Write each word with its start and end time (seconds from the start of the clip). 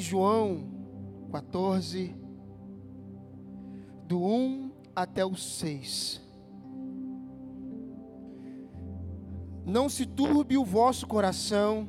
João 0.00 0.64
14, 1.30 2.14
do 4.06 4.22
1 4.22 4.70
até 4.94 5.24
o 5.24 5.34
6. 5.34 6.20
Não 9.64 9.88
se 9.88 10.06
turbe 10.06 10.56
o 10.56 10.64
vosso 10.64 11.06
coração, 11.06 11.88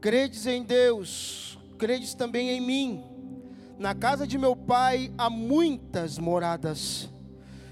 credes 0.00 0.46
em 0.46 0.62
Deus, 0.62 1.58
credes 1.78 2.14
também 2.14 2.50
em 2.50 2.60
mim. 2.60 3.04
Na 3.78 3.94
casa 3.94 4.26
de 4.26 4.38
meu 4.38 4.54
pai 4.54 5.12
há 5.18 5.28
muitas 5.28 6.16
moradas. 6.16 7.10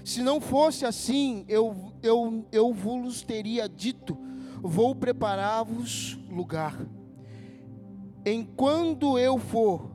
Se 0.03 0.21
não 0.21 0.41
fosse 0.41 0.85
assim, 0.85 1.45
eu, 1.47 1.93
eu, 2.03 2.45
eu 2.51 2.73
vos 2.73 3.21
teria 3.21 3.69
dito: 3.69 4.17
vou 4.61 4.93
preparar-vos 4.93 6.19
lugar. 6.29 6.77
Enquanto 8.25 9.17
eu 9.19 9.37
for, 9.37 9.91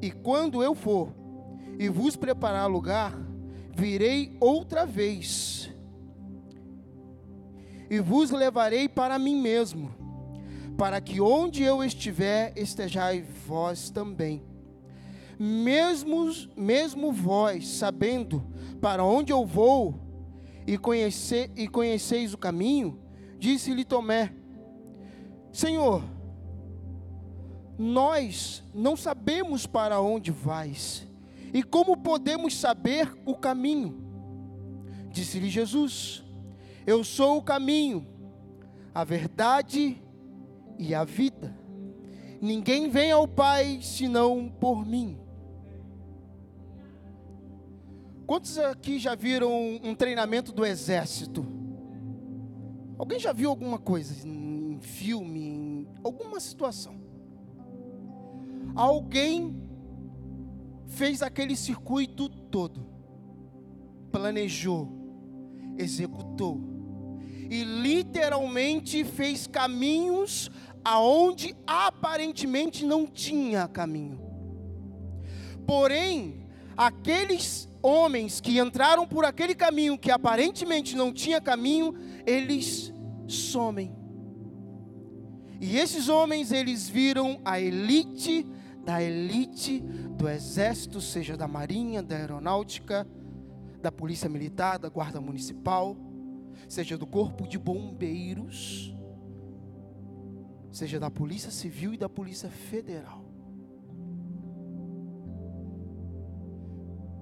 e 0.00 0.10
quando 0.10 0.62
eu 0.62 0.74
for, 0.74 1.14
e 1.78 1.88
vos 1.88 2.14
preparar 2.14 2.68
lugar, 2.68 3.16
virei 3.74 4.36
outra 4.38 4.84
vez, 4.84 5.70
e 7.88 7.98
vos 8.00 8.30
levarei 8.30 8.88
para 8.88 9.18
mim 9.18 9.40
mesmo, 9.40 9.90
para 10.76 11.00
que 11.00 11.20
onde 11.20 11.62
eu 11.62 11.82
estiver, 11.82 12.52
estejais 12.56 13.24
vós 13.46 13.90
também. 13.90 14.42
Mesmo, 15.38 16.30
mesmo 16.56 17.12
vós, 17.12 17.68
sabendo 17.68 18.44
para 18.80 19.04
onde 19.04 19.32
eu 19.32 19.46
vou, 19.46 20.04
e, 20.66 20.78
conhecer, 20.78 21.50
e 21.56 21.68
conheceis 21.68 22.32
o 22.34 22.38
caminho, 22.38 22.98
disse-lhe 23.38 23.84
Tomé: 23.84 24.32
Senhor, 25.52 26.02
nós 27.78 28.62
não 28.72 28.96
sabemos 28.96 29.66
para 29.66 30.00
onde 30.00 30.30
vais, 30.30 31.06
e 31.52 31.62
como 31.62 31.96
podemos 31.96 32.58
saber 32.58 33.12
o 33.24 33.34
caminho? 33.34 34.02
Disse-lhe 35.10 35.48
Jesus: 35.48 36.24
Eu 36.86 37.04
sou 37.04 37.38
o 37.38 37.42
caminho, 37.42 38.06
a 38.94 39.04
verdade 39.04 40.02
e 40.78 40.94
a 40.94 41.04
vida. 41.04 41.56
Ninguém 42.40 42.90
vem 42.90 43.12
ao 43.12 43.26
Pai 43.26 43.78
senão 43.80 44.48
por 44.60 44.84
mim. 44.84 45.18
Quantos 48.26 48.58
aqui 48.58 48.98
já 48.98 49.14
viram 49.14 49.52
um 49.82 49.94
treinamento 49.94 50.50
do 50.50 50.64
exército? 50.64 51.46
Alguém 52.98 53.18
já 53.18 53.32
viu 53.32 53.50
alguma 53.50 53.78
coisa 53.78 54.26
em 54.26 54.78
filme, 54.80 55.40
em 55.40 55.88
alguma 56.02 56.40
situação? 56.40 57.03
Alguém 58.74 59.62
fez 60.88 61.22
aquele 61.22 61.54
circuito 61.56 62.28
todo, 62.28 62.86
planejou, 64.10 64.88
executou 65.78 66.60
e 67.50 67.62
literalmente 67.62 69.04
fez 69.04 69.46
caminhos 69.46 70.50
aonde 70.84 71.54
aparentemente 71.66 72.84
não 72.84 73.06
tinha 73.06 73.68
caminho. 73.68 74.20
Porém, 75.66 76.46
aqueles 76.76 77.68
homens 77.82 78.40
que 78.40 78.58
entraram 78.58 79.06
por 79.06 79.24
aquele 79.24 79.54
caminho 79.54 79.98
que 79.98 80.10
aparentemente 80.10 80.96
não 80.96 81.12
tinha 81.12 81.40
caminho, 81.40 81.94
eles 82.26 82.92
somem. 83.26 83.94
E 85.60 85.78
esses 85.78 86.08
homens, 86.08 86.52
eles 86.52 86.88
viram 86.88 87.40
a 87.44 87.58
elite 87.58 88.46
da 88.84 89.02
elite 89.02 89.80
do 89.80 90.28
exército, 90.28 91.00
seja 91.00 91.36
da 91.36 91.48
marinha, 91.48 92.02
da 92.02 92.16
aeronáutica, 92.16 93.06
da 93.80 93.90
polícia 93.90 94.28
militar, 94.28 94.78
da 94.78 94.88
guarda 94.88 95.20
municipal, 95.20 95.96
seja 96.68 96.96
do 96.98 97.06
corpo 97.06 97.48
de 97.48 97.58
bombeiros, 97.58 98.94
seja 100.70 101.00
da 101.00 101.10
polícia 101.10 101.50
civil 101.50 101.94
e 101.94 101.96
da 101.96 102.08
polícia 102.08 102.50
federal. 102.50 103.24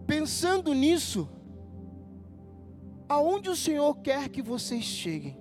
Pensando 0.06 0.75
nisso, 0.75 1.28
aonde 3.08 3.48
o 3.48 3.56
Senhor 3.56 3.94
quer 3.97 4.28
que 4.28 4.42
vocês 4.42 4.84
cheguem? 4.84 5.41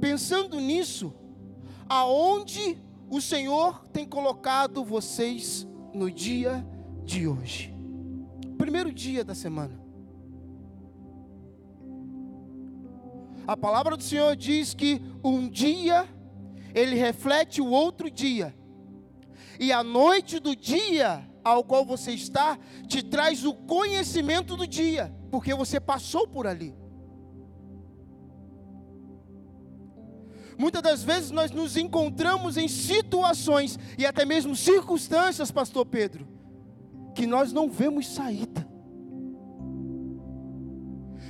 Pensando 0.00 0.60
nisso, 0.60 1.14
aonde 1.88 2.78
o 3.14 3.20
Senhor 3.20 3.86
tem 3.92 4.04
colocado 4.04 4.84
vocês 4.84 5.64
no 5.94 6.10
dia 6.10 6.66
de 7.04 7.28
hoje. 7.28 7.72
Primeiro 8.58 8.92
dia 8.92 9.22
da 9.22 9.36
semana. 9.36 9.80
A 13.46 13.56
palavra 13.56 13.96
do 13.96 14.02
Senhor 14.02 14.34
diz 14.34 14.74
que 14.74 15.00
um 15.22 15.48
dia 15.48 16.08
ele 16.74 16.96
reflete 16.96 17.60
o 17.60 17.70
outro 17.70 18.10
dia. 18.10 18.52
E 19.60 19.70
a 19.70 19.84
noite 19.84 20.40
do 20.40 20.56
dia 20.56 21.24
ao 21.44 21.62
qual 21.62 21.84
você 21.84 22.10
está 22.10 22.58
te 22.88 23.00
traz 23.00 23.44
o 23.44 23.54
conhecimento 23.54 24.56
do 24.56 24.66
dia, 24.66 25.14
porque 25.30 25.54
você 25.54 25.78
passou 25.78 26.26
por 26.26 26.48
ali. 26.48 26.74
Muitas 30.56 30.82
das 30.82 31.02
vezes 31.02 31.30
nós 31.30 31.50
nos 31.50 31.76
encontramos 31.76 32.56
em 32.56 32.68
situações 32.68 33.78
e 33.98 34.06
até 34.06 34.24
mesmo 34.24 34.54
circunstâncias, 34.54 35.50
Pastor 35.50 35.84
Pedro, 35.86 36.26
que 37.14 37.26
nós 37.26 37.52
não 37.52 37.68
vemos 37.68 38.06
saída. 38.06 38.66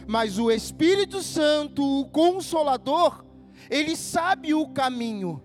Mas 0.06 0.38
o 0.38 0.50
Espírito 0.50 1.22
Santo, 1.22 1.82
o 2.00 2.06
Consolador, 2.06 3.24
ele 3.70 3.96
sabe 3.96 4.52
o 4.52 4.68
caminho. 4.68 5.42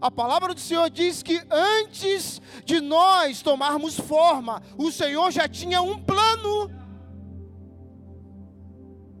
A 0.00 0.10
palavra 0.10 0.54
do 0.54 0.60
Senhor 0.60 0.88
diz 0.88 1.22
que 1.22 1.42
antes 1.50 2.40
de 2.64 2.80
nós 2.80 3.42
tomarmos 3.42 3.98
forma, 3.98 4.62
o 4.78 4.90
Senhor 4.90 5.30
já 5.30 5.46
tinha 5.46 5.82
um 5.82 5.98
plano 5.98 6.70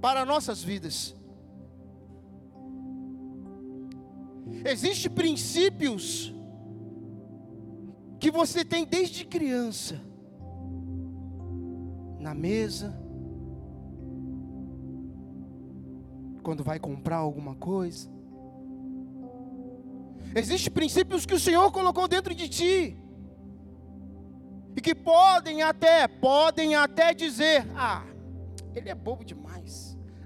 para 0.00 0.24
nossas 0.24 0.62
vidas. 0.62 1.14
Existem 4.64 5.10
princípios 5.10 6.34
que 8.18 8.30
você 8.30 8.64
tem 8.64 8.84
desde 8.84 9.24
criança, 9.24 10.00
na 12.18 12.34
mesa, 12.34 12.98
quando 16.42 16.62
vai 16.62 16.78
comprar 16.78 17.16
alguma 17.16 17.54
coisa. 17.54 18.10
Existem 20.34 20.72
princípios 20.72 21.24
que 21.26 21.34
o 21.34 21.40
Senhor 21.40 21.72
colocou 21.72 22.06
dentro 22.06 22.34
de 22.34 22.48
ti. 22.48 22.96
E 24.76 24.80
que 24.80 24.94
podem 24.94 25.62
até, 25.62 26.06
podem 26.06 26.74
até 26.74 27.12
dizer: 27.12 27.66
"Ah, 27.74 28.04
ele 28.74 28.88
é 28.88 28.94
bobo 28.94 29.24
demais". 29.24 29.49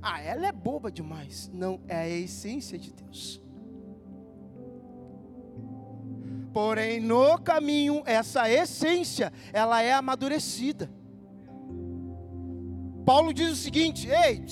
Ah, 0.07 0.21
ela 0.21 0.47
é 0.47 0.53
boba 0.53 0.93
demais. 0.93 1.51
Não, 1.51 1.81
é 1.89 1.97
a 1.97 2.09
essência 2.09 2.79
de 2.79 2.93
Deus. 2.93 3.41
Porém, 6.53 7.01
no 7.01 7.39
caminho, 7.39 8.03
essa 8.05 8.51
essência, 8.51 9.33
ela 9.51 9.81
é 9.81 9.95
amadurecida. 9.95 10.91
Paulo 13.07 13.33
diz 13.33 13.51
o 13.53 13.57
seguinte: 13.57 14.07
Ei, 14.09 14.45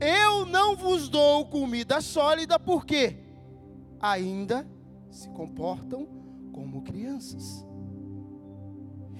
eu 0.00 0.44
não 0.44 0.74
vos 0.74 1.08
dou 1.08 1.46
comida 1.46 2.00
sólida, 2.00 2.58
porque 2.58 3.16
ainda 4.00 4.68
se 5.08 5.28
comportam 5.28 6.08
como 6.52 6.82
crianças. 6.82 7.64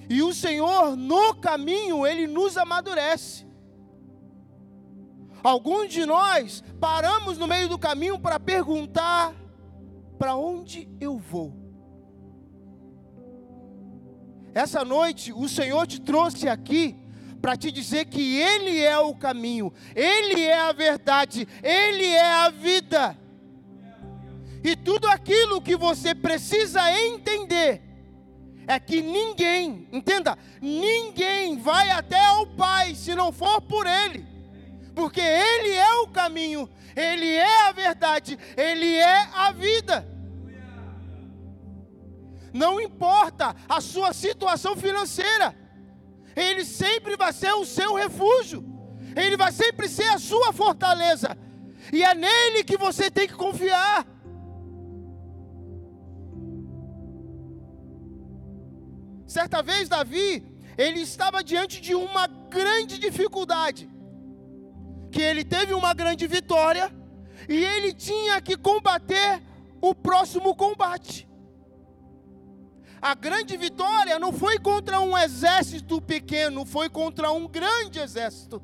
E 0.09 0.21
o 0.21 0.33
Senhor, 0.33 0.97
no 0.97 1.33
caminho, 1.35 2.05
Ele 2.05 2.27
nos 2.27 2.57
amadurece. 2.57 3.46
Alguns 5.43 5.91
de 5.91 6.05
nós 6.05 6.63
paramos 6.79 7.37
no 7.37 7.47
meio 7.47 7.69
do 7.69 7.77
caminho 7.77 8.19
para 8.19 8.39
perguntar: 8.39 9.33
para 10.17 10.35
onde 10.35 10.89
eu 10.99 11.17
vou? 11.17 11.53
Essa 14.53 14.83
noite 14.83 15.31
o 15.31 15.47
Senhor 15.47 15.85
te 15.85 16.01
trouxe 16.01 16.49
aqui 16.49 16.95
para 17.41 17.55
te 17.55 17.71
dizer 17.71 18.05
que 18.05 18.37
Ele 18.37 18.81
é 18.81 18.97
o 18.97 19.13
caminho, 19.13 19.71
Ele 19.95 20.41
é 20.41 20.57
a 20.57 20.71
verdade, 20.71 21.47
Ele 21.61 22.05
é 22.05 22.31
a 22.31 22.49
vida. 22.49 23.17
E 24.63 24.75
tudo 24.75 25.07
aquilo 25.07 25.61
que 25.61 25.75
você 25.75 26.15
precisa 26.15 26.91
entender 26.91 27.81
é 28.67 28.79
que 28.79 29.01
ninguém, 29.01 29.87
entenda, 29.93 30.37
ninguém 30.59 31.57
vai 31.57 31.89
até 31.91 32.19
ao 32.25 32.47
Pai 32.47 32.95
se 32.95 33.13
não 33.15 33.31
for 33.31 33.61
por 33.61 33.85
Ele 33.85 34.36
porque 34.97 35.21
Ele 35.21 35.73
é 35.75 35.93
o 35.97 36.07
caminho, 36.07 36.67
Ele 36.95 37.31
é 37.31 37.67
a 37.67 37.71
verdade, 37.71 38.37
Ele 38.57 38.95
é 38.95 39.29
a 39.31 39.51
vida. 39.51 39.95
Não 42.51 42.81
importa 42.81 43.55
a 43.69 43.79
sua 43.79 44.11
situação 44.11 44.75
financeira, 44.75 45.55
Ele 46.35 46.65
sempre 46.65 47.15
vai 47.15 47.31
ser 47.31 47.53
o 47.53 47.63
seu 47.63 47.93
refúgio, 47.93 48.65
Ele 49.15 49.37
vai 49.37 49.51
sempre 49.51 49.87
ser 49.87 50.09
a 50.09 50.17
sua 50.17 50.51
fortaleza, 50.51 51.37
e 51.93 52.03
é 52.03 52.15
nele 52.15 52.63
que 52.63 52.75
você 52.75 53.11
tem 53.11 53.27
que 53.27 53.35
confiar. 53.35 54.03
Certa 59.27 59.61
vez, 59.61 59.87
Davi, 59.87 60.43
ele 60.75 61.01
estava 61.01 61.43
diante 61.43 61.79
de 61.81 61.93
uma 61.93 62.25
grande 62.25 62.97
dificuldade, 62.97 63.87
que 65.17 65.23
ele 65.23 65.43
teve 65.43 65.73
uma 65.73 65.95
grande 65.95 66.27
vitória, 66.27 66.93
e 67.49 67.55
ele 67.55 67.91
tinha 67.91 68.39
que 68.39 68.55
combater 68.55 69.41
o 69.81 69.95
próximo 69.95 70.55
combate. 70.55 71.27
A 73.01 73.15
grande 73.15 73.57
vitória 73.57 74.19
não 74.19 74.31
foi 74.31 74.59
contra 74.59 74.99
um 74.99 75.17
exército 75.17 75.99
pequeno, 75.99 76.63
foi 76.65 76.87
contra 76.87 77.31
um 77.31 77.47
grande 77.47 77.97
exército. 77.97 78.61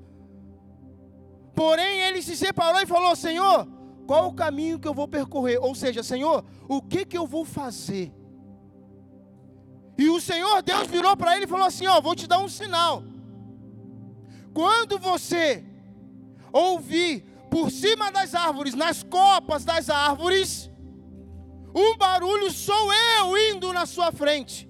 Porém, 1.55 2.01
ele 2.01 2.21
se 2.21 2.37
separou 2.37 2.79
e 2.81 2.85
falou: 2.85 3.15
Senhor, 3.15 3.67
qual 4.05 4.27
o 4.27 4.35
caminho 4.35 4.77
que 4.77 4.87
eu 4.87 4.93
vou 4.93 5.07
percorrer? 5.07 5.57
Ou 5.59 5.73
seja, 5.73 6.03
Senhor, 6.03 6.45
o 6.69 6.83
que 6.83 7.03
que 7.03 7.17
eu 7.17 7.25
vou 7.25 7.45
fazer? 7.45 8.13
E 9.97 10.07
o 10.07 10.21
Senhor 10.21 10.61
Deus 10.61 10.85
virou 10.85 11.17
para 11.17 11.35
ele 11.35 11.45
e 11.45 11.49
falou 11.55 11.65
assim: 11.65 11.87
Ó, 11.87 11.99
vou 11.99 12.15
te 12.15 12.27
dar 12.27 12.37
um 12.37 12.47
sinal. 12.47 13.03
Quando 14.53 14.99
você 14.99 15.72
ouvir 16.53 17.21
por 17.49 17.69
cima 17.71 18.11
das 18.11 18.33
árvores, 18.35 18.75
nas 18.75 19.03
copas 19.03 19.65
das 19.65 19.89
árvores, 19.89 20.69
um 21.75 21.97
barulho 21.97 22.51
sou 22.51 22.93
eu 22.93 23.37
indo 23.49 23.73
na 23.73 23.85
sua 23.85 24.11
frente. 24.11 24.69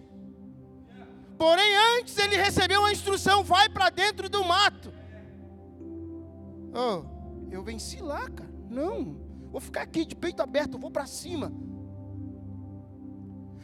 Porém, 1.38 1.76
antes 1.98 2.18
ele 2.18 2.38
recebeu 2.38 2.80
uma 2.80 2.92
instrução: 2.92 3.44
vai 3.44 3.68
para 3.68 3.90
dentro 3.90 4.30
do 4.30 4.44
mato. 4.46 4.94
Oh, 6.74 7.04
eu 7.52 7.62
venci 7.62 8.02
lá, 8.02 8.30
cara. 8.30 8.54
Não, 8.70 9.18
vou 9.52 9.60
ficar 9.60 9.82
aqui 9.82 10.06
de 10.06 10.16
peito 10.16 10.42
aberto, 10.42 10.80
vou 10.80 10.90
para 10.90 11.06
cima. 11.06 11.52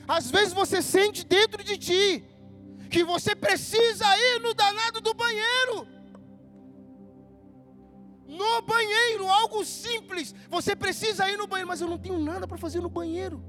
Às 0.07 0.30
vezes 0.30 0.54
você 0.54 0.81
sente 0.81 1.25
dentro 1.25 1.63
de 1.63 1.77
ti 1.77 2.25
que 2.89 3.04
você 3.04 3.36
precisa 3.36 4.06
ir 4.18 4.39
no 4.42 4.54
danado 4.54 5.00
do 5.00 5.13
banheiro. 5.13 5.88
No 8.30 8.62
banheiro, 8.62 9.28
algo 9.28 9.66
simples. 9.66 10.36
Você 10.50 10.76
precisa 10.76 11.28
ir 11.28 11.36
no 11.36 11.48
banheiro, 11.48 11.68
mas 11.68 11.81
eu 11.81 11.88
não 11.88 11.98
tenho 11.98 12.20
nada 12.20 12.48
para 12.48 12.60
fazer 12.60 12.80
no 12.80 12.90
banheiro. 12.90 13.44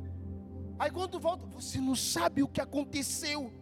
Aí 0.79 0.91
quando 0.91 1.21
volta, 1.21 1.44
você 1.44 1.79
não 1.79 1.94
sabe 1.94 2.43
o 2.43 2.49
que 2.49 2.62
aconteceu. 2.62 3.53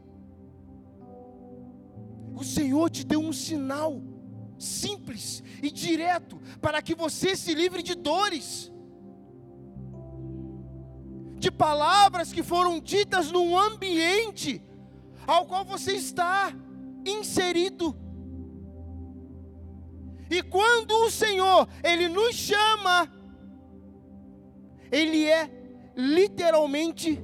O 2.36 2.44
Senhor 2.44 2.88
te 2.88 3.04
deu 3.04 3.20
um 3.20 3.32
sinal 3.32 4.00
simples 4.56 5.42
e 5.60 5.72
direto 5.72 6.40
para 6.60 6.80
que 6.80 6.94
você 6.94 7.34
se 7.34 7.52
livre 7.52 7.82
de 7.82 7.96
dores 7.96 8.70
de 11.36 11.50
palavras 11.50 12.32
que 12.32 12.42
foram 12.42 12.80
ditas 12.80 13.30
num 13.30 13.56
ambiente 13.58 14.62
ao 15.26 15.46
qual 15.46 15.64
você 15.64 15.92
está 15.92 16.52
inserido. 17.04 17.96
E 20.30 20.42
quando 20.42 20.92
o 21.04 21.10
Senhor, 21.10 21.68
Ele 21.82 22.08
nos 22.08 22.34
chama, 22.34 23.10
Ele 24.90 25.24
é 25.26 25.50
literalmente 25.96 27.22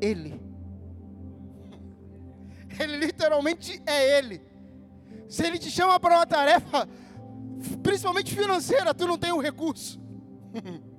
Ele. 0.00 0.40
Ele 2.78 2.96
literalmente 2.96 3.82
é 3.86 4.18
Ele. 4.18 4.42
Se 5.28 5.44
Ele 5.44 5.58
te 5.58 5.70
chama 5.70 5.98
para 5.98 6.16
uma 6.16 6.26
tarefa, 6.26 6.88
principalmente 7.82 8.34
financeira, 8.34 8.94
tu 8.94 9.06
não 9.06 9.18
tem 9.18 9.32
o 9.32 9.36
um 9.36 9.40
recurso. 9.40 10.00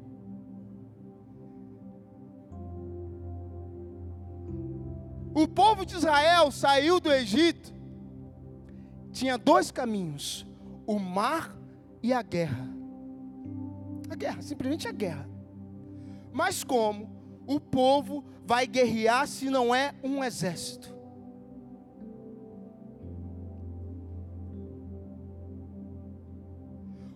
O 5.34 5.48
povo 5.48 5.86
de 5.86 5.96
Israel 5.96 6.52
saiu 6.52 7.00
do 7.00 7.12
Egito, 7.12 7.74
tinha 9.14 9.38
dois 9.38 9.72
caminhos: 9.72 10.46
o 10.92 11.00
mar 11.00 11.56
e 12.04 12.12
a 12.12 12.22
guerra. 12.22 12.68
A 14.10 14.16
guerra, 14.16 14.42
simplesmente 14.42 14.90
a 14.90 14.92
guerra. 14.92 15.30
Mas 16.34 16.66
como 16.66 17.10
o 17.48 17.62
povo 17.62 18.26
vai 18.46 18.68
guerrear 18.68 19.26
se 19.26 19.50
não 19.50 19.74
é 19.74 19.94
um 20.04 20.22
exército? 20.22 20.94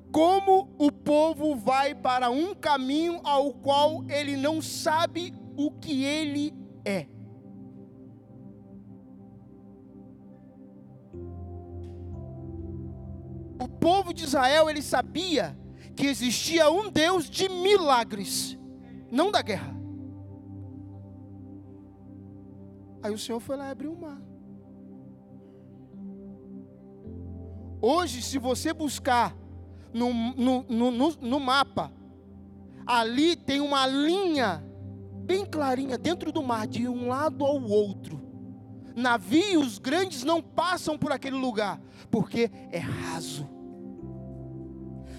Como 0.09 0.69
o 0.77 0.89
povo 0.89 1.53
vai 1.53 1.93
para 1.93 2.29
um 2.29 2.55
caminho 2.55 3.19
ao 3.25 3.51
qual 3.51 4.05
ele 4.07 4.37
não 4.37 4.61
sabe 4.61 5.33
o 5.57 5.69
que 5.69 6.05
ele 6.05 6.53
é? 6.85 7.07
Povo 13.85 14.11
de 14.11 14.23
Israel 14.23 14.67
ele 14.67 14.81
sabia 14.81 15.55
que 15.95 16.07
existia 16.07 16.71
um 16.71 16.89
Deus 16.89 17.29
de 17.29 17.47
milagres, 17.47 18.57
não 19.11 19.29
da 19.29 19.43
guerra. 19.43 19.75
Aí 23.03 23.13
o 23.13 23.19
Senhor 23.19 23.39
foi 23.39 23.55
lá 23.55 23.67
e 23.67 23.71
abriu 23.71 23.93
o 23.93 24.01
mar. 24.01 24.19
Hoje, 27.79 28.23
se 28.23 28.39
você 28.39 28.73
buscar 28.73 29.37
no, 29.93 30.11
no, 30.33 30.63
no, 30.63 31.11
no, 31.21 31.39
mapa, 31.39 31.93
ali 32.87 33.35
tem 33.35 33.61
uma 33.61 33.85
linha 33.85 34.65
bem 35.23 35.45
clarinha 35.45 35.95
dentro 35.95 36.31
do 36.31 36.41
mar, 36.41 36.65
de 36.65 36.87
um 36.87 37.07
lado 37.07 37.45
ao 37.45 37.61
outro. 37.61 38.19
Navios 38.95 39.77
grandes 39.77 40.23
não 40.23 40.41
passam 40.41 40.97
por 40.97 41.11
aquele 41.11 41.35
lugar, 41.35 41.79
porque 42.09 42.49
é 42.71 42.79
raso. 42.79 43.53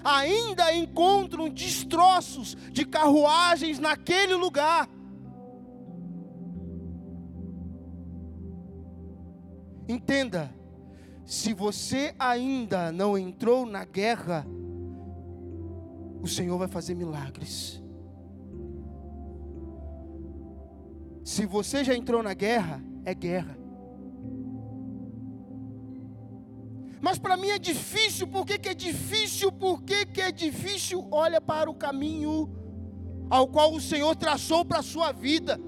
Ainda 0.08 0.72
encontram 0.72 1.48
destroços 1.48 2.56
de 2.70 2.84
carruagens 2.86 3.80
naquele 3.80 4.36
lugar. 4.36 4.88
Entenda, 9.88 10.54
se 11.24 11.52
você 11.52 12.14
ainda 12.20 12.92
não 12.92 13.18
entrou 13.18 13.66
na 13.66 13.84
guerra, 13.84 14.46
o 16.22 16.28
Senhor 16.28 16.56
vai 16.56 16.68
fazer 16.68 16.94
milagres. 16.94 17.82
Se 21.24 21.44
você 21.44 21.82
já 21.82 21.96
entrou 21.96 22.22
na 22.22 22.32
guerra, 22.32 22.80
é 23.04 23.12
guerra. 23.12 23.65
Mas 27.00 27.18
para 27.18 27.36
mim 27.36 27.50
é 27.50 27.58
difícil, 27.58 28.26
por 28.26 28.46
que, 28.46 28.58
que 28.58 28.68
é 28.68 28.74
difícil? 28.74 29.52
Por 29.52 29.82
que, 29.82 30.06
que 30.06 30.20
é 30.20 30.32
difícil? 30.32 31.06
Olha 31.10 31.40
para 31.40 31.70
o 31.70 31.74
caminho 31.74 32.50
ao 33.28 33.46
qual 33.48 33.72
o 33.72 33.80
Senhor 33.80 34.14
traçou 34.16 34.64
para 34.64 34.78
a 34.78 34.82
sua 34.82 35.12
vida. 35.12 35.60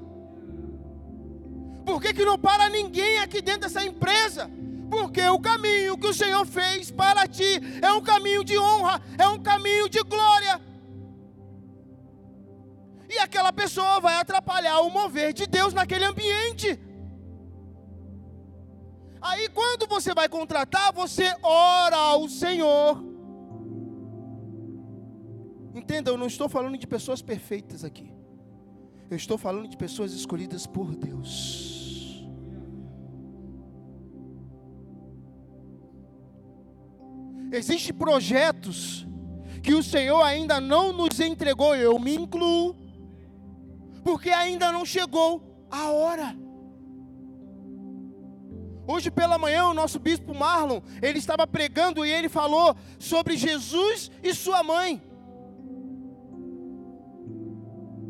Por 1.84 2.00
que, 2.00 2.12
que 2.12 2.24
não 2.24 2.38
para 2.38 2.68
ninguém 2.68 3.18
aqui 3.18 3.40
dentro 3.40 3.62
dessa 3.62 3.84
empresa? 3.84 4.50
Porque 4.90 5.22
o 5.28 5.38
caminho 5.38 5.98
que 5.98 6.06
o 6.06 6.14
Senhor 6.14 6.46
fez 6.46 6.90
para 6.90 7.26
ti 7.26 7.60
é 7.82 7.92
um 7.92 8.00
caminho 8.00 8.42
de 8.42 8.58
honra, 8.58 9.02
é 9.18 9.28
um 9.28 9.38
caminho 9.38 9.88
de 9.88 10.02
glória. 10.02 10.60
E 13.08 13.18
aquela 13.18 13.52
pessoa 13.52 14.00
vai 14.00 14.14
atrapalhar 14.16 14.80
o 14.80 14.90
mover 14.90 15.32
de 15.32 15.46
Deus 15.46 15.72
naquele 15.72 16.04
ambiente. 16.04 16.78
Aí 19.20 19.48
quando 19.48 19.86
você 19.86 20.14
vai 20.14 20.28
contratar, 20.28 20.92
você 20.92 21.34
ora 21.42 21.96
ao 21.96 22.28
Senhor. 22.28 23.04
Entenda, 25.74 26.10
eu 26.10 26.18
não 26.18 26.26
estou 26.26 26.48
falando 26.48 26.76
de 26.76 26.86
pessoas 26.86 27.22
perfeitas 27.22 27.84
aqui. 27.84 28.12
Eu 29.10 29.16
estou 29.16 29.38
falando 29.38 29.68
de 29.68 29.76
pessoas 29.76 30.12
escolhidas 30.12 30.66
por 30.66 30.94
Deus. 30.94 32.26
Existem 37.50 37.94
projetos 37.94 39.06
que 39.62 39.74
o 39.74 39.82
Senhor 39.82 40.22
ainda 40.22 40.60
não 40.60 40.92
nos 40.92 41.18
entregou, 41.20 41.74
eu 41.74 41.98
me 41.98 42.14
incluo, 42.14 42.76
porque 44.04 44.30
ainda 44.30 44.70
não 44.70 44.84
chegou 44.84 45.66
a 45.70 45.90
hora. 45.90 46.47
Hoje 48.90 49.10
pela 49.10 49.36
manhã 49.36 49.66
o 49.66 49.74
nosso 49.74 49.98
bispo 49.98 50.34
Marlon, 50.34 50.80
ele 51.02 51.18
estava 51.18 51.46
pregando 51.46 52.06
e 52.06 52.10
ele 52.10 52.26
falou 52.26 52.74
sobre 52.98 53.36
Jesus 53.36 54.10
e 54.22 54.34
sua 54.34 54.62
mãe. 54.62 55.02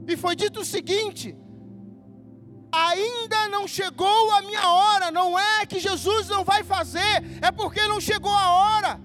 E 0.06 0.16
foi 0.16 0.36
dito 0.36 0.60
o 0.60 0.64
seguinte: 0.64 1.36
ainda 2.70 3.48
não 3.48 3.66
chegou 3.66 4.30
a 4.36 4.42
minha 4.42 4.70
hora, 4.70 5.10
não 5.10 5.36
é 5.36 5.66
que 5.66 5.80
Jesus 5.80 6.28
não 6.28 6.44
vai 6.44 6.62
fazer, 6.62 7.16
é 7.42 7.50
porque 7.50 7.82
não 7.88 8.00
chegou 8.00 8.32
a 8.32 8.52
hora. 8.52 9.00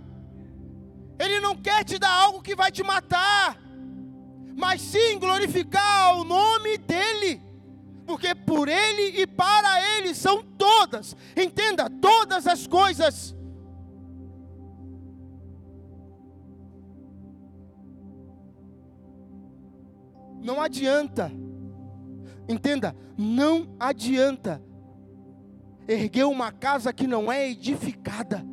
Ele 1.18 1.40
não 1.40 1.56
quer 1.56 1.84
te 1.84 1.98
dar 1.98 2.14
algo 2.26 2.44
que 2.44 2.56
vai 2.56 2.72
te 2.72 2.84
matar, 2.84 3.58
mas 4.56 4.80
sim 4.80 5.18
glorificar 5.18 6.20
o 6.20 6.24
nome 6.24 6.78
dEle, 6.78 7.42
porque 8.06 8.36
por 8.36 8.68
Ele 8.68 9.22
e 9.22 9.28
para 9.28 9.98
Ele 9.98 10.14
são 10.14 10.44
todas, 10.44 11.16
entenda, 11.36 11.90
todas 11.90 12.48
as 12.48 12.68
coisas. 12.68 13.36
Não 20.42 20.62
adianta, 20.62 21.32
entenda, 22.50 22.94
não 23.18 23.76
adianta 23.80 24.62
erguer 25.88 26.26
uma 26.26 26.52
casa 26.52 26.92
que 26.92 27.08
não 27.08 27.32
é 27.32 27.50
edificada. 27.50 28.46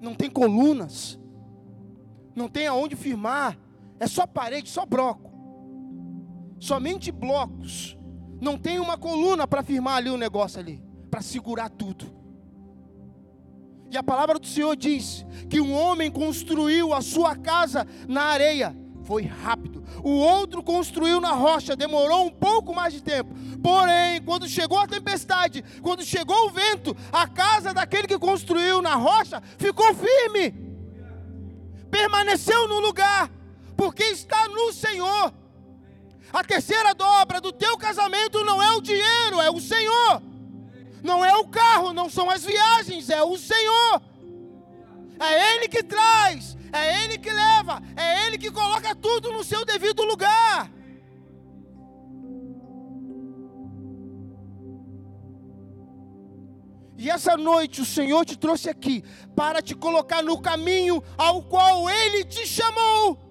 Não 0.00 0.14
tem 0.14 0.30
colunas, 0.30 1.18
não 2.36 2.48
tem 2.48 2.66
aonde 2.66 2.94
firmar, 2.94 3.58
é 3.98 4.06
só 4.06 4.26
parede, 4.26 4.68
só 4.68 4.84
bloco, 4.84 5.32
somente 6.64 7.12
blocos, 7.12 7.94
não 8.40 8.56
tem 8.56 8.80
uma 8.80 8.96
coluna 8.96 9.46
para 9.46 9.62
firmar 9.62 9.96
ali 9.96 10.08
o 10.08 10.16
negócio 10.16 10.58
ali, 10.58 10.82
para 11.10 11.20
segurar 11.20 11.68
tudo. 11.68 12.06
E 13.90 13.98
a 13.98 14.02
palavra 14.02 14.38
do 14.38 14.46
Senhor 14.46 14.74
diz 14.74 15.26
que 15.50 15.60
um 15.60 15.74
homem 15.74 16.10
construiu 16.10 16.94
a 16.94 17.02
sua 17.02 17.36
casa 17.36 17.86
na 18.08 18.22
areia, 18.22 18.74
foi 19.02 19.24
rápido. 19.24 19.84
O 20.02 20.08
outro 20.08 20.62
construiu 20.62 21.20
na 21.20 21.32
rocha, 21.32 21.76
demorou 21.76 22.24
um 22.24 22.30
pouco 22.30 22.74
mais 22.74 22.94
de 22.94 23.02
tempo. 23.02 23.34
Porém, 23.62 24.22
quando 24.22 24.48
chegou 24.48 24.78
a 24.78 24.86
tempestade, 24.86 25.62
quando 25.82 26.02
chegou 26.02 26.46
o 26.46 26.50
vento, 26.50 26.96
a 27.12 27.28
casa 27.28 27.74
daquele 27.74 28.08
que 28.08 28.18
construiu 28.18 28.80
na 28.80 28.94
rocha 28.94 29.42
ficou 29.58 29.94
firme, 29.94 30.54
permaneceu 31.90 32.66
no 32.66 32.80
lugar, 32.80 33.30
porque 33.76 34.04
está 34.04 34.48
no 34.48 34.72
Senhor. 34.72 35.43
A 36.34 36.42
terceira 36.42 36.92
dobra 36.94 37.40
do 37.40 37.52
teu 37.52 37.78
casamento 37.78 38.42
não 38.42 38.60
é 38.60 38.72
o 38.72 38.80
dinheiro, 38.80 39.40
é 39.40 39.48
o 39.48 39.60
Senhor. 39.60 40.20
Não 41.00 41.24
é 41.24 41.36
o 41.36 41.46
carro, 41.46 41.92
não 41.92 42.10
são 42.10 42.28
as 42.28 42.44
viagens, 42.44 43.08
é 43.08 43.22
o 43.22 43.38
Senhor. 43.38 44.02
É 45.20 45.54
Ele 45.54 45.68
que 45.68 45.80
traz, 45.84 46.56
é 46.72 47.04
Ele 47.04 47.18
que 47.18 47.30
leva, 47.30 47.80
é 47.96 48.26
Ele 48.26 48.36
que 48.36 48.50
coloca 48.50 48.96
tudo 48.96 49.30
no 49.30 49.44
seu 49.44 49.64
devido 49.64 50.02
lugar. 50.02 50.68
E 56.98 57.08
essa 57.08 57.36
noite 57.36 57.80
o 57.80 57.84
Senhor 57.84 58.24
te 58.24 58.36
trouxe 58.36 58.68
aqui 58.68 59.04
para 59.36 59.62
te 59.62 59.76
colocar 59.76 60.20
no 60.20 60.42
caminho 60.42 61.00
ao 61.16 61.44
qual 61.44 61.88
Ele 61.88 62.24
te 62.24 62.44
chamou. 62.44 63.23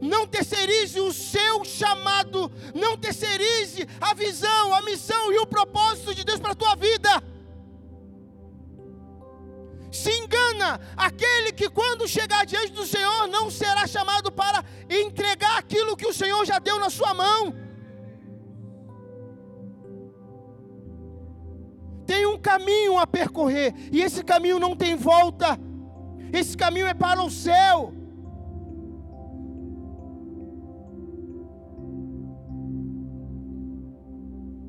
Não 0.00 0.26
terceirize 0.26 1.00
o 1.00 1.12
seu 1.12 1.64
chamado, 1.64 2.50
não 2.74 2.96
terceirize 2.96 3.86
a 4.00 4.14
visão, 4.14 4.74
a 4.74 4.82
missão 4.82 5.32
e 5.32 5.38
o 5.38 5.46
propósito 5.46 6.14
de 6.14 6.24
Deus 6.24 6.38
para 6.38 6.52
a 6.52 6.54
tua 6.54 6.74
vida 6.76 7.22
se 9.90 10.10
engana 10.10 10.80
aquele 10.96 11.52
que, 11.52 11.68
quando 11.68 12.06
chegar 12.06 12.44
diante 12.44 12.72
do 12.72 12.86
Senhor, 12.86 13.26
não 13.26 13.50
será 13.50 13.86
chamado 13.86 14.30
para 14.30 14.64
entregar 14.88 15.58
aquilo 15.58 15.96
que 15.96 16.06
o 16.06 16.12
Senhor 16.12 16.44
já 16.44 16.58
deu 16.58 16.78
na 16.78 16.90
sua 16.90 17.14
mão. 17.14 17.54
Tem 22.06 22.26
um 22.26 22.38
caminho 22.38 22.98
a 22.98 23.06
percorrer, 23.06 23.74
e 23.92 24.00
esse 24.00 24.22
caminho 24.22 24.58
não 24.58 24.76
tem 24.76 24.96
volta, 24.96 25.58
esse 26.32 26.56
caminho 26.56 26.86
é 26.86 26.94
para 26.94 27.22
o 27.22 27.30
céu. 27.30 27.92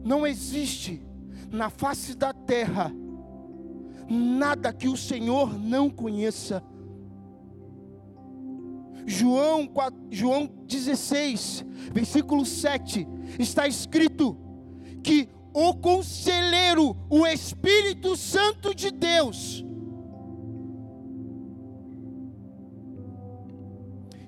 Não 0.09 0.25
existe 0.25 0.99
na 1.51 1.69
face 1.69 2.15
da 2.15 2.33
terra 2.33 2.91
nada 4.09 4.73
que 4.73 4.87
o 4.87 4.97
Senhor 4.97 5.53
não 5.53 5.87
conheça. 5.87 6.63
João, 9.05 9.69
João 10.09 10.49
16, 10.65 11.63
versículo 11.93 12.43
7, 12.43 13.07
está 13.37 13.67
escrito 13.67 14.35
que 15.03 15.29
o 15.53 15.75
conselheiro, 15.75 16.97
o 17.07 17.27
Espírito 17.27 18.17
Santo 18.17 18.73
de 18.73 18.89
Deus, 18.89 19.63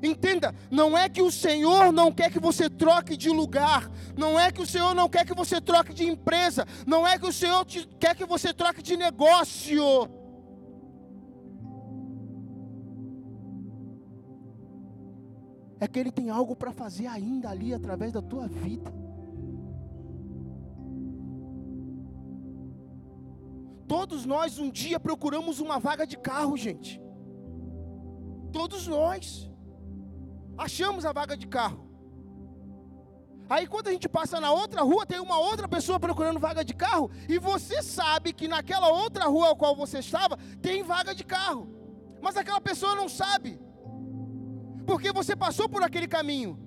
Entenda, 0.01 0.55
não 0.71 0.97
é 0.97 1.07
que 1.07 1.21
o 1.21 1.31
Senhor 1.31 1.93
não 1.93 2.11
quer 2.11 2.31
que 2.31 2.39
você 2.39 2.67
troque 2.69 3.15
de 3.15 3.29
lugar, 3.29 3.89
não 4.17 4.39
é 4.39 4.51
que 4.51 4.61
o 4.61 4.65
Senhor 4.65 4.95
não 4.95 5.07
quer 5.07 5.25
que 5.25 5.33
você 5.33 5.61
troque 5.61 5.93
de 5.93 6.05
empresa, 6.05 6.65
não 6.87 7.07
é 7.07 7.19
que 7.19 7.27
o 7.27 7.33
Senhor 7.33 7.63
te, 7.65 7.87
quer 7.99 8.15
que 8.15 8.25
você 8.25 8.51
troque 8.51 8.81
de 8.81 8.97
negócio. 8.97 10.09
É 15.79 15.87
que 15.87 15.99
Ele 15.99 16.11
tem 16.11 16.29
algo 16.29 16.55
para 16.55 16.71
fazer 16.71 17.05
ainda 17.05 17.49
ali 17.49 17.73
através 17.73 18.11
da 18.11 18.21
tua 18.21 18.47
vida. 18.47 18.91
Todos 23.87 24.25
nós 24.25 24.57
um 24.57 24.71
dia 24.71 24.99
procuramos 24.99 25.59
uma 25.59 25.77
vaga 25.77 26.07
de 26.07 26.17
carro, 26.17 26.57
gente. 26.57 26.99
Todos 28.51 28.87
nós 28.87 29.50
achamos 30.57 31.05
a 31.05 31.11
vaga 31.11 31.35
de 31.35 31.47
carro. 31.47 31.89
Aí 33.49 33.67
quando 33.67 33.89
a 33.89 33.91
gente 33.91 34.07
passa 34.07 34.39
na 34.39 34.51
outra 34.51 34.81
rua, 34.81 35.05
tem 35.05 35.19
uma 35.19 35.37
outra 35.37 35.67
pessoa 35.67 35.99
procurando 35.99 36.39
vaga 36.39 36.63
de 36.63 36.73
carro, 36.73 37.11
e 37.27 37.37
você 37.37 37.81
sabe 37.81 38.31
que 38.31 38.47
naquela 38.47 38.87
outra 38.89 39.25
rua 39.25 39.47
ao 39.49 39.55
qual 39.55 39.75
você 39.75 39.99
estava, 39.99 40.37
tem 40.61 40.83
vaga 40.83 41.13
de 41.13 41.25
carro. 41.25 41.67
Mas 42.21 42.37
aquela 42.37 42.61
pessoa 42.61 42.95
não 42.95 43.09
sabe. 43.09 43.59
Porque 44.85 45.11
você 45.11 45.35
passou 45.35 45.67
por 45.67 45.83
aquele 45.83 46.07
caminho. 46.07 46.57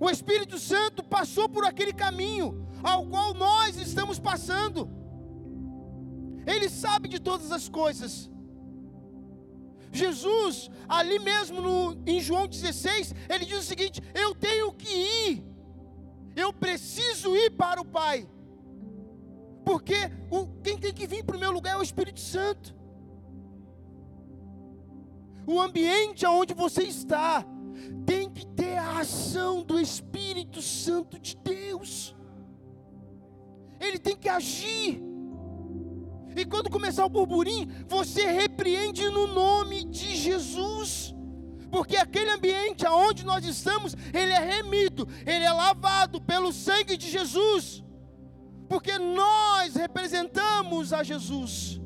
O 0.00 0.08
Espírito 0.08 0.58
Santo 0.58 1.04
passou 1.04 1.48
por 1.48 1.64
aquele 1.64 1.92
caminho 1.92 2.66
ao 2.82 3.06
qual 3.06 3.34
nós 3.34 3.76
estamos 3.76 4.18
passando. 4.18 4.88
Ele 6.46 6.68
sabe 6.68 7.08
de 7.08 7.20
todas 7.20 7.52
as 7.52 7.68
coisas. 7.68 8.30
Jesus, 9.92 10.70
ali 10.88 11.18
mesmo 11.18 11.60
no, 11.60 12.02
em 12.06 12.18
João 12.18 12.48
16, 12.48 13.14
ele 13.28 13.44
diz 13.44 13.58
o 13.58 13.62
seguinte: 13.62 14.02
Eu 14.14 14.34
tenho 14.34 14.72
que 14.72 14.88
ir, 14.88 15.44
eu 16.34 16.52
preciso 16.52 17.36
ir 17.36 17.50
para 17.50 17.80
o 17.80 17.84
Pai, 17.84 18.26
porque 19.64 19.94
o, 20.30 20.46
quem 20.62 20.78
tem 20.78 20.94
que 20.94 21.06
vir 21.06 21.22
para 21.24 21.36
o 21.36 21.40
meu 21.40 21.52
lugar 21.52 21.74
é 21.74 21.76
o 21.76 21.82
Espírito 21.82 22.20
Santo. 22.20 22.74
O 25.46 25.60
ambiente 25.60 26.24
onde 26.24 26.54
você 26.54 26.84
está 26.84 27.44
tem 28.06 28.30
que 28.30 28.46
ter 28.46 28.78
a 28.78 29.00
ação 29.00 29.62
do 29.62 29.78
Espírito 29.78 30.62
Santo 30.62 31.18
de 31.18 31.36
Deus, 31.36 32.14
ele 33.78 33.98
tem 33.98 34.16
que 34.16 34.28
agir. 34.28 35.11
E 36.36 36.44
quando 36.44 36.70
começar 36.70 37.04
o 37.04 37.08
burburinho, 37.08 37.68
você 37.88 38.30
repreende 38.30 39.08
no 39.10 39.26
nome 39.26 39.84
de 39.84 40.16
Jesus. 40.16 41.14
Porque 41.70 41.96
aquele 41.96 42.30
ambiente 42.30 42.86
aonde 42.86 43.24
nós 43.24 43.44
estamos, 43.44 43.94
ele 44.12 44.32
é 44.32 44.38
remido, 44.38 45.08
ele 45.26 45.44
é 45.44 45.52
lavado 45.52 46.20
pelo 46.20 46.52
sangue 46.52 46.96
de 46.96 47.10
Jesus. 47.10 47.82
Porque 48.68 48.98
nós 48.98 49.74
representamos 49.74 50.92
a 50.92 51.02
Jesus. 51.02 51.80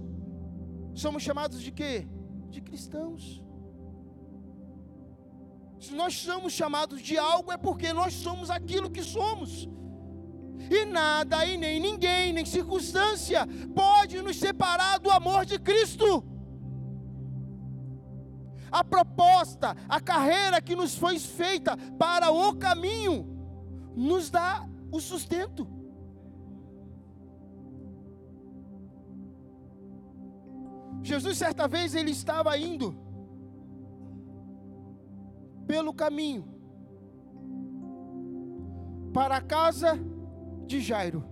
Somos 0.94 1.22
chamados 1.22 1.60
de 1.62 1.70
quê? 1.70 2.06
De 2.48 2.60
cristãos. 2.60 3.42
Se 5.78 5.94
nós 5.94 6.18
somos 6.18 6.52
chamados 6.52 7.00
de 7.00 7.16
algo, 7.16 7.52
é 7.52 7.56
porque 7.56 7.92
nós 7.92 8.14
somos 8.14 8.50
aquilo 8.50 8.90
que 8.90 9.02
somos 9.02 9.68
e 10.70 10.84
nada, 10.84 11.44
e 11.46 11.56
nem 11.56 11.80
ninguém, 11.80 12.32
nem 12.32 12.44
circunstância 12.44 13.46
pode 13.74 14.20
nos 14.22 14.36
separar 14.36 14.98
do 14.98 15.10
amor 15.10 15.44
de 15.44 15.58
Cristo. 15.58 16.24
A 18.70 18.82
proposta, 18.82 19.76
a 19.88 20.00
carreira 20.00 20.60
que 20.60 20.74
nos 20.74 20.96
foi 20.96 21.18
feita 21.18 21.76
para 21.98 22.30
o 22.30 22.56
caminho, 22.56 23.26
nos 23.94 24.30
dá 24.30 24.68
o 24.90 25.00
sustento. 25.00 25.66
Jesus, 31.02 31.38
certa 31.38 31.68
vez, 31.68 31.94
ele 31.94 32.10
estava 32.10 32.58
indo 32.58 32.96
pelo 35.66 35.94
caminho 35.94 36.56
para 39.12 39.36
a 39.36 39.40
casa 39.40 39.98
de 40.66 40.80
Jairo. 40.80 41.24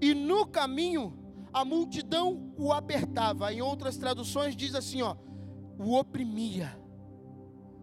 E 0.00 0.14
no 0.14 0.46
caminho, 0.46 1.18
a 1.52 1.64
multidão 1.64 2.52
o 2.56 2.72
apertava. 2.72 3.52
Em 3.52 3.60
outras 3.60 3.96
traduções, 3.96 4.54
diz 4.54 4.74
assim: 4.74 5.02
ó, 5.02 5.16
o 5.78 5.94
oprimia. 5.94 6.78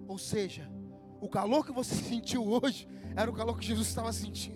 Ou 0.07 0.17
seja, 0.17 0.71
o 1.19 1.27
calor 1.27 1.65
que 1.65 1.71
você 1.71 1.95
sentiu 2.03 2.47
hoje 2.47 2.87
era 3.15 3.29
o 3.29 3.33
calor 3.33 3.57
que 3.57 3.65
Jesus 3.65 3.87
estava 3.87 4.13
sentindo. 4.13 4.55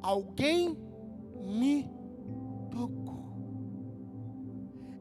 Alguém 0.00 0.76
me 1.44 1.90
tocou. 2.70 3.17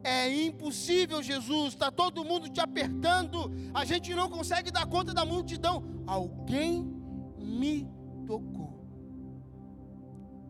É 0.07 0.33
impossível, 0.45 1.21
Jesus, 1.21 1.73
está 1.73 1.91
todo 1.91 2.23
mundo 2.23 2.47
te 2.47 2.61
apertando, 2.61 3.51
a 3.73 3.83
gente 3.83 4.15
não 4.15 4.29
consegue 4.29 4.71
dar 4.71 4.85
conta 4.85 5.13
da 5.13 5.25
multidão. 5.25 5.83
Alguém 6.07 6.89
me 7.37 7.85
tocou. 8.25 8.87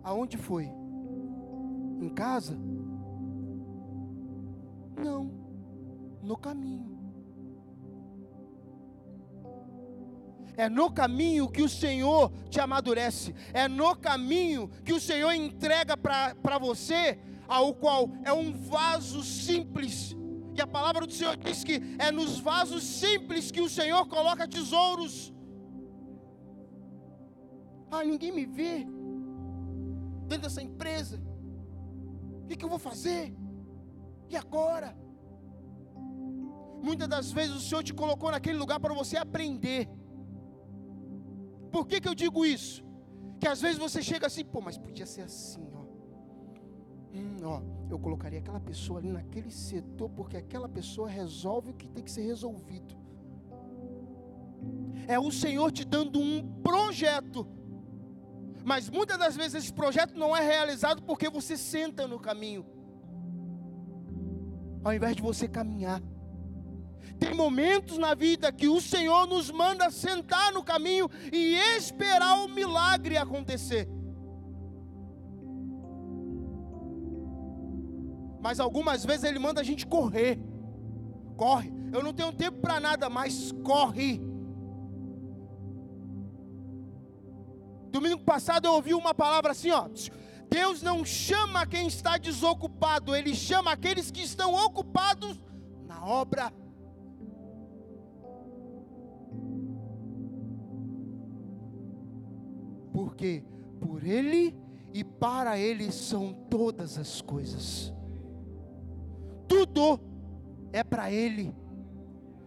Aonde 0.03 0.37
foi? 0.37 0.65
Em 1.99 2.09
casa? 2.09 2.55
Não, 4.95 5.31
no 6.21 6.37
caminho. 6.37 6.95
É 10.55 10.69
no 10.69 10.91
caminho 10.91 11.49
que 11.49 11.63
o 11.63 11.69
Senhor 11.69 12.31
te 12.49 12.59
amadurece. 12.59 13.33
É 13.53 13.67
no 13.67 13.95
caminho 13.95 14.69
que 14.85 14.93
o 14.93 14.99
Senhor 14.99 15.31
entrega 15.31 15.97
para 15.97 16.57
você, 16.59 17.19
ao 17.47 17.73
qual 17.73 18.09
é 18.23 18.33
um 18.33 18.51
vaso 18.53 19.23
simples. 19.23 20.15
E 20.55 20.61
a 20.61 20.67
palavra 20.67 21.05
do 21.05 21.13
Senhor 21.13 21.37
diz 21.37 21.63
que 21.63 21.81
é 21.99 22.11
nos 22.11 22.39
vasos 22.39 22.83
simples 22.83 23.51
que 23.51 23.61
o 23.61 23.69
Senhor 23.69 24.07
coloca 24.07 24.47
tesouros. 24.47 25.33
Ah, 27.91 28.03
ninguém 28.03 28.31
me 28.31 28.45
vê 28.45 28.85
dentro 30.27 30.43
dessa 30.43 30.61
empresa. 30.61 31.21
O 32.43 32.47
que, 32.47 32.63
eu 32.63 32.69
vou 32.69 32.79
fazer? 32.79 33.33
E 34.29 34.35
agora? 34.35 34.97
Muitas 36.81 37.07
das 37.07 37.31
vezes 37.31 37.55
o 37.55 37.59
Senhor 37.59 37.83
te 37.83 37.93
colocou 37.93 38.31
naquele 38.31 38.57
lugar 38.57 38.79
para 38.79 38.93
você 38.93 39.17
aprender. 39.17 39.89
Por 41.71 41.85
que, 41.85 42.01
que 42.01 42.07
eu 42.07 42.15
digo 42.15 42.45
isso? 42.45 42.83
Que 43.39 43.47
às 43.47 43.61
vezes 43.61 43.77
você 43.77 44.01
chega 44.01 44.27
assim, 44.27 44.43
pô, 44.43 44.59
mas 44.61 44.77
podia 44.77 45.05
ser 45.05 45.21
assim. 45.21 45.76
Hum, 47.17 47.37
ó, 47.43 47.61
eu 47.89 47.97
colocaria 47.97 48.39
aquela 48.39 48.59
pessoa 48.59 48.99
ali 48.99 49.11
naquele 49.11 49.49
setor, 49.49 50.09
porque 50.09 50.37
aquela 50.37 50.69
pessoa 50.69 51.09
resolve 51.09 51.71
o 51.71 51.73
que 51.73 51.87
tem 51.87 52.03
que 52.03 52.11
ser 52.11 52.21
resolvido. 52.21 52.95
É 55.07 55.17
o 55.17 55.31
Senhor 55.31 55.71
te 55.71 55.83
dando 55.83 56.19
um 56.19 56.61
projeto. 56.61 57.47
Mas 58.63 58.89
muitas 58.89 59.17
das 59.17 59.35
vezes 59.35 59.63
esse 59.63 59.73
projeto 59.73 60.17
não 60.17 60.35
é 60.35 60.41
realizado 60.41 61.01
porque 61.01 61.29
você 61.29 61.55
senta 61.57 62.07
no 62.07 62.19
caminho. 62.19 62.65
Ao 64.83 64.93
invés 64.93 65.15
de 65.15 65.21
você 65.21 65.47
caminhar. 65.47 66.01
Tem 67.17 67.33
momentos 67.33 67.97
na 67.97 68.13
vida 68.13 68.51
que 68.51 68.67
o 68.67 68.79
Senhor 68.79 69.25
nos 69.25 69.49
manda 69.49 69.89
sentar 69.89 70.51
no 70.51 70.63
caminho 70.63 71.09
e 71.31 71.55
esperar 71.77 72.35
o 72.43 72.49
milagre 72.49 73.17
acontecer. 73.17 73.87
Mas 78.47 78.61
algumas 78.61 79.03
vezes 79.03 79.25
Ele 79.25 79.39
manda 79.39 79.59
a 79.59 79.63
gente 79.63 79.85
correr. 79.85 80.39
Corre. 81.35 81.69
Eu 81.91 82.01
não 82.01 82.13
tenho 82.13 82.31
tempo 82.31 82.61
para 82.61 82.79
nada, 82.79 83.09
mas 83.09 83.51
corre. 83.61 84.21
Domingo 87.91 88.21
passado 88.23 88.65
eu 88.65 88.71
ouvi 88.71 88.93
uma 88.93 89.13
palavra 89.13 89.51
assim, 89.51 89.71
ó. 89.71 89.89
Deus 90.49 90.81
não 90.81 91.03
chama 91.03 91.65
quem 91.65 91.87
está 91.87 92.17
desocupado, 92.17 93.13
Ele 93.13 93.35
chama 93.35 93.73
aqueles 93.73 94.09
que 94.09 94.21
estão 94.21 94.53
ocupados 94.53 95.37
na 95.85 96.05
obra 96.05 96.53
porque 102.93 103.43
por 103.81 104.05
Ele 104.05 104.55
e 104.93 105.03
para 105.03 105.59
Ele 105.59 105.91
são 105.91 106.31
todas 106.49 106.97
as 106.97 107.21
coisas. 107.21 107.93
Tudo 109.77 109.99
é 110.73 110.83
para 110.83 111.11
Ele. 111.11 111.55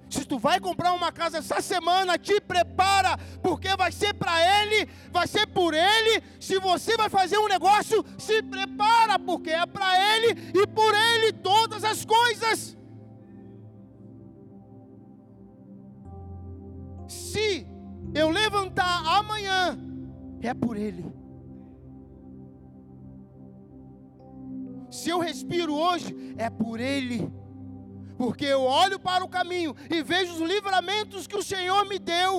Se 0.09 0.25
tu 0.25 0.37
vai 0.37 0.59
comprar 0.59 0.93
uma 0.93 1.13
casa 1.13 1.39
essa 1.39 1.61
semana, 1.61 2.19
te 2.19 2.41
prepara, 2.41 3.17
porque 3.41 3.77
vai 3.77 3.93
ser 3.93 4.13
para 4.15 4.35
Ele, 4.63 4.91
vai 5.13 5.29
ser 5.29 5.47
por 5.47 5.73
Ele. 5.73 6.21
Se 6.41 6.59
você 6.59 6.97
vai 6.97 7.09
fazer 7.09 7.39
um 7.39 7.47
negócio, 7.47 8.05
se 8.19 8.43
prepara, 8.43 9.17
porque 9.17 9.51
é 9.51 9.65
para 9.65 10.17
Ele 10.17 10.51
e 10.53 10.67
por 10.67 10.93
Ele 10.93 11.33
todas 11.35 11.85
as 11.85 12.05
coisas. 12.05 12.77
Se 17.07 17.65
eu 18.13 18.29
levantar 18.29 19.07
amanhã 19.19 19.79
é 20.43 20.53
por 20.53 20.77
Ele. 20.77 21.05
Se 25.01 25.09
eu 25.09 25.19
respiro 25.19 25.75
hoje, 25.75 26.15
é 26.37 26.51
por 26.51 26.79
Ele. 26.79 27.33
Porque 28.19 28.45
eu 28.45 28.63
olho 28.63 28.99
para 29.01 29.25
o 29.25 29.29
caminho 29.29 29.75
e 29.89 30.03
vejo 30.03 30.35
os 30.35 30.41
livramentos 30.41 31.27
que 31.27 31.39
o 31.39 31.43
Senhor 31.43 31.87
me 31.87 31.99
deu. 31.99 32.33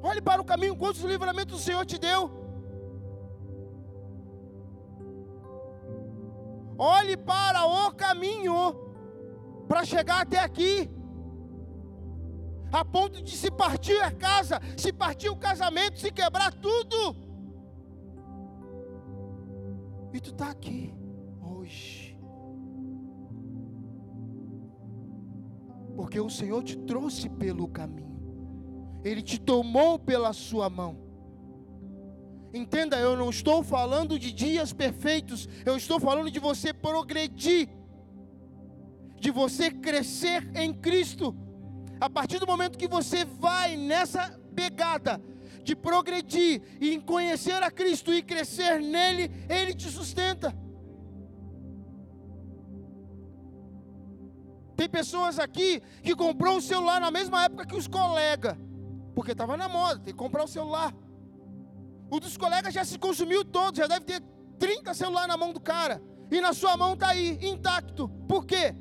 Olhe 0.00 0.22
para 0.22 0.40
o 0.40 0.44
caminho, 0.44 0.76
quantos 0.76 1.02
livramentos 1.02 1.60
o 1.60 1.64
Senhor 1.64 1.84
te 1.84 1.98
deu. 1.98 2.30
Olhe 6.78 7.16
para 7.16 7.64
o 7.64 7.92
caminho 7.92 8.54
para 9.66 9.84
chegar 9.84 10.20
até 10.20 10.38
aqui 10.38 10.88
a 12.70 12.84
ponto 12.84 13.20
de 13.20 13.36
se 13.36 13.50
partir 13.50 14.00
a 14.00 14.12
casa, 14.12 14.60
se 14.76 14.92
partir 14.92 15.30
o 15.30 15.36
casamento, 15.36 15.98
se 15.98 16.12
quebrar 16.12 16.52
tudo. 16.54 17.27
E 20.12 20.20
tu 20.20 20.30
está 20.30 20.50
aqui 20.50 20.94
hoje. 21.40 22.18
Porque 25.94 26.20
o 26.20 26.30
Senhor 26.30 26.62
te 26.62 26.76
trouxe 26.76 27.28
pelo 27.28 27.68
caminho, 27.68 29.00
Ele 29.04 29.20
te 29.20 29.40
tomou 29.40 29.98
pela 29.98 30.32
sua 30.32 30.70
mão. 30.70 30.96
Entenda, 32.54 32.96
eu 32.98 33.16
não 33.16 33.28
estou 33.28 33.62
falando 33.62 34.18
de 34.18 34.32
dias 34.32 34.72
perfeitos, 34.72 35.48
eu 35.66 35.76
estou 35.76 36.00
falando 36.00 36.30
de 36.30 36.38
você 36.38 36.72
progredir, 36.72 37.68
de 39.20 39.30
você 39.30 39.70
crescer 39.70 40.50
em 40.54 40.72
Cristo. 40.72 41.36
A 42.00 42.08
partir 42.08 42.38
do 42.38 42.46
momento 42.46 42.78
que 42.78 42.88
você 42.88 43.24
vai 43.24 43.76
nessa 43.76 44.40
pegada 44.54 45.20
de 45.68 45.76
progredir 45.76 46.62
e 46.80 46.94
em 46.94 47.00
conhecer 47.00 47.62
a 47.62 47.70
Cristo 47.70 48.10
e 48.12 48.22
crescer 48.22 48.80
nele, 48.80 49.30
ele 49.50 49.74
te 49.74 49.90
sustenta. 49.90 50.56
Tem 54.74 54.88
pessoas 54.88 55.38
aqui 55.38 55.82
que 56.02 56.14
comprou 56.16 56.56
um 56.56 56.60
celular 56.60 56.98
na 57.00 57.10
mesma 57.10 57.44
época 57.44 57.66
que 57.66 57.76
os 57.76 57.86
colegas, 57.86 58.56
porque 59.14 59.32
estava 59.32 59.58
na 59.58 59.68
moda, 59.68 60.00
tem 60.00 60.14
que 60.14 60.18
comprar 60.18 60.40
o 60.40 60.44
um 60.44 60.54
celular. 60.58 60.94
O 62.10 62.18
dos 62.18 62.38
colegas 62.38 62.72
já 62.72 62.84
se 62.84 62.98
consumiu 62.98 63.44
todo, 63.44 63.76
já 63.76 63.86
deve 63.86 64.06
ter 64.06 64.22
30 64.58 64.94
celulares 64.94 65.28
na 65.28 65.36
mão 65.36 65.52
do 65.52 65.60
cara. 65.60 66.00
E 66.30 66.40
na 66.40 66.54
sua 66.54 66.78
mão 66.78 66.94
está 66.94 67.08
aí, 67.08 67.38
intacto. 67.42 68.08
Por 68.26 68.46
quê? 68.46 68.74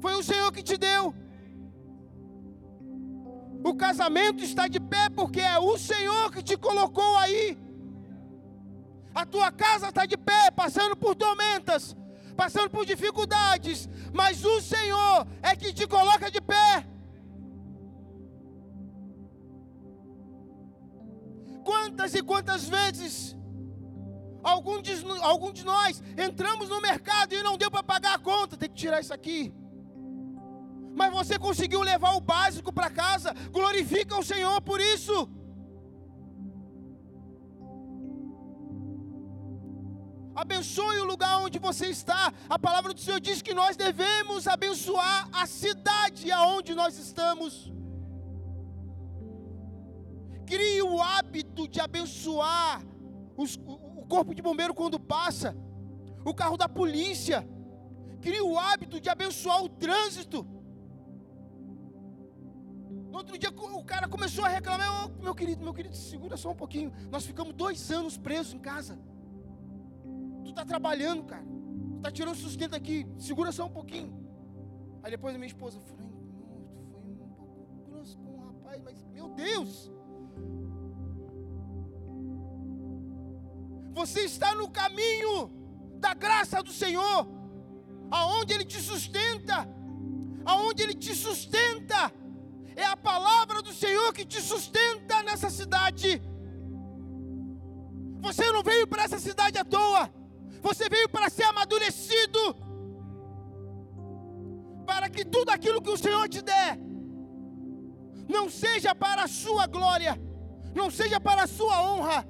Foi 0.00 0.14
o 0.16 0.22
Senhor 0.22 0.52
que 0.52 0.62
te 0.62 0.76
deu. 0.76 1.14
O 3.62 3.74
casamento 3.74 4.42
está 4.42 4.66
de 4.68 4.80
pé 4.80 5.08
porque 5.10 5.40
é 5.40 5.58
o 5.58 5.76
Senhor 5.76 6.32
que 6.32 6.42
te 6.42 6.56
colocou 6.56 7.16
aí. 7.18 7.58
A 9.14 9.26
tua 9.26 9.50
casa 9.52 9.88
está 9.88 10.06
de 10.06 10.16
pé, 10.16 10.50
passando 10.50 10.96
por 10.96 11.14
tormentas, 11.14 11.96
passando 12.36 12.70
por 12.70 12.86
dificuldades, 12.86 13.88
mas 14.14 14.44
o 14.44 14.60
Senhor 14.60 15.26
é 15.42 15.54
que 15.54 15.72
te 15.72 15.86
coloca 15.86 16.30
de 16.30 16.40
pé. 16.40 16.86
Quantas 21.64 22.14
e 22.14 22.22
quantas 22.22 22.68
vezes 22.68 23.36
algum 24.42 24.80
de, 24.80 24.92
algum 25.20 25.52
de 25.52 25.64
nós 25.64 26.02
entramos 26.16 26.70
no 26.70 26.80
mercado 26.80 27.34
e 27.34 27.42
não 27.42 27.58
deu 27.58 27.70
para 27.70 27.82
pagar 27.82 28.14
a 28.14 28.18
conta, 28.18 28.56
tem 28.56 28.70
que 28.70 28.74
tirar 28.74 29.00
isso 29.00 29.12
aqui 29.12 29.52
mas 30.94 31.12
você 31.12 31.38
conseguiu 31.38 31.82
levar 31.82 32.14
o 32.16 32.20
básico 32.20 32.72
para 32.72 32.90
casa. 32.90 33.34
Glorifica 33.50 34.18
o 34.18 34.24
Senhor 34.24 34.60
por 34.60 34.80
isso. 34.80 35.28
Abençoe 40.34 41.00
o 41.00 41.04
lugar 41.04 41.38
onde 41.38 41.58
você 41.58 41.86
está. 41.86 42.32
A 42.48 42.58
palavra 42.58 42.94
do 42.94 43.00
Senhor 43.00 43.20
diz 43.20 43.42
que 43.42 43.52
nós 43.52 43.76
devemos 43.76 44.46
abençoar 44.46 45.28
a 45.32 45.46
cidade 45.46 46.30
aonde 46.32 46.74
nós 46.74 46.98
estamos. 46.98 47.70
Crie 50.46 50.82
o 50.82 51.00
hábito 51.00 51.68
de 51.68 51.80
abençoar 51.80 52.82
os, 53.36 53.56
o 53.66 54.06
corpo 54.06 54.34
de 54.34 54.42
bombeiro 54.42 54.74
quando 54.74 54.98
passa, 54.98 55.56
o 56.24 56.34
carro 56.34 56.56
da 56.56 56.68
polícia. 56.68 57.46
Crie 58.20 58.40
o 58.40 58.58
hábito 58.58 59.00
de 59.00 59.08
abençoar 59.08 59.62
o 59.62 59.68
trânsito. 59.68 60.46
No 63.10 63.18
outro 63.18 63.36
dia 63.36 63.50
o 63.50 63.84
cara 63.84 64.08
começou 64.08 64.44
a 64.44 64.48
reclamar, 64.48 65.04
oh, 65.04 65.22
meu 65.22 65.34
querido, 65.34 65.64
meu 65.64 65.74
querido, 65.74 65.96
segura 65.96 66.36
só 66.36 66.50
um 66.50 66.54
pouquinho. 66.54 66.92
Nós 67.10 67.26
ficamos 67.26 67.52
dois 67.54 67.90
anos 67.90 68.16
presos 68.16 68.54
em 68.54 68.58
casa. 68.58 68.98
Tu 70.44 70.50
está 70.50 70.64
trabalhando, 70.64 71.24
cara. 71.24 71.44
Tu 71.44 71.96
está 71.96 72.10
tirando 72.12 72.36
sustento 72.36 72.74
aqui. 72.74 73.06
Segura 73.18 73.50
só 73.50 73.66
um 73.66 73.70
pouquinho. 73.70 74.16
Aí 75.02 75.10
depois 75.10 75.34
a 75.34 75.38
minha 75.38 75.48
esposa 75.48 75.80
falou, 75.80 76.12
foi 76.92 77.24
um 77.24 77.28
pouco 77.30 77.90
grosso 77.90 78.16
com 78.18 78.34
o 78.34 78.40
rapaz, 78.46 78.80
mas 78.84 79.02
meu 79.12 79.28
Deus! 79.30 79.90
Você 83.92 84.20
está 84.20 84.54
no 84.54 84.70
caminho 84.70 85.50
da 85.98 86.14
graça 86.14 86.62
do 86.62 86.72
Senhor, 86.72 87.26
aonde 88.10 88.54
Ele 88.54 88.64
te 88.64 88.80
sustenta, 88.80 89.68
aonde 90.44 90.82
Ele 90.82 90.94
te 90.94 91.14
sustenta 91.14 92.12
é 92.76 92.84
a 92.84 92.96
palavra 92.96 93.62
do 93.62 93.72
Senhor 93.72 94.12
que 94.12 94.24
te 94.24 94.40
sustenta 94.40 95.22
nessa 95.22 95.50
cidade. 95.50 96.22
Você 98.20 98.50
não 98.52 98.62
veio 98.62 98.86
para 98.86 99.04
essa 99.04 99.18
cidade 99.18 99.58
à 99.58 99.64
toa. 99.64 100.10
Você 100.62 100.88
veio 100.88 101.08
para 101.08 101.30
ser 101.30 101.44
amadurecido. 101.44 102.38
Para 104.86 105.08
que 105.08 105.24
tudo 105.24 105.50
aquilo 105.50 105.82
que 105.82 105.90
o 105.90 105.96
Senhor 105.96 106.28
te 106.28 106.42
der 106.42 106.78
não 108.28 108.48
seja 108.48 108.94
para 108.94 109.24
a 109.24 109.28
sua 109.28 109.66
glória, 109.66 110.20
não 110.74 110.90
seja 110.90 111.18
para 111.20 111.42
a 111.44 111.46
sua 111.46 111.82
honra. 111.82 112.26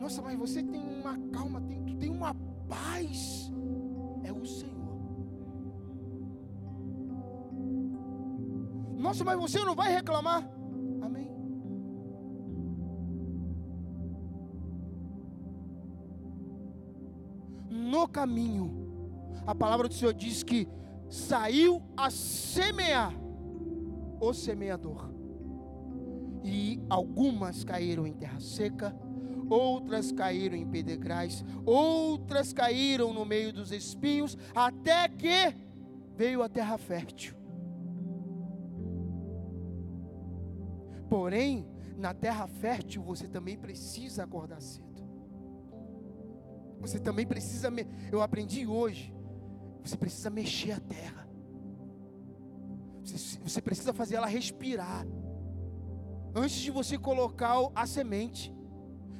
Nossa, 0.00 0.22
mas 0.22 0.38
você 0.38 0.62
tem 0.62 0.80
uma 0.80 1.18
calma, 1.30 1.60
tem, 1.62 1.96
tem 1.98 2.10
uma 2.10 2.34
paz. 2.68 3.50
É 4.24 4.32
o 4.32 4.46
Senhor. 4.46 4.79
Nossa, 9.00 9.24
mas 9.24 9.40
você 9.40 9.64
não 9.64 9.74
vai 9.74 9.90
reclamar? 9.90 10.46
Amém. 11.00 11.30
No 17.70 18.06
caminho, 18.06 18.70
a 19.46 19.54
palavra 19.54 19.88
do 19.88 19.94
Senhor 19.94 20.12
diz 20.12 20.42
que 20.42 20.68
saiu 21.08 21.82
a 21.96 22.10
semear 22.10 23.14
o 24.20 24.34
semeador. 24.34 25.10
E 26.44 26.78
algumas 26.90 27.64
caíram 27.64 28.06
em 28.06 28.12
terra 28.12 28.38
seca, 28.38 28.94
outras 29.48 30.12
caíram 30.12 30.56
em 30.56 30.66
pedregais, 30.66 31.42
outras 31.64 32.52
caíram 32.52 33.14
no 33.14 33.24
meio 33.24 33.50
dos 33.50 33.72
espinhos, 33.72 34.36
até 34.54 35.08
que 35.08 35.54
veio 36.14 36.42
a 36.42 36.50
terra 36.50 36.76
fértil. 36.76 37.39
Porém, 41.10 41.66
na 41.96 42.14
terra 42.14 42.46
fértil 42.46 43.02
você 43.02 43.26
também 43.26 43.58
precisa 43.58 44.22
acordar 44.22 44.62
cedo. 44.62 44.88
Você 46.80 47.00
também 47.00 47.26
precisa, 47.26 47.68
me... 47.68 47.84
eu 48.12 48.22
aprendi 48.22 48.64
hoje, 48.64 49.12
você 49.82 49.96
precisa 49.96 50.30
mexer 50.30 50.70
a 50.70 50.78
terra. 50.80 51.28
Você, 53.02 53.38
você 53.40 53.60
precisa 53.60 53.92
fazer 53.92 54.14
ela 54.14 54.28
respirar. 54.28 55.04
Antes 56.32 56.58
de 56.58 56.70
você 56.70 56.96
colocar 56.96 57.56
a 57.74 57.86
semente. 57.88 58.54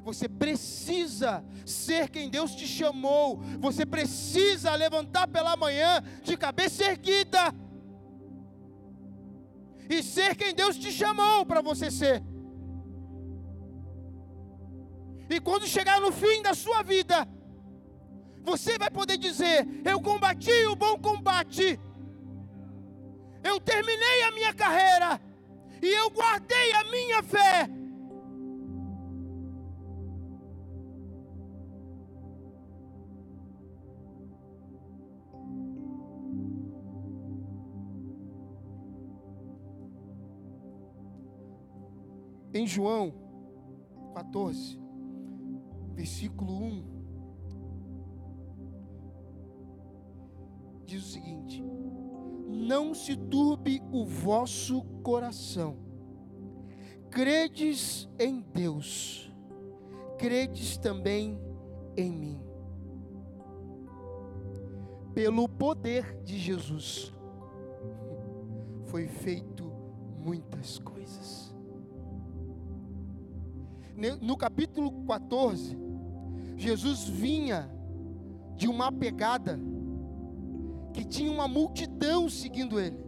Você 0.05 0.29
precisa 0.29 1.44
ser 1.66 2.09
quem 2.09 2.31
Deus 2.31 2.55
te 2.55 2.68
chamou. 2.68 3.40
Você 3.59 3.85
precisa 3.85 4.74
levantar 4.76 5.26
pela 5.26 5.57
manhã 5.57 6.03
de 6.22 6.37
cabeça 6.37 6.85
erguida 6.85 7.53
e 9.90 10.03
ser 10.05 10.37
quem 10.37 10.55
Deus 10.55 10.76
te 10.76 10.92
chamou 10.92 11.44
para 11.44 11.61
você 11.61 11.90
ser. 11.90 12.22
E 15.29 15.40
quando 15.40 15.66
chegar 15.66 16.00
no 16.00 16.12
fim 16.12 16.40
da 16.42 16.55
sua 16.55 16.83
vida, 16.83 17.26
você 18.42 18.79
vai 18.79 18.90
poder 18.90 19.16
dizer: 19.16 19.66
Eu 19.85 20.00
combati 20.00 20.64
o 20.66 20.76
bom 20.76 20.96
combate, 20.98 21.79
eu 23.42 23.61
terminei 23.61 24.22
a 24.22 24.33
minha 24.33 24.55
carreira, 24.55 25.20
e 25.83 25.88
eu 25.88 26.09
guardei 26.11 26.72
a 26.74 26.85
minha 26.85 27.22
fé. 27.22 27.79
Em 42.60 42.66
João 42.66 43.14
14, 44.12 44.78
versículo 45.94 46.52
1, 46.52 46.84
diz 50.84 51.02
o 51.02 51.06
seguinte: 51.06 51.64
Não 52.46 52.92
se 52.92 53.16
turbe 53.16 53.82
o 53.90 54.04
vosso 54.04 54.82
coração, 55.02 55.78
credes 57.08 58.06
em 58.18 58.42
Deus, 58.42 59.34
credes 60.18 60.76
também 60.76 61.40
em 61.96 62.12
mim. 62.12 62.40
Pelo 65.14 65.48
poder 65.48 66.22
de 66.24 66.38
Jesus, 66.38 67.10
foi 68.84 69.08
feito 69.08 69.64
muitas 70.18 70.78
coisas 70.78 71.49
no 74.20 74.36
capítulo 74.36 75.04
14, 75.04 75.76
Jesus 76.56 77.04
vinha 77.04 77.70
de 78.56 78.66
uma 78.68 78.90
pegada 78.90 79.60
que 80.92 81.04
tinha 81.04 81.30
uma 81.30 81.46
multidão 81.46 82.28
seguindo 82.28 82.80
ele. 82.80 82.98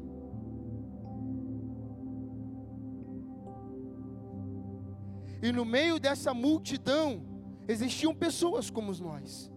E 5.43 5.51
no 5.51 5.65
meio 5.65 5.99
dessa 5.99 6.33
multidão 6.33 7.23
existiam 7.67 8.15
pessoas 8.15 8.71
como 8.71 8.93
nós, 8.93 9.51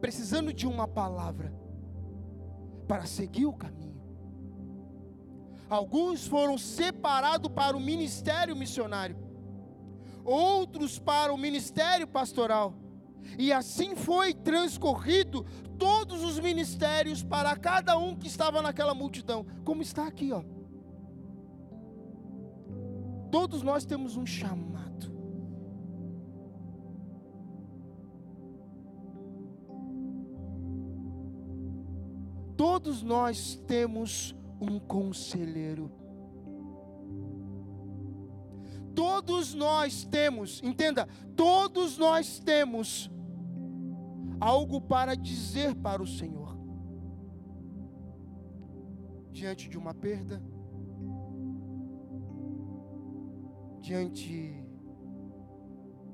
precisando 0.00 0.52
de 0.52 0.66
uma 0.66 0.86
palavra 0.86 1.54
para 2.86 3.06
seguir 3.06 3.46
o 3.46 3.52
caminho. 3.52 3.94
Alguns 5.70 6.26
foram 6.26 6.58
separados 6.58 7.50
para 7.50 7.76
o 7.76 7.80
ministério 7.80 8.54
missionário 8.54 9.23
outros 10.24 10.98
para 10.98 11.32
o 11.32 11.38
ministério 11.38 12.06
pastoral. 12.06 12.74
E 13.38 13.52
assim 13.52 13.94
foi 13.94 14.34
transcorrido 14.34 15.44
todos 15.78 16.22
os 16.22 16.38
ministérios 16.38 17.22
para 17.22 17.56
cada 17.56 17.96
um 17.98 18.14
que 18.16 18.26
estava 18.26 18.62
naquela 18.62 18.94
multidão, 18.94 19.44
como 19.64 19.82
está 19.82 20.06
aqui, 20.06 20.32
ó. 20.32 20.42
Todos 23.30 23.62
nós 23.62 23.84
temos 23.84 24.16
um 24.16 24.24
chamado. 24.24 25.12
Todos 32.56 33.02
nós 33.02 33.56
temos 33.66 34.34
um 34.60 34.78
conselheiro. 34.78 35.90
Todos 38.94 39.54
nós 39.54 40.04
temos, 40.04 40.62
entenda, 40.62 41.08
todos 41.36 41.98
nós 41.98 42.38
temos 42.38 43.10
algo 44.40 44.80
para 44.80 45.14
dizer 45.14 45.74
para 45.74 46.02
o 46.02 46.06
Senhor. 46.06 46.56
Diante 49.32 49.68
de 49.68 49.76
uma 49.76 49.92
perda, 49.92 50.40
diante 53.80 54.64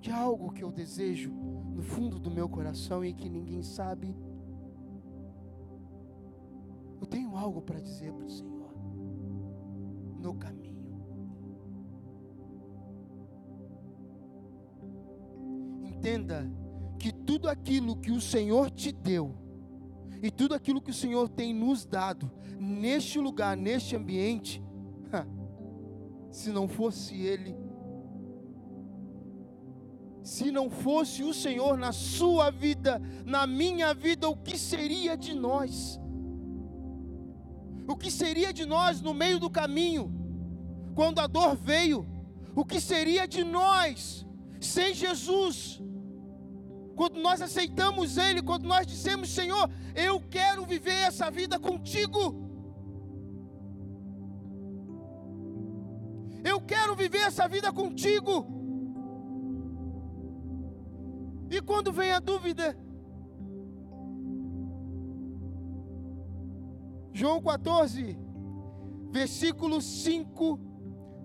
de 0.00 0.10
algo 0.10 0.52
que 0.52 0.64
eu 0.64 0.72
desejo 0.72 1.30
no 1.30 1.82
fundo 1.82 2.18
do 2.18 2.30
meu 2.30 2.48
coração 2.48 3.04
e 3.04 3.12
que 3.12 3.28
ninguém 3.28 3.62
sabe, 3.62 4.16
eu 7.00 7.06
tenho 7.06 7.36
algo 7.36 7.60
para 7.60 7.78
dizer 7.78 8.12
para 8.12 8.26
o 8.26 8.30
Senhor 8.30 8.74
no 10.20 10.34
caminho. 10.34 10.60
Entenda 16.00 16.50
que 16.98 17.12
tudo 17.12 17.46
aquilo 17.46 17.94
que 17.94 18.10
o 18.10 18.22
Senhor 18.22 18.70
te 18.70 18.90
deu, 18.90 19.34
e 20.22 20.30
tudo 20.30 20.54
aquilo 20.54 20.80
que 20.80 20.90
o 20.90 20.94
Senhor 20.94 21.28
tem 21.28 21.52
nos 21.52 21.84
dado, 21.84 22.32
neste 22.58 23.18
lugar, 23.18 23.54
neste 23.54 23.94
ambiente, 23.96 24.62
se 26.32 26.50
não 26.50 26.66
fosse 26.66 27.14
Ele, 27.20 27.54
se 30.22 30.50
não 30.50 30.70
fosse 30.70 31.22
o 31.22 31.34
Senhor 31.34 31.76
na 31.76 31.92
sua 31.92 32.50
vida, 32.50 32.98
na 33.26 33.46
minha 33.46 33.92
vida, 33.92 34.26
o 34.26 34.36
que 34.36 34.56
seria 34.56 35.18
de 35.18 35.34
nós? 35.34 36.00
O 37.86 37.94
que 37.94 38.10
seria 38.10 38.54
de 38.54 38.64
nós 38.64 39.02
no 39.02 39.12
meio 39.12 39.38
do 39.38 39.50
caminho, 39.50 40.10
quando 40.94 41.18
a 41.18 41.26
dor 41.26 41.54
veio? 41.54 42.08
O 42.56 42.64
que 42.64 42.80
seria 42.80 43.28
de 43.28 43.44
nós 43.44 44.26
sem 44.58 44.94
Jesus? 44.94 45.82
Quando 47.00 47.18
nós 47.18 47.40
aceitamos 47.40 48.18
Ele, 48.18 48.42
quando 48.42 48.68
nós 48.68 48.86
dissemos, 48.86 49.30
Senhor, 49.30 49.70
eu 49.94 50.20
quero 50.20 50.66
viver 50.66 50.92
essa 50.92 51.30
vida 51.30 51.58
contigo. 51.58 52.20
Eu 56.44 56.60
quero 56.60 56.94
viver 56.94 57.20
essa 57.20 57.48
vida 57.48 57.72
contigo. 57.72 58.46
E 61.50 61.62
quando 61.62 61.90
vem 61.90 62.12
a 62.12 62.20
dúvida? 62.20 62.76
João 67.14 67.40
14, 67.40 68.14
versículo 69.10 69.80
5, 69.80 70.60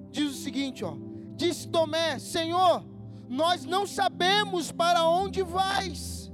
diz 0.09 0.31
o 0.31 0.41
seguinte: 0.41 0.85
ó, 0.85 0.95
diz 1.35 1.65
Tomé, 1.65 2.17
Senhor, 2.17 2.94
nós 3.27 3.65
não 3.65 3.88
sabemos 3.88 4.71
para 4.71 5.07
onde 5.07 5.41
vais. 5.41 6.31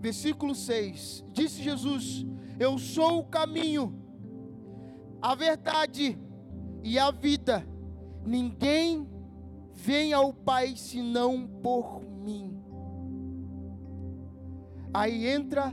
Versículo 0.00 0.54
6: 0.54 1.24
Disse 1.32 1.62
Jesus: 1.62 2.26
Eu 2.58 2.76
sou 2.76 3.20
o 3.20 3.24
caminho, 3.24 3.96
a 5.20 5.34
verdade 5.34 6.18
e 6.82 6.98
a 6.98 7.10
vida. 7.10 7.66
Ninguém 8.24 9.08
vem 9.72 10.12
ao 10.12 10.32
Pai 10.32 10.76
senão 10.76 11.46
por 11.46 12.02
mim. 12.02 12.60
Aí 14.92 15.26
entra 15.26 15.72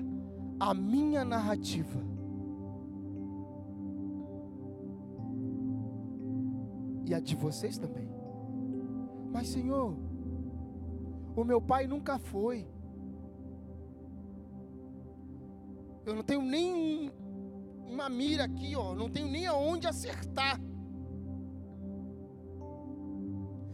a 0.60 0.74
minha 0.74 1.24
narrativa. 1.24 2.00
E 7.06 7.13
a 7.13 7.19
de 7.19 7.36
vocês 7.36 7.78
também. 7.78 8.10
Mas, 9.32 9.48
Senhor, 9.48 9.95
o 11.36 11.43
meu 11.43 11.62
pai 11.62 11.88
nunca 11.88 12.19
foi. 12.19 12.67
Eu 16.06 16.15
não 16.15 16.24
tenho 16.24 16.41
nem 16.41 17.12
uma 17.88 18.10
mira 18.10 18.43
aqui, 18.43 18.76
ó, 18.76 18.93
não 18.93 19.10
tenho 19.10 19.30
nem 19.30 19.45
aonde 19.48 19.88
acertar. 19.88 20.60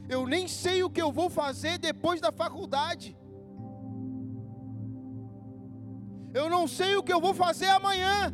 Eu 0.08 0.28
nem 0.28 0.48
sei 0.48 0.84
o 0.84 0.89
que 0.89 1.02
eu 1.02 1.12
vou 1.12 1.30
fazer 1.30 1.78
depois 1.78 2.21
da 2.21 2.32
faculdade. 2.32 3.17
Eu 6.39 6.50
não 6.50 6.67
sei 6.67 6.98
o 6.98 7.02
que 7.02 7.13
eu 7.13 7.21
vou 7.21 7.34
fazer 7.34 7.67
amanhã. 7.67 8.34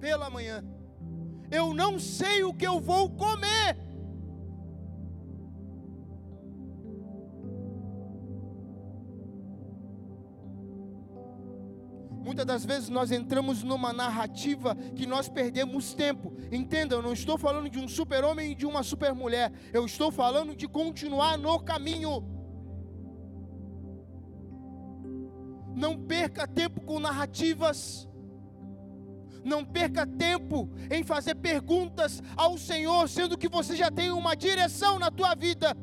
Pela 0.00 0.28
manhã. 0.28 0.64
Eu 1.48 1.72
não 1.72 1.96
sei 1.96 2.42
o 2.42 2.52
que 2.52 2.66
eu 2.66 2.80
vou 2.80 3.08
comer. 3.10 3.76
Muitas 12.10 12.44
das 12.44 12.64
vezes 12.64 12.88
nós 12.88 13.12
entramos 13.12 13.62
numa 13.62 13.92
narrativa 13.92 14.74
que 14.96 15.06
nós 15.06 15.28
perdemos 15.28 15.94
tempo. 15.94 16.36
Entenda, 16.50 16.96
eu 16.96 17.00
não 17.00 17.12
estou 17.12 17.38
falando 17.38 17.70
de 17.70 17.78
um 17.78 17.86
super-homem 17.86 18.52
e 18.52 18.54
de 18.56 18.66
uma 18.66 18.82
super-mulher. 18.82 19.52
Eu 19.72 19.86
estou 19.86 20.10
falando 20.10 20.56
de 20.56 20.66
continuar 20.66 21.38
no 21.38 21.60
caminho. 21.60 22.37
Não 25.82 25.96
perca 25.96 26.44
tempo 26.46 26.80
com 26.80 26.98
narrativas. 26.98 28.08
Não 29.44 29.64
perca 29.64 30.04
tempo 30.04 30.68
em 30.90 31.04
fazer 31.04 31.36
perguntas 31.36 32.20
ao 32.36 32.58
Senhor, 32.58 33.08
sendo 33.08 33.38
que 33.38 33.48
você 33.48 33.76
já 33.76 33.90
tem 33.90 34.10
uma 34.10 34.34
direção 34.34 34.98
na 34.98 35.10
tua 35.10 35.34
vida. 35.36 35.76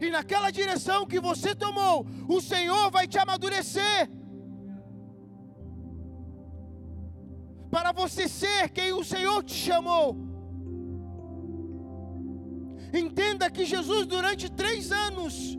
E 0.00 0.10
naquela 0.10 0.50
direção 0.50 1.06
que 1.06 1.20
você 1.20 1.54
tomou, 1.54 2.06
o 2.28 2.40
Senhor 2.40 2.90
vai 2.90 3.06
te 3.06 3.18
amadurecer. 3.18 4.10
Para 7.70 7.92
você 7.92 8.26
ser 8.26 8.70
quem 8.70 8.92
o 8.92 9.04
Senhor 9.04 9.44
te 9.44 9.54
chamou. 9.54 10.16
Entenda 12.92 13.50
que 13.50 13.64
Jesus, 13.64 14.06
durante 14.06 14.50
três 14.50 14.90
anos, 14.90 15.56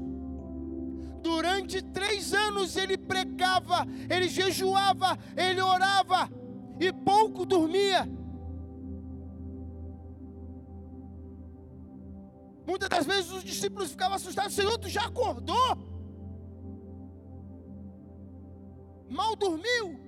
Durante 1.22 1.82
três 1.82 2.34
anos 2.34 2.76
ele 2.78 2.98
pregava, 2.98 3.86
ele 4.10 4.30
jejuava, 4.30 5.18
ele 5.36 5.62
orava 5.62 6.30
e 6.80 6.92
pouco 6.94 7.46
dormia. 7.46 8.08
Muitas 12.66 12.90
das 12.90 13.06
vezes 13.06 13.32
os 13.32 13.44
discípulos 13.44 13.92
ficavam 13.92 14.16
assustados: 14.16 14.54
Senhor, 14.54 14.78
tu 14.78 14.88
já 14.88 15.06
acordou? 15.06 15.78
Mal 19.10 19.36
dormiu? 19.36 20.00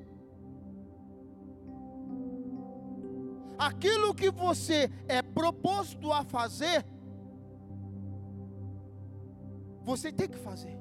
Aquilo 3.58 4.13
que 4.13 4.30
você 4.32 4.89
é 5.08 5.21
proposto 5.21 6.12
a 6.12 6.24
fazer, 6.24 6.86
você 9.84 10.12
tem 10.12 10.28
que 10.30 10.38
fazer. 10.38 10.80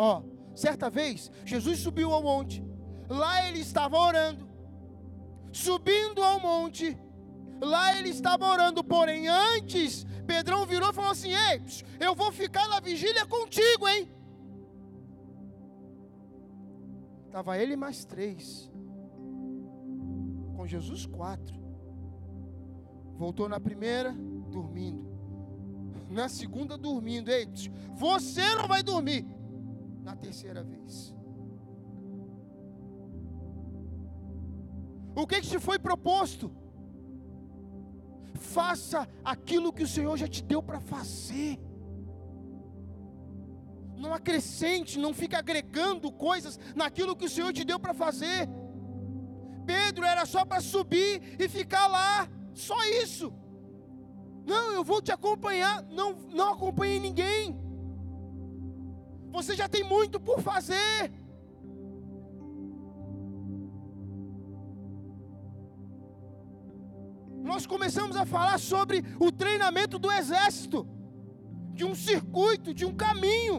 Ó, 0.00 0.22
certa 0.54 0.88
vez, 0.88 1.28
Jesus 1.44 1.80
subiu 1.80 2.12
ao 2.12 2.22
monte. 2.22 2.64
Lá 3.08 3.48
ele 3.48 3.58
estava 3.58 3.98
orando. 3.98 4.48
Subindo 5.50 6.22
ao 6.22 6.38
monte, 6.38 6.96
lá 7.60 7.98
ele 7.98 8.10
estava 8.10 8.46
orando, 8.46 8.84
porém 8.84 9.26
antes, 9.26 10.06
Pedrão 10.24 10.64
virou 10.64 10.90
e 10.90 10.94
falou 10.94 11.10
assim: 11.10 11.30
Ei, 11.30 11.60
eu 11.98 12.14
vou 12.14 12.30
ficar 12.30 12.68
na 12.68 12.78
vigília 12.78 13.26
contigo, 13.26 13.88
hein? 13.88 14.08
Estava 17.26 17.58
ele 17.58 17.74
mais 17.74 18.04
três, 18.04 18.70
com 20.54 20.64
Jesus 20.64 21.06
quatro. 21.06 21.58
Voltou 23.16 23.48
na 23.48 23.58
primeira, 23.58 24.12
dormindo. 24.12 25.08
Na 26.08 26.28
segunda, 26.28 26.78
dormindo. 26.78 27.30
Ei, 27.30 27.48
você 27.96 28.54
não 28.54 28.68
vai 28.68 28.82
dormir 28.82 29.37
na 30.08 30.16
terceira 30.16 30.62
vez. 30.62 31.14
O 35.14 35.26
que, 35.26 35.40
que 35.42 35.48
te 35.52 35.58
foi 35.58 35.78
proposto? 35.78 36.50
Faça 38.34 39.06
aquilo 39.22 39.72
que 39.76 39.82
o 39.82 39.92
Senhor 39.94 40.16
já 40.16 40.26
te 40.26 40.42
deu 40.42 40.62
para 40.62 40.80
fazer. 40.80 41.58
Não 44.02 44.14
acrescente, 44.14 44.98
não 44.98 45.12
fica 45.12 45.38
agregando 45.38 46.10
coisas 46.10 46.58
naquilo 46.74 47.16
que 47.16 47.26
o 47.26 47.34
Senhor 47.36 47.52
te 47.52 47.64
deu 47.64 47.78
para 47.78 47.92
fazer. 47.92 48.48
Pedro 49.66 50.06
era 50.06 50.24
só 50.24 50.42
para 50.46 50.62
subir 50.62 51.36
e 51.38 51.48
ficar 51.48 51.86
lá, 51.88 52.26
só 52.54 52.82
isso. 53.04 53.30
Não, 54.46 54.72
eu 54.72 54.82
vou 54.82 55.02
te 55.02 55.12
acompanhar. 55.12 55.82
Não, 55.98 56.12
não 56.40 56.54
acompanhe 56.54 56.98
ninguém. 56.98 57.67
Você 59.30 59.54
já 59.54 59.68
tem 59.68 59.84
muito 59.84 60.18
por 60.18 60.40
fazer. 60.40 61.12
Nós 67.42 67.66
começamos 67.66 68.16
a 68.16 68.26
falar 68.26 68.58
sobre 68.58 69.02
o 69.18 69.30
treinamento 69.32 69.98
do 69.98 70.10
exército, 70.12 70.86
de 71.72 71.84
um 71.84 71.94
circuito, 71.94 72.74
de 72.74 72.84
um 72.84 72.94
caminho. 72.94 73.56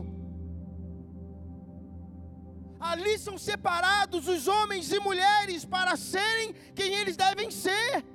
Ali 2.80 3.18
são 3.18 3.38
separados 3.38 4.28
os 4.28 4.48
homens 4.48 4.92
e 4.92 5.00
mulheres 5.00 5.66
para 5.66 5.96
serem 5.98 6.54
quem 6.74 6.94
eles 6.94 7.18
devem 7.18 7.50
ser. 7.52 8.06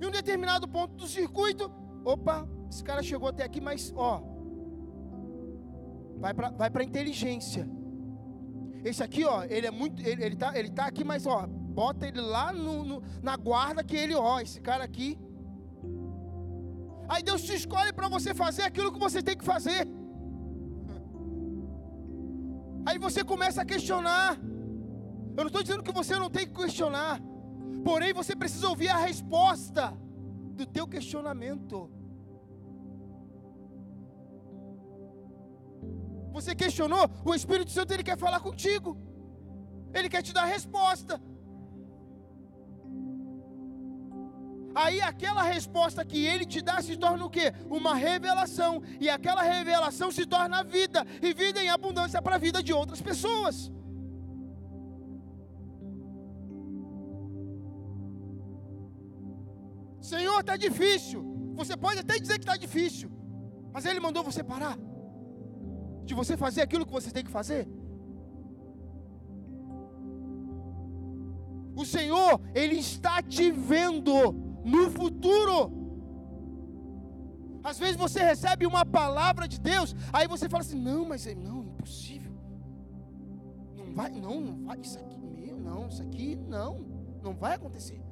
Em 0.00 0.06
um 0.06 0.10
determinado 0.10 0.66
ponto 0.66 0.94
do 0.94 1.06
circuito, 1.06 1.70
opa, 2.04 2.48
esse 2.70 2.82
cara 2.82 3.02
chegou 3.02 3.28
até 3.28 3.44
aqui, 3.44 3.60
mas 3.60 3.92
ó, 3.94 4.22
vai 6.20 6.34
para 6.34 6.50
vai 6.50 6.70
a 6.72 6.84
inteligência. 6.84 7.68
esse 8.84 9.02
aqui, 9.02 9.24
ó, 9.24 9.42
ele 9.44 9.66
é 9.66 9.70
muito, 9.70 10.02
ele, 10.06 10.22
ele, 10.24 10.36
tá, 10.36 10.58
ele 10.58 10.70
tá 10.70 10.86
aqui, 10.86 11.02
mas 11.04 11.26
ó, 11.26 11.46
bota 11.46 12.06
ele 12.06 12.20
lá 12.20 12.52
no, 12.52 12.84
no, 12.84 13.02
na 13.22 13.36
guarda 13.36 13.82
que 13.82 13.96
ele, 13.96 14.14
ó, 14.14 14.40
esse 14.40 14.60
cara 14.60 14.84
aqui. 14.84 15.18
Aí 17.08 17.22
Deus 17.22 17.42
te 17.42 17.54
escolhe 17.54 17.92
para 17.92 18.08
você 18.08 18.32
fazer 18.34 18.62
aquilo 18.62 18.92
que 18.92 18.98
você 18.98 19.22
tem 19.22 19.36
que 19.36 19.44
fazer. 19.44 19.88
Aí 22.86 22.98
você 22.98 23.24
começa 23.24 23.62
a 23.62 23.64
questionar. 23.64 24.38
Eu 25.36 25.42
não 25.44 25.46
estou 25.46 25.62
dizendo 25.62 25.82
que 25.82 25.92
você 25.92 26.16
não 26.16 26.30
tem 26.30 26.46
que 26.46 26.54
questionar. 26.54 27.20
Porém, 27.84 28.12
você 28.12 28.36
precisa 28.36 28.68
ouvir 28.68 28.88
a 28.88 28.96
resposta 28.96 29.92
do 30.54 30.66
teu 30.66 30.86
questionamento. 30.86 31.90
Você 36.32 36.54
questionou, 36.54 37.10
o 37.24 37.34
Espírito 37.34 37.70
Santo 37.70 37.92
ele 37.92 38.02
quer 38.02 38.18
falar 38.18 38.40
contigo. 38.40 38.96
Ele 39.92 40.08
quer 40.08 40.22
te 40.22 40.32
dar 40.32 40.44
resposta. 40.44 41.20
Aí 44.74 45.00
aquela 45.00 45.42
resposta 45.42 46.04
que 46.04 46.24
ele 46.24 46.44
te 46.44 46.60
dá 46.62 46.80
se 46.80 46.96
torna 46.96 47.24
o 47.24 47.30
quê? 47.30 47.52
Uma 47.68 47.94
revelação. 47.94 48.82
E 49.00 49.10
aquela 49.10 49.42
revelação 49.42 50.10
se 50.10 50.24
torna 50.24 50.62
vida. 50.62 51.04
E 51.20 51.34
vida 51.34 51.62
em 51.62 51.68
abundância 51.68 52.22
para 52.22 52.36
a 52.36 52.38
vida 52.38 52.62
de 52.62 52.72
outras 52.72 53.02
pessoas. 53.02 53.70
Senhor, 60.00 60.40
está 60.40 60.56
difícil. 60.56 61.20
Você 61.54 61.76
pode 61.76 61.98
até 62.00 62.18
dizer 62.18 62.34
que 62.38 62.44
está 62.44 62.56
difícil. 62.56 63.10
Mas 63.72 63.84
Ele 63.84 64.00
mandou 64.00 64.22
você 64.22 64.42
parar. 64.42 64.78
De 66.10 66.14
você 66.20 66.36
fazer 66.36 66.62
aquilo 66.62 66.84
que 66.84 66.98
você 66.98 67.10
tem 67.16 67.24
que 67.26 67.30
fazer. 67.30 67.68
O 71.80 71.84
Senhor, 71.84 72.40
Ele 72.52 72.74
está 72.74 73.22
te 73.22 73.48
vendo 73.52 74.14
no 74.64 74.90
futuro. 74.90 75.56
Às 77.62 77.78
vezes 77.78 77.96
você 78.04 78.20
recebe 78.32 78.66
uma 78.66 78.84
palavra 78.84 79.46
de 79.46 79.60
Deus, 79.60 79.94
aí 80.12 80.26
você 80.26 80.48
fala 80.48 80.62
assim: 80.64 80.80
não, 80.80 81.06
mas 81.10 81.28
é 81.28 81.34
não, 81.48 81.62
impossível. 81.62 82.32
Não 83.78 83.94
vai, 83.94 84.10
não, 84.10 84.40
não 84.40 84.64
vai, 84.64 84.80
isso 84.80 84.98
aqui 84.98 85.20
meu, 85.38 85.56
não, 85.60 85.86
isso 85.86 86.02
aqui 86.02 86.34
não, 86.34 86.72
não 87.22 87.34
vai 87.34 87.54
acontecer. 87.54 88.02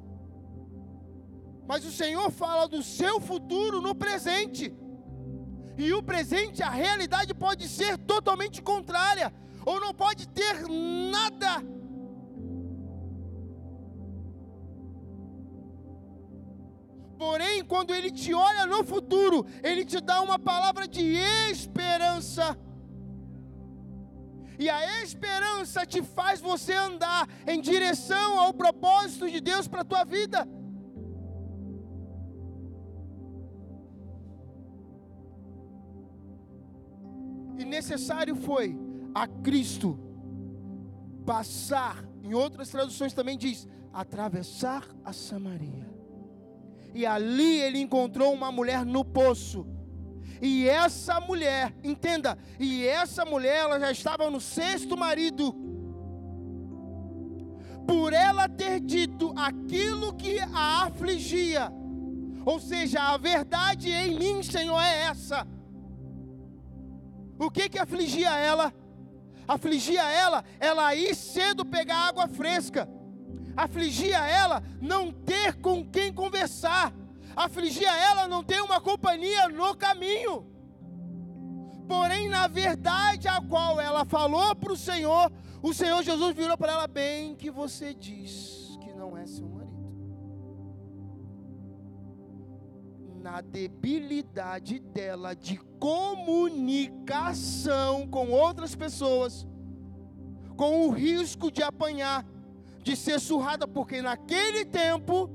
Mas 1.67 1.83
o 1.85 1.91
Senhor 1.91 2.31
fala 2.31 2.65
do 2.65 2.81
seu 2.81 3.19
futuro 3.19 3.81
no 3.81 3.93
presente. 3.93 4.73
E 5.79 5.93
o 5.93 6.03
presente, 6.03 6.61
a 6.61 6.69
realidade 6.69 7.33
pode 7.33 7.67
ser 7.67 7.97
totalmente 7.97 8.61
contrária, 8.61 9.33
ou 9.65 9.79
não 9.79 9.93
pode 9.93 10.27
ter 10.27 10.55
nada 10.67 11.63
Porém, 17.19 17.65
quando 17.65 17.93
Ele 17.93 18.09
te 18.09 18.33
olha 18.33 18.65
no 18.65 18.81
futuro, 18.81 19.45
Ele 19.61 19.83
te 19.83 19.99
dá 19.99 20.21
uma 20.21 20.39
palavra 20.39 20.87
de 20.87 21.03
esperança. 21.51 22.57
E 24.57 24.69
a 24.69 25.03
esperança 25.03 25.85
te 25.85 26.01
faz 26.01 26.39
você 26.39 26.73
andar 26.73 27.27
em 27.45 27.59
direção 27.59 28.39
ao 28.39 28.53
propósito 28.53 29.29
de 29.29 29.41
Deus 29.41 29.67
para 29.67 29.81
a 29.81 29.85
tua 29.85 30.05
vida. 30.05 30.47
Necessário 37.69 38.35
foi 38.35 38.77
a 39.15 39.27
Cristo 39.27 39.97
passar, 41.25 42.03
em 42.23 42.33
outras 42.33 42.69
traduções 42.69 43.13
também 43.13 43.37
diz, 43.37 43.67
atravessar 43.93 44.83
a 45.05 45.13
Samaria 45.13 45.99
e 46.93 47.05
ali 47.05 47.61
ele 47.61 47.79
encontrou 47.79 48.33
uma 48.33 48.51
mulher 48.51 48.85
no 48.85 49.03
poço. 49.05 49.65
E 50.41 50.67
essa 50.67 51.19
mulher, 51.19 51.73
entenda, 51.83 52.37
e 52.59 52.85
essa 52.85 53.25
mulher 53.25 53.57
ela 53.57 53.79
já 53.79 53.91
estava 53.91 54.29
no 54.29 54.39
sexto 54.39 54.97
marido. 54.97 55.53
Por 57.85 58.13
ela 58.13 58.47
ter 58.47 58.79
dito 58.79 59.33
aquilo 59.35 60.13
que 60.13 60.39
a 60.39 60.85
afligia, 60.85 61.71
ou 62.45 62.59
seja, 62.59 63.01
a 63.01 63.17
verdade 63.17 63.91
em 63.91 64.17
mim, 64.17 64.43
Senhor, 64.43 64.79
é 64.79 65.03
essa. 65.03 65.45
O 67.39 67.49
que 67.49 67.69
que 67.69 67.79
afligia 67.79 68.37
ela? 68.37 68.73
Afligia 69.47 70.03
ela, 70.03 70.43
ela 70.59 70.93
ir 70.93 71.15
cedo 71.15 71.65
pegar 71.65 72.09
água 72.09 72.27
fresca 72.27 72.87
afligia 73.55 74.17
ela 74.17 74.63
não 74.81 75.11
ter 75.11 75.55
com 75.55 75.83
quem 75.83 76.13
conversar, 76.13 76.93
afligia 77.35 77.93
ela 77.93 78.27
não 78.27 78.43
ter 78.43 78.61
uma 78.61 78.79
companhia 78.79 79.49
no 79.49 79.75
caminho. 79.75 80.47
Porém, 81.87 82.29
na 82.29 82.47
verdade 82.47 83.27
a 83.27 83.41
qual 83.41 83.81
ela 83.81 84.05
falou 84.05 84.55
para 84.55 84.71
o 84.71 84.77
Senhor, 84.77 85.31
o 85.61 85.73
Senhor 85.73 86.01
Jesus 86.03 86.35
virou 86.35 86.57
para 86.57 86.71
ela: 86.71 86.87
Bem 86.87 87.35
que 87.35 87.51
você 87.51 87.93
diz 87.93 88.77
que 88.81 88.93
não 88.93 89.17
é 89.17 89.25
seu 89.25 89.47
marido. 89.47 89.68
Na 93.21 93.41
debilidade 93.41 94.79
dela 94.79 95.35
de 95.35 95.57
comunicação 95.77 98.07
com 98.07 98.31
outras 98.31 98.75
pessoas, 98.75 99.45
com 100.55 100.87
o 100.87 100.89
risco 100.89 101.51
de 101.51 101.61
apanhar, 101.61 102.25
de 102.81 102.95
ser 102.95 103.19
surrada, 103.19 103.67
porque 103.67 104.01
naquele 104.01 104.63
tempo 104.63 105.29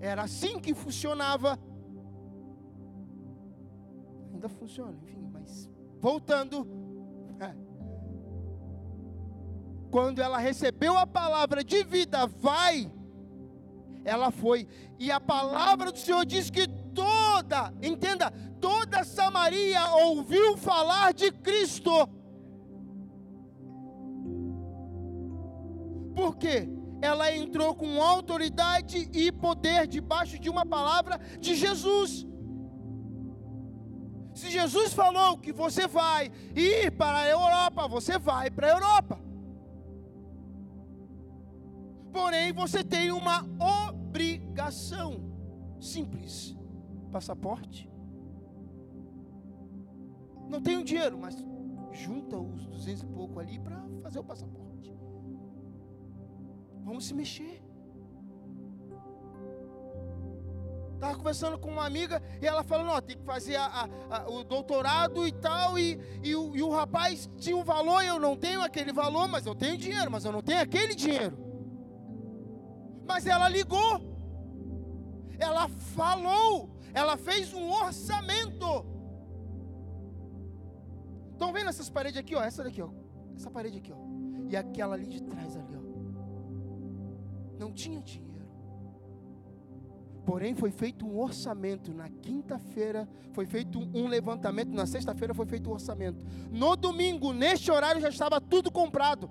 era 0.00 0.22
assim 0.22 0.60
que 0.60 0.74
funcionava. 0.74 1.58
Ainda 4.32 4.48
funciona, 4.48 4.96
enfim, 5.02 5.28
mas 5.32 5.68
voltando. 5.98 6.66
É. 7.38 7.54
Quando 9.90 10.20
ela 10.20 10.38
recebeu 10.38 10.96
a 10.96 11.06
palavra 11.06 11.64
de 11.64 11.82
vida, 11.84 12.26
vai, 12.26 12.90
ela 14.04 14.30
foi. 14.30 14.68
E 14.98 15.10
a 15.10 15.20
palavra 15.20 15.90
do 15.90 15.98
Senhor 15.98 16.24
diz 16.24 16.48
que 16.48 16.66
toda, 17.42 17.72
entenda, 17.82 18.30
toda 18.60 19.04
Samaria 19.04 19.94
ouviu 19.94 20.56
falar 20.56 21.12
de 21.12 21.32
Cristo. 21.32 21.90
Por 26.14 26.36
quê? 26.36 26.68
ela 27.02 27.34
entrou 27.34 27.74
com 27.74 28.02
autoridade 28.02 29.08
e 29.12 29.32
poder 29.32 29.86
debaixo 29.86 30.38
de 30.38 30.50
uma 30.50 30.66
palavra 30.66 31.18
de 31.38 31.54
Jesus. 31.54 32.26
Se 34.34 34.50
Jesus 34.50 34.92
falou 34.92 35.38
que 35.38 35.52
você 35.52 35.86
vai 35.86 36.30
ir 36.54 36.90
para 36.92 37.20
a 37.20 37.28
Europa, 37.28 37.88
você 37.88 38.18
vai 38.18 38.50
para 38.50 38.66
a 38.66 38.70
Europa. 38.70 39.18
Porém, 42.12 42.52
você 42.52 42.84
tem 42.84 43.10
uma 43.12 43.46
obrigação 43.88 45.22
simples: 45.80 46.54
passaporte. 47.10 47.90
Não 50.48 50.60
tenho 50.60 50.84
dinheiro, 50.84 51.18
mas 51.18 51.36
junta 51.92 52.36
os 52.36 52.66
duzentos 52.66 53.02
e 53.02 53.06
pouco 53.06 53.38
ali 53.38 53.58
para 53.58 53.84
fazer 54.02 54.18
o 54.18 54.24
passaporte. 54.24 54.94
Vamos 56.84 57.06
se 57.06 57.14
mexer. 57.14 57.62
Estava 60.94 61.16
conversando 61.16 61.58
com 61.58 61.70
uma 61.70 61.86
amiga 61.86 62.22
e 62.42 62.46
ela 62.46 62.62
falou: 62.62 62.84
não, 62.84 63.00
tem 63.00 63.16
que 63.16 63.24
fazer 63.24 63.56
a, 63.56 63.64
a, 64.10 64.16
a, 64.18 64.28
o 64.28 64.44
doutorado 64.44 65.26
e 65.26 65.32
tal. 65.32 65.78
E, 65.78 65.98
e, 66.22 66.34
o, 66.36 66.54
e 66.54 66.62
o 66.62 66.70
rapaz 66.70 67.30
tinha 67.38 67.56
um 67.56 67.64
valor, 67.64 68.02
eu 68.02 68.18
não 68.20 68.36
tenho 68.36 68.60
aquele 68.60 68.92
valor, 68.92 69.26
mas 69.26 69.46
eu 69.46 69.54
tenho 69.54 69.78
dinheiro, 69.78 70.10
mas 70.10 70.26
eu 70.26 70.32
não 70.32 70.42
tenho 70.42 70.60
aquele 70.60 70.94
dinheiro. 70.94 71.38
Mas 73.06 73.26
ela 73.26 73.48
ligou, 73.48 74.00
ela 75.38 75.68
falou, 75.68 76.68
ela 76.92 77.16
fez 77.16 77.52
um 77.52 77.70
orçamento. 77.70 78.84
Estão 81.32 81.52
vendo 81.52 81.68
essas 81.68 81.88
paredes 81.88 82.18
aqui, 82.18 82.34
ó? 82.34 82.42
Essa 82.42 82.62
daqui, 82.62 82.82
ó. 82.82 82.90
Essa 83.34 83.50
parede 83.50 83.78
aqui, 83.78 83.92
ó. 83.92 83.96
E 84.48 84.56
aquela 84.56 84.94
ali 84.94 85.06
de 85.06 85.22
trás 85.22 85.56
ali, 85.56 85.76
ó 85.76 85.80
não 87.60 87.70
tinha 87.70 88.00
dinheiro. 88.00 88.30
Porém, 90.24 90.54
foi 90.54 90.70
feito 90.70 91.06
um 91.06 91.18
orçamento. 91.18 91.92
Na 91.92 92.08
quinta-feira 92.08 93.08
foi 93.32 93.46
feito 93.46 93.78
um 93.94 94.06
levantamento. 94.06 94.70
Na 94.70 94.86
sexta-feira 94.86 95.34
foi 95.34 95.46
feito 95.46 95.68
um 95.68 95.72
orçamento. 95.72 96.24
No 96.50 96.76
domingo, 96.76 97.32
neste 97.32 97.70
horário, 97.70 98.00
já 98.00 98.08
estava 98.08 98.40
tudo 98.40 98.70
comprado. 98.70 99.30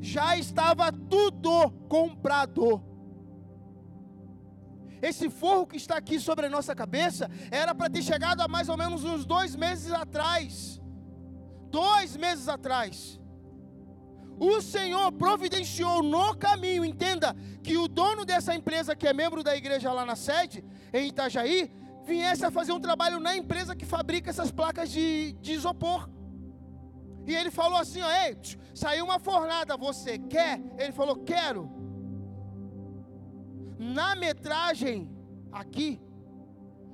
Já 0.00 0.36
estava 0.36 0.92
tudo 0.92 1.70
comprado. 1.88 2.82
Esse 5.02 5.28
forro 5.28 5.66
que 5.66 5.76
está 5.76 5.96
aqui 5.96 6.18
sobre 6.18 6.46
a 6.46 6.50
nossa 6.50 6.74
cabeça 6.74 7.30
era 7.50 7.74
para 7.74 7.90
ter 7.90 8.02
chegado 8.02 8.40
há 8.40 8.48
mais 8.48 8.68
ou 8.68 8.76
menos 8.76 9.04
uns 9.04 9.24
dois 9.24 9.54
meses 9.54 9.92
atrás 9.92 10.80
dois 11.76 12.16
meses 12.16 12.48
atrás, 12.48 13.20
o 14.38 14.62
Senhor 14.62 15.12
providenciou 15.12 16.02
no 16.02 16.34
caminho, 16.34 16.84
entenda, 16.84 17.36
que 17.62 17.76
o 17.76 17.86
dono 17.86 18.24
dessa 18.24 18.54
empresa, 18.54 18.96
que 18.96 19.06
é 19.06 19.12
membro 19.12 19.42
da 19.42 19.54
igreja 19.54 19.92
lá 19.92 20.04
na 20.04 20.16
sede, 20.16 20.64
em 20.92 21.08
Itajaí, 21.08 21.70
viesse 22.06 22.44
a 22.46 22.50
fazer 22.50 22.72
um 22.72 22.80
trabalho 22.80 23.20
na 23.20 23.36
empresa 23.36 23.76
que 23.76 23.84
fabrica 23.84 24.30
essas 24.30 24.50
placas 24.50 24.90
de, 24.90 25.32
de 25.40 25.52
isopor. 25.52 26.08
E 27.26 27.34
ele 27.34 27.50
falou 27.50 27.78
assim: 27.78 28.00
ó, 28.00 28.10
Ei, 28.24 28.38
saiu 28.74 29.04
uma 29.04 29.18
fornada, 29.18 29.76
você 29.76 30.18
quer? 30.18 30.60
Ele 30.78 30.92
falou: 30.92 31.16
Quero. 31.16 31.75
Na 33.78 34.14
metragem 34.14 35.10
aqui, 35.52 36.00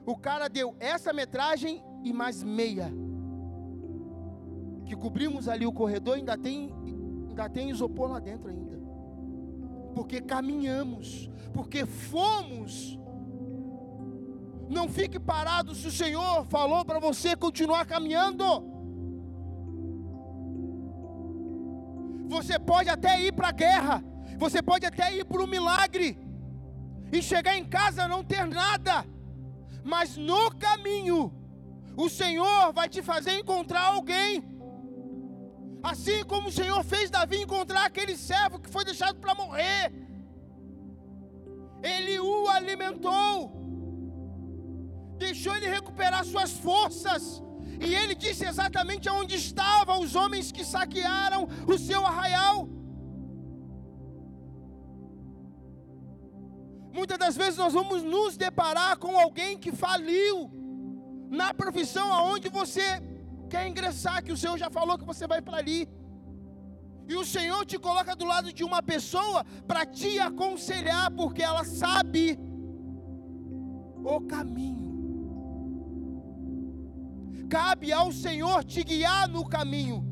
o 0.05 0.17
cara 0.17 0.49
deu 0.49 0.75
essa 0.81 1.13
metragem 1.13 1.83
e 2.05 2.13
mais 2.13 2.43
meia. 2.43 2.93
Que 4.85 4.97
cobrimos 4.97 5.49
ali 5.49 5.67
o 5.67 5.73
corredor, 5.73 6.17
ainda 6.17 6.37
tem, 6.37 6.73
ainda 7.29 7.49
tem 7.49 7.71
isopor 7.71 8.11
lá 8.11 8.19
dentro 8.19 8.49
ainda. 8.49 8.81
Porque 9.95 10.21
caminhamos, 10.21 11.31
porque 11.53 11.87
fomos. 11.87 12.99
Não 14.69 14.89
fique 14.89 15.21
parado 15.21 15.75
se 15.75 15.87
o 15.87 15.93
Senhor 15.93 16.45
falou 16.47 16.85
para 16.85 16.99
você 16.99 17.37
continuar 17.37 17.85
caminhando. 17.87 18.45
Você 22.29 22.59
pode 22.59 22.89
até 22.89 23.21
ir 23.21 23.33
para 23.33 23.49
a 23.49 23.53
guerra, 23.53 24.03
você 24.39 24.63
pode 24.63 24.87
até 24.87 25.15
ir 25.15 25.25
para 25.27 25.43
o 25.43 25.47
milagre, 25.47 26.19
e 27.13 27.23
chegar 27.23 27.57
em 27.57 27.65
casa 27.65 28.09
não 28.09 28.25
ter 28.25 28.45
nada, 28.47 29.05
mas 29.85 30.17
no 30.17 30.51
caminho, 30.67 31.21
o 32.05 32.09
Senhor 32.09 32.73
vai 32.73 32.89
te 32.89 33.03
fazer 33.03 33.33
encontrar 33.39 33.85
alguém. 33.95 34.43
Assim 35.83 36.25
como 36.25 36.49
o 36.49 36.57
Senhor 36.61 36.83
fez 36.93 37.11
Davi 37.11 37.39
encontrar 37.43 37.85
aquele 37.85 38.17
servo 38.17 38.61
que 38.63 38.71
foi 38.71 38.85
deixado 38.85 39.19
para 39.19 39.35
morrer, 39.35 39.93
ele 41.83 42.19
o 42.21 42.49
alimentou, 42.49 43.53
deixou 45.19 45.55
ele 45.57 45.69
recuperar 45.69 46.25
suas 46.25 46.53
forças, 46.53 47.43
e 47.81 47.95
ele 47.95 48.15
disse 48.15 48.45
exatamente 48.47 49.09
onde 49.11 49.35
estavam 49.35 50.01
os 50.01 50.15
homens 50.15 50.53
que 50.53 50.65
saquearam 50.65 51.49
o 51.67 51.77
seu 51.77 52.07
arraial. 52.07 52.69
Muitas 56.93 57.19
das 57.19 57.37
vezes 57.37 57.57
nós 57.57 57.73
vamos 57.73 58.03
nos 58.03 58.37
deparar 58.37 58.99
com 58.99 59.19
alguém 59.19 59.59
que 59.59 59.73
faliu 59.73 60.51
na 61.31 61.55
profissão 61.55 62.13
aonde 62.13 62.49
você 62.49 63.03
quer 63.49 63.67
ingressar, 63.67 64.23
que 64.23 64.33
o 64.33 64.37
Senhor 64.37 64.59
já 64.59 64.71
falou 64.71 64.99
que 64.99 65.05
você 65.05 65.27
vai 65.27 65.41
para 65.41 65.59
ali. 65.59 65.89
E 67.09 67.17
o 67.17 67.25
Senhor 67.25 67.65
te 67.65 67.79
coloca 67.79 68.15
do 68.15 68.25
lado 68.25 68.53
de 68.53 68.63
uma 68.63 68.83
pessoa 68.83 69.45
para 69.67 69.85
te 69.87 70.19
aconselhar, 70.19 71.11
porque 71.11 71.43
ela 71.43 71.65
sabe 71.65 72.39
o 74.05 74.21
caminho. 74.21 74.93
Cabe 77.49 77.93
ao 77.93 78.13
Senhor 78.13 78.65
te 78.65 78.83
guiar 78.85 79.29
no 79.29 79.47
caminho 79.47 80.12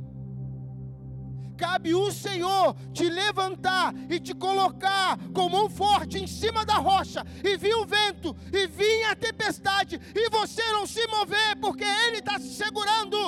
cabe 1.60 1.94
o 1.94 2.10
Senhor 2.10 2.74
te 2.90 3.06
levantar 3.06 3.94
e 4.08 4.18
te 4.18 4.34
colocar 4.34 5.18
com 5.34 5.50
mão 5.50 5.68
forte 5.68 6.16
em 6.18 6.26
cima 6.26 6.64
da 6.64 6.76
rocha, 6.76 7.22
e 7.44 7.58
vir 7.58 7.74
o 7.74 7.84
vento, 7.84 8.34
e 8.50 8.66
vir 8.66 9.04
a 9.10 9.14
tempestade, 9.14 10.00
e 10.14 10.30
você 10.30 10.62
não 10.72 10.86
se 10.86 11.06
mover, 11.08 11.56
porque 11.60 11.84
Ele 11.84 12.18
está 12.20 12.38
se 12.38 12.54
segurando. 12.54 13.18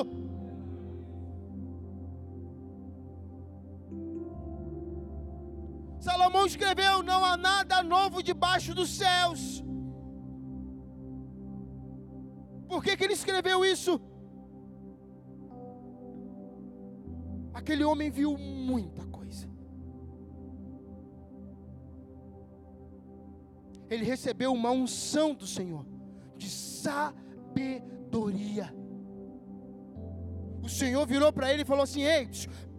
Salomão 6.00 6.46
escreveu: 6.46 7.02
Não 7.02 7.24
há 7.24 7.36
nada 7.36 7.82
novo 7.82 8.22
debaixo 8.22 8.74
dos 8.74 8.90
céus. 8.90 9.62
Por 12.66 12.82
que, 12.82 12.96
que 12.96 13.04
ele 13.04 13.12
escreveu 13.12 13.64
isso? 13.64 14.00
Aquele 17.52 17.84
homem 17.84 18.10
viu 18.10 18.36
muita 18.36 19.04
coisa. 19.06 19.48
Ele 23.90 24.04
recebeu 24.04 24.52
uma 24.52 24.70
unção 24.70 25.34
do 25.34 25.46
Senhor 25.46 25.86
de 26.36 26.48
sabedoria. 26.48 27.12
O 30.62 30.68
Senhor 30.68 31.06
virou 31.06 31.32
para 31.32 31.52
ele 31.52 31.62
e 31.62 31.66
falou 31.66 31.82
assim: 31.84 32.02
Ei, 32.02 32.28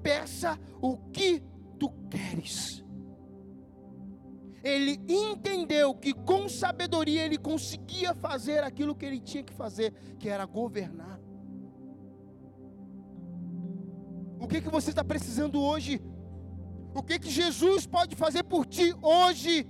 peça 0.02 0.60
o 0.82 0.98
que 1.12 1.44
tu 1.80 1.90
queres. 2.10 2.84
Ele 4.64 5.00
entendeu 5.08 5.94
que 5.94 6.14
com 6.14 6.48
sabedoria 6.48 7.26
ele 7.26 7.38
conseguia 7.38 8.16
fazer 8.16 8.64
aquilo 8.64 8.96
que 8.96 9.06
ele 9.06 9.20
tinha 9.20 9.44
que 9.44 9.54
fazer, 9.54 9.94
que 10.18 10.30
era 10.30 10.46
governar. 10.46 11.20
O 14.44 14.48
que, 14.48 14.60
que 14.60 14.70
você 14.70 14.90
está 14.90 15.06
precisando 15.06 15.62
hoje? 15.62 16.02
O 16.94 17.02
que, 17.02 17.18
que 17.18 17.30
Jesus 17.30 17.88
pode 17.88 18.14
fazer 18.14 18.44
por 18.44 18.66
ti 18.66 18.94
hoje? 19.02 19.66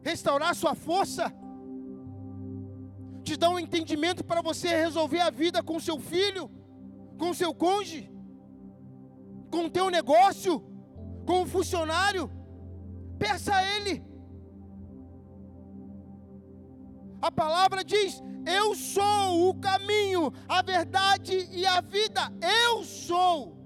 Restaurar 0.00 0.54
sua 0.54 0.76
força? 0.76 1.24
Te 3.24 3.36
dar 3.36 3.50
um 3.50 3.58
entendimento 3.58 4.22
para 4.22 4.40
você 4.40 4.68
resolver 4.68 5.18
a 5.18 5.30
vida 5.30 5.60
com 5.60 5.80
seu 5.80 5.98
filho, 5.98 6.48
com 7.18 7.34
seu 7.34 7.52
cônjuge, 7.52 8.08
com 9.50 9.64
o 9.64 9.70
teu 9.70 9.90
negócio, 9.90 10.60
com 11.26 11.42
o 11.42 11.46
funcionário? 11.46 12.30
Peça 13.18 13.56
a 13.56 13.76
Ele. 13.76 14.13
A 17.24 17.30
palavra 17.30 17.82
diz: 17.82 18.22
Eu 18.44 18.74
sou 18.74 19.48
o 19.48 19.54
caminho, 19.54 20.30
a 20.46 20.60
verdade 20.60 21.48
e 21.50 21.64
a 21.64 21.80
vida. 21.80 22.20
Eu 22.62 22.84
sou. 22.84 23.56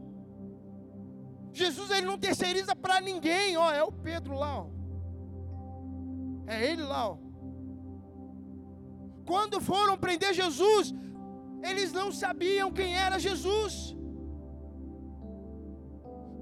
Jesus 1.53 1.91
ele 1.91 2.07
não 2.07 2.17
terceiriza 2.17 2.77
para 2.77 3.01
ninguém, 3.01 3.57
ó, 3.57 3.73
é 3.73 3.83
o 3.83 3.91
Pedro 3.91 4.35
lá, 4.35 4.61
ó. 4.61 4.67
É 6.47 6.71
ele 6.71 6.83
lá, 6.83 7.11
ó. 7.11 7.19
Quando 9.27 9.61
foram 9.61 9.99
prender 9.99 10.33
Jesus, 10.33 10.95
eles 11.69 11.93
não 11.93 12.13
sabiam 12.13 12.71
quem 12.73 12.97
era 12.97 13.19
Jesus. 13.19 13.97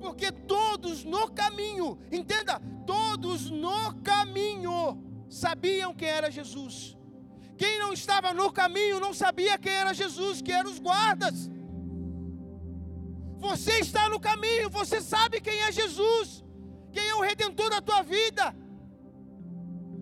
Porque 0.03 0.31
todos 0.31 1.03
no 1.03 1.31
caminho, 1.31 1.99
entenda, 2.13 2.61
todos 2.85 3.49
no 3.49 3.95
caminho 4.03 5.03
sabiam 5.31 5.95
quem 5.95 6.09
era 6.09 6.31
Jesus. 6.31 6.97
Quem 7.57 7.79
não 7.83 7.93
estava 7.93 8.33
no 8.33 8.49
caminho 8.53 9.01
não 9.05 9.13
sabia 9.15 9.59
quem 9.59 9.73
era 9.73 9.99
Jesus, 10.03 10.43
que 10.43 10.53
eram 10.53 10.71
os 10.71 10.79
guardas. 10.79 11.51
Você 13.47 13.75
está 13.87 14.09
no 14.09 14.21
caminho, 14.29 14.69
você 14.79 15.01
sabe 15.01 15.41
quem 15.41 15.59
é 15.67 15.71
Jesus, 15.81 16.45
quem 16.93 17.07
é 17.09 17.15
o 17.15 17.25
redentor 17.31 17.71
da 17.71 17.81
tua 17.81 18.03
vida, 18.03 18.45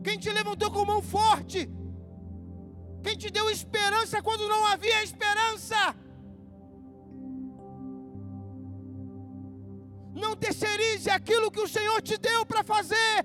quem 0.03 0.19
te 0.19 0.31
levantou 0.39 0.71
com 0.71 0.85
mão 0.85 1.01
forte, 1.03 1.61
quem 3.05 3.17
te 3.23 3.31
deu 3.31 3.47
esperança 3.51 4.23
quando 4.23 4.49
não 4.49 4.63
havia 4.73 5.03
esperança. 5.03 5.81
Não 10.15 10.33
terceirize 10.37 11.11
aquilo 11.11 11.51
que 11.51 11.61
o 11.61 11.73
Senhor 11.77 12.01
te 12.01 12.17
deu 12.17 12.47
para 12.47 12.63
fazer. 12.63 13.17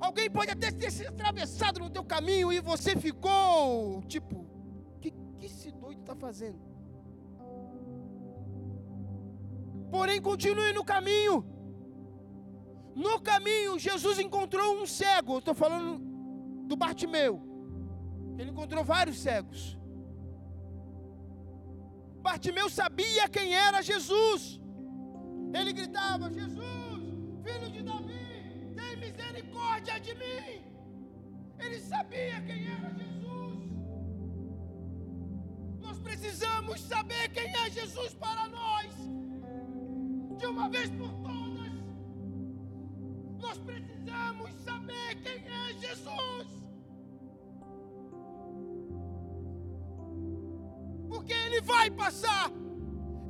Alguém 0.00 0.30
pode 0.30 0.50
até 0.50 0.72
ter 0.72 0.90
se 0.90 1.06
atravessado 1.06 1.78
no 1.78 1.90
teu 1.90 2.02
caminho 2.02 2.50
e 2.52 2.60
você 2.60 2.96
ficou 2.96 4.02
tipo, 4.04 4.46
que 5.00 5.10
que 5.10 5.46
esse 5.46 5.70
doido 5.70 6.00
está 6.00 6.14
fazendo? 6.16 6.58
Porém, 9.90 10.20
continue 10.20 10.72
no 10.72 10.84
caminho. 10.84 11.44
No 12.94 13.20
caminho, 13.20 13.78
Jesus 13.78 14.18
encontrou 14.18 14.80
um 14.80 14.86
cego. 14.86 15.38
Estou 15.38 15.54
falando 15.54 15.98
do 16.66 16.76
Bartimeu. 16.76 17.42
Ele 18.38 18.50
encontrou 18.50 18.84
vários 18.84 19.18
cegos. 19.18 19.76
Bartimeu 22.22 22.68
sabia 22.70 23.28
quem 23.28 23.54
era 23.54 23.82
Jesus. 23.82 24.60
Ele 25.52 25.72
gritava: 25.72 26.30
Jesus, 26.30 27.02
filho 27.44 27.70
de 27.70 27.79
está 29.80 29.98
de 29.98 30.14
mim. 30.14 30.62
Ele 31.58 31.80
sabia 31.80 32.40
quem 32.42 32.66
era 32.68 32.90
Jesus. 32.92 33.70
Nós 35.80 35.98
precisamos 35.98 36.80
saber 36.82 37.28
quem 37.30 37.48
é 37.48 37.70
Jesus 37.70 38.14
para 38.14 38.48
nós, 38.48 38.92
de 40.38 40.46
uma 40.46 40.68
vez 40.68 40.90
por 40.90 41.12
todas. 41.22 41.72
Nós 43.38 43.58
precisamos 43.58 44.50
saber 44.62 45.14
quem 45.22 45.48
é 45.48 45.72
Jesus. 45.78 46.48
Porque 51.08 51.32
Ele 51.32 51.60
vai 51.62 51.90
passar, 51.90 52.50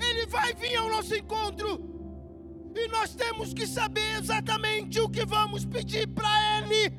Ele 0.09 0.27
vai 0.27 0.53
vir 0.55 0.77
ao 0.77 0.89
nosso 0.91 1.15
encontro. 1.15 1.90
E 2.75 2.89
nós 2.89 3.15
temos 3.15 3.53
que 3.53 3.67
saber 3.67 4.19
exatamente 4.19 5.01
o 5.01 5.09
que 5.09 5.25
vamos 5.25 5.65
pedir 5.65 6.07
para 6.09 6.59
Ele. 6.59 6.91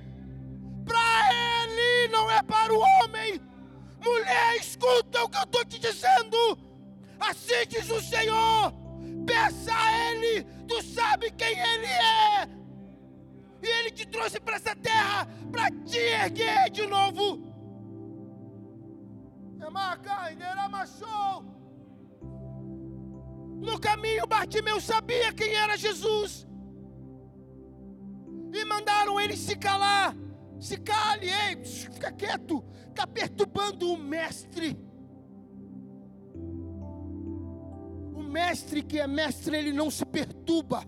Para 0.85 1.63
Ele, 1.63 2.11
não 2.11 2.29
é 2.29 2.43
para 2.43 2.73
o 2.73 2.79
homem. 2.79 3.39
Mulher, 4.03 4.55
escuta 4.57 5.23
o 5.23 5.29
que 5.29 5.37
eu 5.37 5.43
estou 5.43 5.65
te 5.65 5.79
dizendo. 5.79 6.57
Assim 7.19 7.67
diz 7.69 7.89
o 7.89 8.01
Senhor. 8.01 8.73
Peça 9.25 9.71
a 9.73 10.11
Ele, 10.11 10.43
tu 10.67 10.81
sabe 10.81 11.31
quem 11.31 11.57
Ele 11.57 11.85
é. 11.85 12.49
E 13.63 13.67
Ele 13.67 13.91
te 13.91 14.05
trouxe 14.07 14.39
para 14.39 14.55
essa 14.55 14.75
terra 14.75 15.27
para 15.51 15.69
te 15.85 15.97
erguer 15.97 16.69
de 16.71 16.85
novo. 16.87 17.51
No 23.61 23.79
caminho, 23.79 24.25
Bartimeu 24.25 24.81
sabia 24.81 25.31
quem 25.31 25.53
era 25.53 25.77
Jesus. 25.77 26.47
E 28.51 28.65
mandaram 28.65 29.19
ele 29.19 29.37
se 29.37 29.55
calar. 29.55 30.15
Se 30.59 30.77
cale, 30.77 31.27
ei, 31.27 31.63
fica 31.63 32.11
quieto. 32.11 32.63
Está 32.89 33.05
perturbando 33.05 33.91
o 33.91 33.97
mestre. 33.97 34.77
O 38.13 38.23
mestre 38.23 38.81
que 38.81 38.99
é 38.99 39.05
mestre, 39.05 39.55
ele 39.55 39.71
não 39.71 39.91
se 39.91 40.05
perturba. 40.05 40.83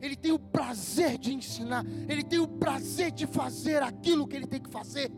Ele 0.00 0.16
tem 0.16 0.32
o 0.32 0.38
prazer 0.38 1.18
de 1.18 1.34
ensinar. 1.34 1.84
Ele 2.08 2.24
tem 2.24 2.38
o 2.38 2.48
prazer 2.48 3.12
de 3.12 3.26
fazer 3.26 3.82
aquilo 3.82 4.26
que 4.26 4.34
ele 4.34 4.46
tem 4.46 4.60
que 4.60 4.70
fazer. 4.70 5.12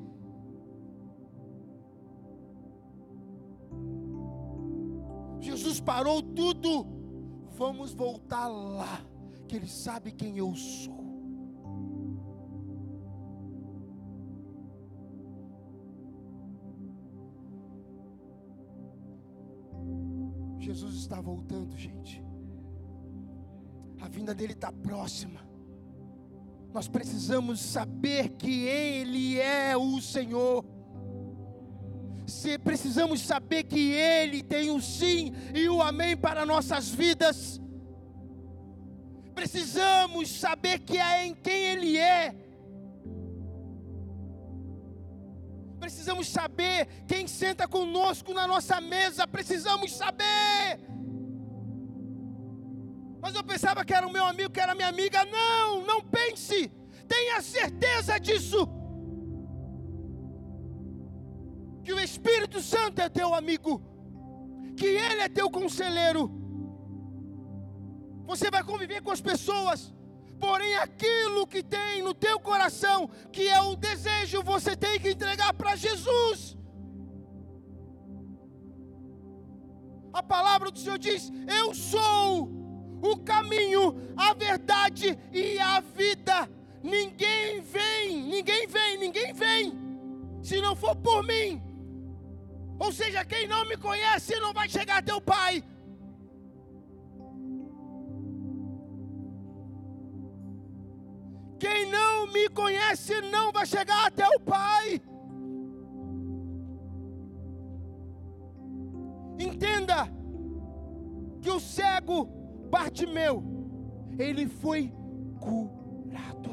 Jesus 5.65 5.81
parou 5.81 6.21
tudo. 6.21 6.87
Vamos 7.57 7.95
voltar 7.95 8.49
lá, 8.49 9.01
que 9.49 9.57
Ele 9.57 9.67
sabe 9.67 10.12
quem 10.12 10.37
eu 10.37 10.55
sou. 10.55 10.93
Jesus 20.59 20.97
está 20.97 21.19
voltando, 21.23 21.75
gente. 21.79 22.23
A 24.03 24.09
vinda 24.09 24.35
dele 24.35 24.53
está 24.53 24.71
próxima. 24.71 25.41
Nós 26.75 26.89
precisamos 26.89 27.59
saber 27.59 28.37
que 28.37 28.65
Ele 28.67 29.39
é 29.39 29.75
o 29.75 29.99
Senhor 30.03 30.62
se 32.27 32.59
precisamos 32.59 33.20
saber 33.20 33.64
que 33.64 33.93
Ele 33.93 34.43
tem 34.43 34.70
o 34.70 34.81
sim 34.81 35.33
e 35.55 35.68
o 35.68 35.83
amém 35.83 36.16
para 36.16 36.47
nossas 36.47 36.89
vidas. 36.89 37.61
Precisamos 39.35 40.31
saber 40.31 40.79
que 40.81 40.97
é 40.97 41.27
em 41.27 41.35
quem 41.35 41.64
Ele 41.66 41.99
é. 41.99 42.35
Precisamos 45.79 46.29
saber 46.29 46.87
quem 47.07 47.27
senta 47.27 47.68
conosco 47.68 48.33
na 48.33 48.47
nossa 48.47 48.81
mesa. 48.81 49.27
Precisamos 49.27 49.93
saber. 49.93 50.81
Mas 53.20 53.35
eu 53.35 53.45
pensava 53.45 53.85
que 53.85 53.93
era 53.93 54.07
o 54.07 54.12
meu 54.12 54.25
amigo, 54.25 54.51
que 54.51 54.61
era 54.61 54.75
minha 54.75 54.89
amiga. 54.89 55.25
Não, 55.27 55.85
não 55.85 56.01
pense. 56.01 56.70
Tenha 57.07 57.43
certeza 57.43 58.18
disso 58.18 58.66
que 61.85 61.93
o 61.93 62.01
Espírito 62.01 62.61
Santo 62.62 63.01
é 63.01 63.09
teu 63.09 63.35
amigo, 63.35 63.82
que 64.76 64.87
Ele 64.87 65.20
é 65.20 65.28
teu 65.28 65.51
conselheiro. 65.51 66.22
Você 68.26 68.51
vai 68.51 68.64
conviver 68.64 69.03
com 69.03 69.11
as 69.11 69.20
pessoas, 69.20 69.93
porém 70.41 70.74
aquilo 70.76 71.47
que 71.47 71.62
tem 71.62 72.03
no 72.03 72.14
teu 72.14 72.41
coração, 72.41 73.09
que 73.30 73.49
é 73.49 73.61
o 73.61 73.76
desejo, 73.76 74.43
você 74.43 74.74
tem 74.74 74.99
que 74.99 75.11
entregar 75.11 75.53
para 75.53 75.76
Jesus. 75.76 76.57
A 80.12 80.22
palavra 80.22 80.70
do 80.70 80.78
Senhor 80.78 80.99
diz: 80.99 81.30
Eu 81.61 81.74
sou 81.74 82.49
o 83.03 83.16
caminho, 83.18 83.95
a 84.16 84.32
verdade 84.32 85.18
e 85.32 85.59
a 85.59 85.80
vida. 85.80 86.49
Ninguém 86.82 87.61
vem, 87.61 88.22
ninguém 88.22 88.66
vem, 88.66 88.99
ninguém 88.99 89.32
vem, 89.32 89.72
se 90.43 90.61
não 90.61 90.74
for 90.76 90.97
por 90.97 91.22
mim. 91.24 91.74
Ou 92.79 92.93
seja, 92.93 93.25
quem 93.25 93.47
não 93.47 93.66
me 93.68 93.77
conhece 93.77 94.39
não 94.41 94.53
vai 94.53 94.68
chegar 94.68 94.99
até 94.99 95.14
o 95.14 95.20
Pai. 95.20 95.62
Quem 101.59 101.91
não 101.91 102.27
me 102.27 102.49
conhece 102.49 103.20
não 103.22 103.53
vai 103.53 103.64
chegar 103.64 104.07
até 104.07 104.27
o 104.29 104.41
Pai. 104.41 105.01
Entenda 109.39 110.09
que 111.41 111.51
o 111.51 111.61
cego 111.61 112.27
Bartimeu, 112.70 113.43
ele 114.18 114.47
foi 114.47 114.93
curado. 115.41 116.51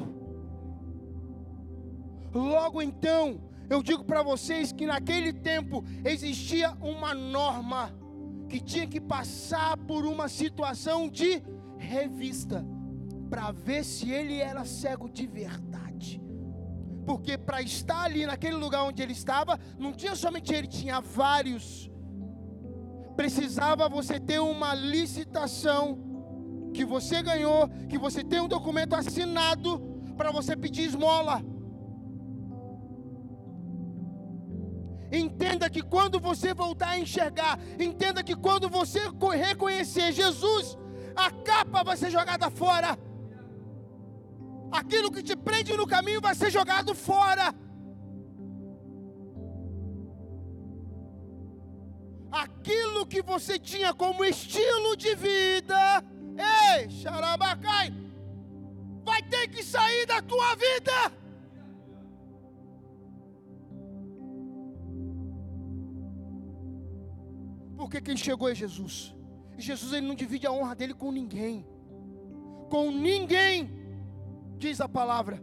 Logo 2.34 2.82
então, 2.82 3.51
eu 3.72 3.82
digo 3.82 4.04
para 4.04 4.22
vocês 4.22 4.74
que 4.74 4.86
naquele 4.86 5.32
tempo 5.32 5.82
existia 6.04 6.72
uma 6.82 7.14
norma 7.14 7.90
que 8.50 8.60
tinha 8.60 8.86
que 8.86 9.00
passar 9.00 9.78
por 9.78 10.06
uma 10.06 10.28
situação 10.28 11.08
de 11.08 11.42
revista 11.78 12.66
para 13.30 13.50
ver 13.54 13.86
se 13.86 14.12
ele 14.12 14.40
era 14.40 14.66
cego 14.66 15.08
de 15.10 15.26
verdade. 15.26 16.22
Porque 17.06 17.38
para 17.38 17.62
estar 17.62 18.04
ali 18.04 18.26
naquele 18.26 18.56
lugar 18.56 18.84
onde 18.84 19.02
ele 19.02 19.14
estava, 19.14 19.58
não 19.80 19.94
tinha 19.94 20.16
somente 20.18 20.54
ele, 20.54 20.68
tinha 20.68 21.00
vários. 21.00 21.90
Precisava 23.16 23.88
você 23.88 24.20
ter 24.20 24.40
uma 24.40 24.76
licitação 24.76 25.98
que 26.74 26.84
você 26.84 27.24
ganhou, 27.24 27.70
que 27.88 27.98
você 27.98 28.22
tem 28.22 28.42
um 28.42 28.50
documento 28.50 28.96
assinado 28.96 29.80
para 30.18 30.30
você 30.30 30.58
pedir 30.58 30.84
esmola. 30.84 31.42
Entenda 35.12 35.70
que 35.70 35.82
quando 35.82 36.20
você 36.20 36.54
voltar 36.54 36.90
a 36.90 37.00
enxergar, 37.00 37.60
entenda 37.78 38.24
que 38.24 38.36
quando 38.36 38.70
você 38.70 39.02
reconhecer 39.36 40.14
Jesus, 40.14 40.78
a 41.16 41.30
capa 41.30 41.84
vai 41.84 41.98
ser 41.98 42.10
jogada 42.10 42.50
fora. 42.50 42.98
Aquilo 44.72 45.12
que 45.12 45.22
te 45.22 45.36
prende 45.36 45.76
no 45.76 45.86
caminho 45.86 46.22
vai 46.22 46.34
ser 46.34 46.50
jogado 46.50 46.96
fora. 46.96 47.54
Aquilo 52.32 53.06
que 53.06 53.22
você 53.22 53.60
tinha 53.60 53.94
como 53.94 54.24
estilo 54.24 54.96
de 54.96 55.14
vida, 55.16 56.02
ei, 56.78 56.90
xarabacai, 56.90 57.94
vai 59.04 59.22
ter 59.24 59.50
que 59.50 59.62
sair 59.62 60.06
da 60.06 60.22
tua 60.22 60.56
vida. 60.56 61.21
Porque 67.82 68.00
quem 68.00 68.16
chegou 68.16 68.48
é 68.48 68.54
Jesus. 68.54 69.12
E 69.58 69.62
Jesus 69.62 69.92
ele 69.92 70.06
não 70.06 70.14
divide 70.14 70.46
a 70.46 70.52
honra 70.52 70.76
dele 70.76 70.94
com 70.94 71.12
ninguém. 71.12 71.66
Com 72.70 72.92
ninguém, 72.92 73.72
diz 74.60 74.80
a 74.80 74.88
palavra. 74.88 75.42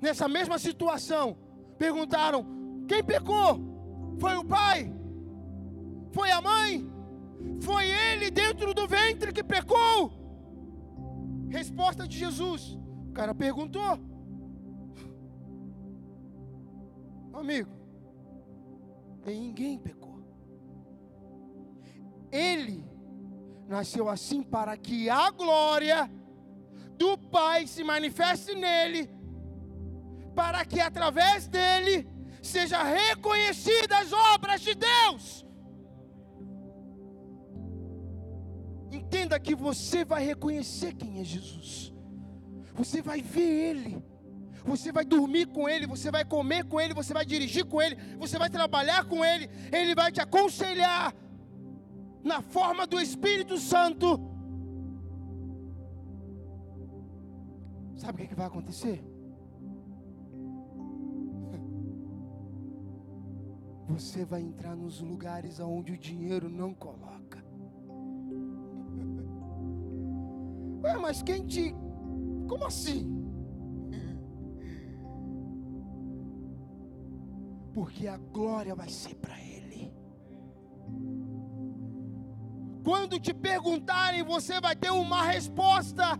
Nessa 0.00 0.26
mesma 0.26 0.58
situação, 0.58 1.38
perguntaram: 1.78 2.44
quem 2.88 3.04
pecou? 3.04 3.60
Foi 4.18 4.36
o 4.36 4.44
pai? 4.44 4.92
Foi 6.10 6.28
a 6.32 6.42
mãe? 6.42 6.90
Foi 7.60 7.88
ele 7.88 8.32
dentro 8.32 8.74
do 8.74 8.88
ventre 8.88 9.32
que 9.32 9.44
pecou? 9.44 10.10
Resposta 11.48 12.08
de 12.08 12.18
Jesus. 12.18 12.76
O 13.10 13.12
cara 13.12 13.32
perguntou. 13.32 13.96
Amigo, 17.32 17.75
ninguém 19.34 19.78
pecou. 19.78 20.22
Ele 22.30 22.84
nasceu 23.66 24.08
assim 24.08 24.42
para 24.42 24.76
que 24.76 25.08
a 25.08 25.30
glória 25.30 26.10
do 26.96 27.18
Pai 27.18 27.66
se 27.66 27.82
manifeste 27.82 28.54
nele, 28.54 29.10
para 30.34 30.64
que 30.64 30.80
através 30.80 31.48
dele 31.48 32.08
seja 32.42 32.82
reconhecida 32.82 33.98
as 33.98 34.12
obras 34.12 34.60
de 34.60 34.74
Deus. 34.74 35.46
Entenda 38.90 39.38
que 39.38 39.54
você 39.54 40.04
vai 40.04 40.24
reconhecer 40.24 40.94
quem 40.94 41.20
é 41.20 41.24
Jesus. 41.24 41.92
Você 42.74 43.02
vai 43.02 43.20
ver 43.20 43.70
ele. 43.70 44.04
Você 44.66 44.90
vai 44.90 45.04
dormir 45.04 45.46
com 45.46 45.68
Ele, 45.68 45.86
você 45.86 46.10
vai 46.10 46.24
comer 46.24 46.64
com 46.64 46.80
Ele, 46.80 46.92
você 46.92 47.14
vai 47.14 47.24
dirigir 47.24 47.64
com 47.64 47.80
Ele, 47.80 47.96
você 48.18 48.36
vai 48.36 48.50
trabalhar 48.50 49.04
com 49.04 49.24
Ele, 49.24 49.48
Ele 49.72 49.94
vai 49.94 50.10
te 50.10 50.20
aconselhar 50.20 51.14
na 52.22 52.42
forma 52.42 52.84
do 52.86 53.00
Espírito 53.00 53.56
Santo. 53.58 54.20
Sabe 57.94 58.14
o 58.14 58.16
que, 58.16 58.22
é 58.24 58.26
que 58.26 58.34
vai 58.34 58.46
acontecer? 58.46 59.02
Você 63.88 64.24
vai 64.24 64.42
entrar 64.42 64.74
nos 64.76 65.00
lugares 65.00 65.60
aonde 65.60 65.92
o 65.92 65.98
dinheiro 65.98 66.50
não 66.50 66.74
coloca. 66.74 67.42
Ué, 70.82 70.98
mas 71.00 71.22
quem 71.22 71.46
te. 71.46 71.72
Como 72.48 72.66
assim? 72.66 73.15
Porque 77.76 78.08
a 78.08 78.16
glória 78.16 78.74
vai 78.74 78.88
ser 78.88 79.14
para 79.16 79.38
Ele. 79.38 79.92
Quando 82.82 83.20
te 83.20 83.34
perguntarem, 83.34 84.22
você 84.22 84.58
vai 84.62 84.74
ter 84.74 84.90
uma 84.90 85.22
resposta. 85.24 86.18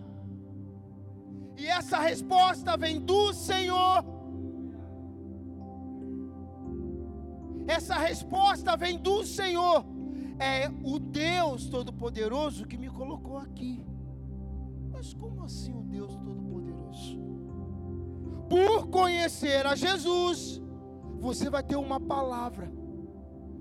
E 1.57 1.65
essa 1.65 1.99
resposta 1.99 2.77
vem 2.77 3.01
do 3.01 3.33
Senhor. 3.33 4.05
Essa 7.67 7.95
resposta 7.95 8.77
vem 8.77 8.99
do 8.99 9.25
Senhor. 9.25 9.83
É 10.39 10.69
o 10.85 10.99
Deus 10.99 11.71
Todo-Poderoso 11.71 12.67
que 12.67 12.77
me 12.77 12.91
colocou 12.91 13.39
aqui. 13.39 13.83
Mas 14.93 15.15
como 15.15 15.43
assim 15.43 15.73
o 15.73 15.85
Deus 15.85 16.15
Todo-Poderoso? 16.19 17.19
Por 18.47 18.89
conhecer 18.89 19.67
a 19.67 19.75
Jesus, 19.75 20.61
você 21.27 21.51
vai 21.51 21.63
ter 21.63 21.75
uma 21.75 21.99
palavra. 21.99 22.71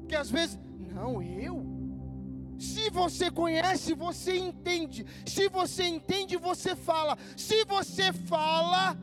Que 0.08 0.16
às 0.16 0.30
vezes, 0.30 0.60
não, 0.94 1.22
eu. 1.22 1.66
Se 2.60 2.92
você 2.92 3.32
conhece, 3.32 3.96
você 3.96 4.38
entende. 4.38 5.04
Se 5.26 5.50
você 5.50 5.84
entende, 5.84 6.38
você 6.38 6.76
fala. 6.76 7.18
Se 7.36 7.66
você 7.66 8.14
fala, 8.14 8.96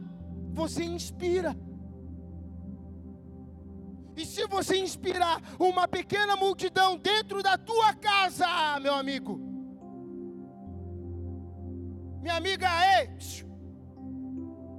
você 0.53 0.85
inspira. 0.85 1.57
E 4.17 4.25
se 4.25 4.47
você 4.47 4.77
inspirar 4.77 5.43
uma 5.59 5.89
pequena 5.89 6.37
multidão 6.37 6.97
dentro 6.97 7.43
da 7.43 7.59
tua 7.59 7.95
casa, 7.95 8.47
meu 8.81 8.95
amigo, 8.95 9.41
minha 12.21 12.37
amiga, 12.37 12.69
ei, 12.97 13.11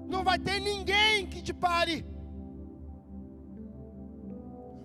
não 0.07 0.23
vai 0.23 0.39
ter 0.39 0.61
ninguém 0.61 1.27
que 1.27 1.41
te 1.41 1.53
pare. 1.53 2.12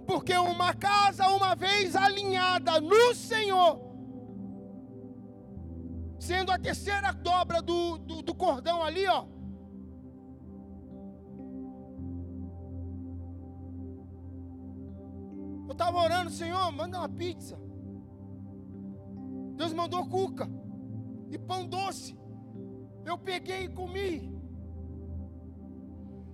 Porque 0.08 0.34
uma 0.34 0.72
casa, 0.72 1.28
uma 1.28 1.54
vez 1.54 1.94
alinhada 1.94 2.80
no 2.80 3.14
Senhor, 3.14 3.78
sendo 6.18 6.50
a 6.50 6.58
terceira 6.58 7.12
dobra 7.12 7.60
do, 7.60 7.98
do, 7.98 8.22
do 8.22 8.34
cordão 8.34 8.82
ali, 8.82 9.06
ó 9.06 9.26
Eu 15.68 15.72
estava 15.72 15.98
orando, 15.98 16.30
Senhor, 16.30 16.72
manda 16.72 16.96
uma 16.96 17.10
pizza. 17.10 17.60
Deus 19.56 19.74
mandou 19.74 20.08
cuca 20.08 20.48
e 21.30 21.36
pão 21.36 21.66
doce. 21.66 22.18
Eu 23.04 23.18
peguei 23.18 23.64
e 23.64 23.68
comi. 23.68 24.34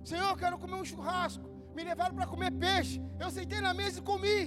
Senhor, 0.05 0.29
eu 0.29 0.37
quero 0.37 0.57
comer 0.57 0.75
um 0.75 0.85
churrasco. 0.85 1.54
Me 1.75 1.83
levaram 1.83 2.15
para 2.15 2.25
comer 2.25 2.51
peixe. 2.51 3.01
Eu 3.19 3.29
sentei 3.29 3.59
na 3.61 3.73
mesa 3.73 3.99
e 3.99 4.01
comi. 4.01 4.39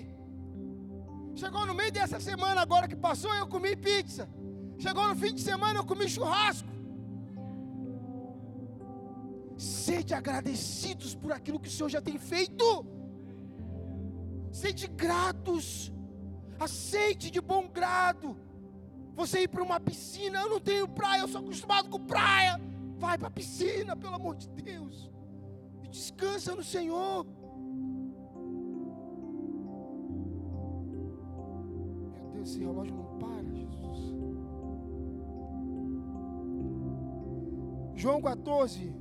Chegou 1.41 1.65
no 1.67 1.75
meio 1.75 1.93
dessa 1.93 2.19
semana 2.19 2.61
agora 2.61 2.89
que 2.89 2.97
passou, 2.97 3.33
eu 3.35 3.47
comi 3.47 3.77
pizza. 3.77 4.29
Chegou 4.79 5.07
no 5.07 5.15
fim 5.15 5.33
de 5.35 5.43
semana, 5.43 5.79
eu 5.79 5.85
comi 5.85 6.09
churrasco. 6.09 6.69
Sede 9.57 10.15
agradecidos 10.15 11.15
por 11.15 11.33
aquilo 11.33 11.61
que 11.61 11.69
o 11.69 11.71
Senhor 11.71 11.89
já 11.89 12.01
tem 12.01 12.19
feito. 12.19 12.65
Sede 14.51 14.87
gratos, 14.87 15.93
aceite 16.59 17.31
de 17.31 17.41
bom 17.41 17.69
grado. 17.69 18.37
Você 19.15 19.43
ir 19.43 19.49
para 19.49 19.63
uma 19.63 19.79
piscina, 19.79 20.41
eu 20.41 20.49
não 20.49 20.61
tenho 20.61 20.89
praia, 20.89 21.21
eu 21.21 21.29
sou 21.29 21.41
acostumado 21.41 21.89
com 21.89 22.01
praia. 22.01 22.61
Vai 22.97 23.19
para 23.19 23.29
a 23.29 23.31
piscina, 23.31 23.95
pelo 23.95 24.15
amor 24.15 24.37
de 24.37 24.49
Deus. 24.49 25.11
Descansa 25.91 26.55
no 26.55 26.63
Senhor. 26.63 27.27
Meu 32.13 32.31
Deus, 32.33 32.49
esse 32.49 32.59
relógio 32.59 32.95
não 32.95 33.19
para, 33.19 33.55
Jesus. 33.55 34.15
João 37.95 38.21
14, 38.21 38.95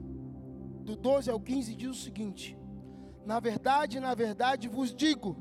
do 0.84 0.96
12 0.96 1.30
ao 1.30 1.40
15, 1.40 1.76
diz 1.76 1.90
o 1.90 1.94
seguinte: 1.94 2.58
na 3.26 3.40
verdade, 3.42 4.00
na 4.00 4.16
verdade 4.16 4.70
vos 4.70 4.96
digo: 4.96 5.36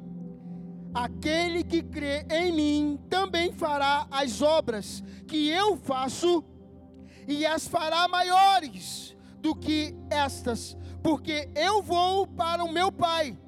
aquele 0.93 1.63
que 1.63 1.83
crê 1.83 2.27
em 2.29 2.53
mim 2.53 3.01
também 3.09 3.53
fará 3.53 4.09
as 4.11 4.43
obras 4.43 5.03
que 5.29 5.49
eu 5.49 5.77
faço, 5.77 6.45
e 7.29 7.47
as 7.47 7.69
fará 7.69 8.09
maiores 8.09 9.16
do 9.47 9.55
que 9.55 9.95
estas, 10.11 10.77
porque 11.05 11.49
eu 11.55 11.81
vou 11.81 12.27
para 12.27 12.65
o 12.65 12.73
meu 12.73 12.91
Pai, 12.91 13.39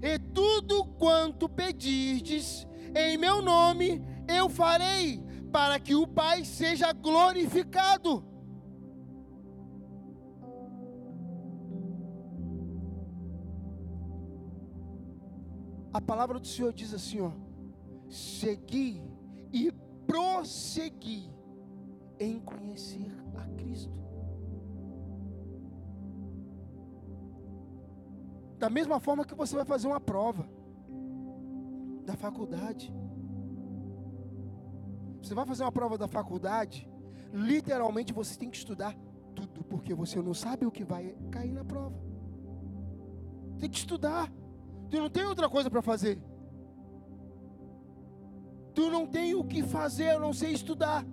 e 0.00 0.16
tudo 0.32 0.84
quanto 0.84 1.48
pedirdes 1.48 2.64
em 2.94 3.18
meu 3.18 3.42
nome 3.42 4.00
eu 4.28 4.48
farei, 4.48 5.20
para 5.50 5.80
que 5.80 5.96
o 5.96 6.06
Pai 6.06 6.44
seja 6.44 6.92
glorificado. 6.92 8.24
A 15.92 16.00
palavra 16.00 16.38
do 16.38 16.46
Senhor 16.46 16.72
diz 16.72 16.94
assim, 16.94 17.20
ó: 17.20 17.32
seguir 18.08 19.02
e 19.52 19.72
prosseguir 20.06 21.28
em 22.20 22.38
conhecer 22.38 23.12
a 23.36 23.44
Cristo. 23.56 24.11
Da 28.62 28.70
mesma 28.70 29.00
forma 29.00 29.24
que 29.24 29.34
você 29.34 29.56
vai 29.56 29.64
fazer 29.64 29.88
uma 29.88 29.98
prova 30.00 30.48
da 32.04 32.14
faculdade. 32.14 32.94
Você 35.20 35.34
vai 35.34 35.44
fazer 35.44 35.64
uma 35.64 35.72
prova 35.72 35.98
da 35.98 36.06
faculdade, 36.06 36.88
literalmente 37.32 38.12
você 38.12 38.38
tem 38.38 38.48
que 38.48 38.56
estudar 38.56 38.94
tudo, 39.34 39.64
porque 39.64 39.92
você 39.92 40.22
não 40.22 40.32
sabe 40.32 40.64
o 40.64 40.70
que 40.70 40.84
vai 40.84 41.12
cair 41.32 41.50
na 41.50 41.64
prova. 41.64 42.00
Tem 43.58 43.68
que 43.68 43.78
estudar. 43.78 44.32
Tu 44.88 44.96
não 44.96 45.10
tem 45.10 45.24
outra 45.24 45.48
coisa 45.48 45.68
para 45.68 45.82
fazer. 45.82 46.22
Tu 48.76 48.88
não 48.92 49.08
tem 49.08 49.34
o 49.34 49.42
que 49.42 49.64
fazer, 49.64 50.10
a 50.10 50.20
não 50.20 50.32
ser 50.32 50.50
estudar. 50.50 51.04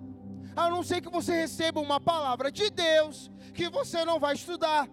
A 0.54 0.70
não 0.70 0.84
ser 0.84 1.00
que 1.00 1.10
você 1.10 1.32
receba 1.32 1.80
uma 1.80 2.00
palavra 2.00 2.52
de 2.52 2.70
Deus, 2.70 3.28
que 3.52 3.68
você 3.68 4.04
não 4.04 4.20
vai 4.20 4.34
estudar 4.34 4.88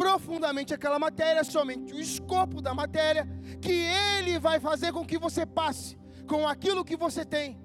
profundamente 0.00 0.72
aquela 0.72 0.98
matéria, 0.98 1.44
somente 1.44 1.92
o 1.92 2.00
escopo 2.00 2.62
da 2.62 2.72
matéria, 2.72 3.28
que 3.60 3.70
Ele 3.70 4.38
vai 4.38 4.58
fazer 4.58 4.94
com 4.94 5.04
que 5.04 5.18
você 5.18 5.44
passe 5.44 5.98
com 6.26 6.48
aquilo 6.48 6.86
que 6.86 6.96
você 6.96 7.22
tem. 7.22 7.60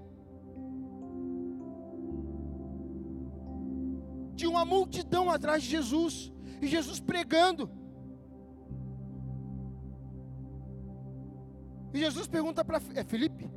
De 4.34 4.46
uma 4.46 4.66
multidão 4.66 5.32
atrás 5.32 5.64
de 5.64 5.70
Jesus, 5.70 6.34
e 6.62 6.68
Jesus 6.68 7.00
pregando. 7.00 7.72
E 11.94 12.00
Jesus 12.00 12.28
pergunta 12.28 12.66
para 12.66 12.82
é 12.96 13.04
Felipe: 13.06 13.50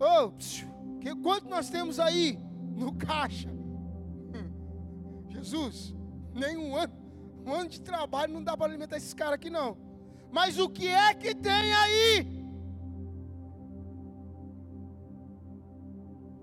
oh, 0.00 0.32
que, 0.98 1.14
quanto 1.22 1.48
nós 1.48 1.70
temos 1.70 2.00
aí 2.00 2.36
no 2.74 2.92
caixa? 2.98 3.48
Jesus, 5.28 5.94
nem 6.34 6.56
um 6.56 6.76
ano, 6.76 6.99
um 7.44 7.54
ano 7.54 7.68
de 7.68 7.80
trabalho 7.80 8.32
não 8.32 8.42
dá 8.42 8.56
para 8.56 8.66
alimentar 8.66 8.96
esses 8.96 9.14
caras 9.14 9.34
aqui 9.34 9.50
não. 9.50 9.76
Mas 10.30 10.58
o 10.58 10.68
que 10.68 10.88
é 10.88 11.14
que 11.14 11.34
tem 11.34 11.72
aí? 11.72 12.46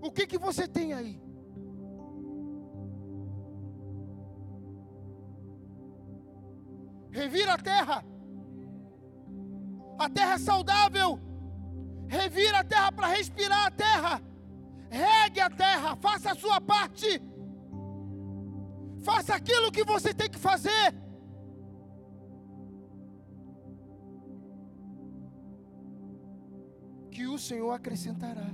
O 0.01 0.11
que 0.11 0.27
que 0.27 0.37
você 0.37 0.67
tem 0.67 0.93
aí? 0.93 1.21
Revira 7.11 7.53
a 7.53 7.57
terra 7.57 8.03
a 9.97 10.07
terra 10.09 10.33
é 10.33 10.37
saudável. 10.37 11.19
Revira 12.07 12.59
a 12.59 12.63
terra 12.63 12.91
para 12.91 13.07
respirar 13.07 13.65
a 13.65 13.71
terra. 13.71 14.21
Regue 14.89 15.41
a 15.41 15.49
terra, 15.49 15.95
faça 15.97 16.31
a 16.31 16.35
sua 16.35 16.61
parte. 16.61 17.21
Faça 19.07 19.33
aquilo 19.33 19.71
que 19.71 19.85
você 19.85 20.13
tem 20.13 20.29
que 20.29 20.37
fazer. 20.37 20.93
Que 27.09 27.25
o 27.25 27.39
Senhor 27.39 27.71
acrescentará. 27.71 28.49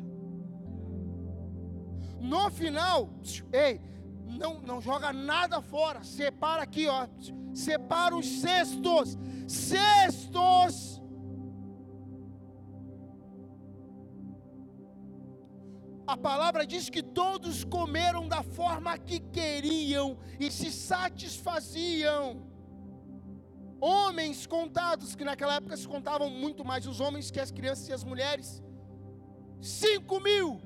No 2.22 2.52
final, 2.52 3.10
ei, 3.52 3.82
não, 4.28 4.62
não 4.62 4.80
joga 4.80 5.12
nada 5.12 5.60
fora, 5.60 6.04
separa 6.04 6.62
aqui, 6.62 6.88
ó, 6.88 7.08
separa 7.54 8.16
os 8.16 8.28
cestos, 8.42 9.18
cestos. 9.48 10.93
A 16.14 16.18
palavra 16.18 16.64
diz 16.64 16.92
que 16.92 17.02
todos 17.02 17.64
comeram 17.64 18.28
da 18.28 18.44
forma 18.44 18.96
que 19.00 19.20
queriam 19.20 20.16
e 20.40 20.52
se 20.52 20.72
satisfaziam. 20.72 22.24
Homens 23.82 24.46
contados, 24.46 25.16
que 25.16 25.26
naquela 25.30 25.56
época 25.56 25.76
se 25.76 25.88
contavam 25.88 26.30
muito 26.30 26.64
mais 26.64 26.86
os 26.86 27.00
homens 27.00 27.32
que 27.32 27.40
as 27.40 27.50
crianças 27.50 27.88
e 27.88 27.94
as 27.94 28.04
mulheres. 28.04 28.62
Cinco 29.60 30.20
mil, 30.20 30.62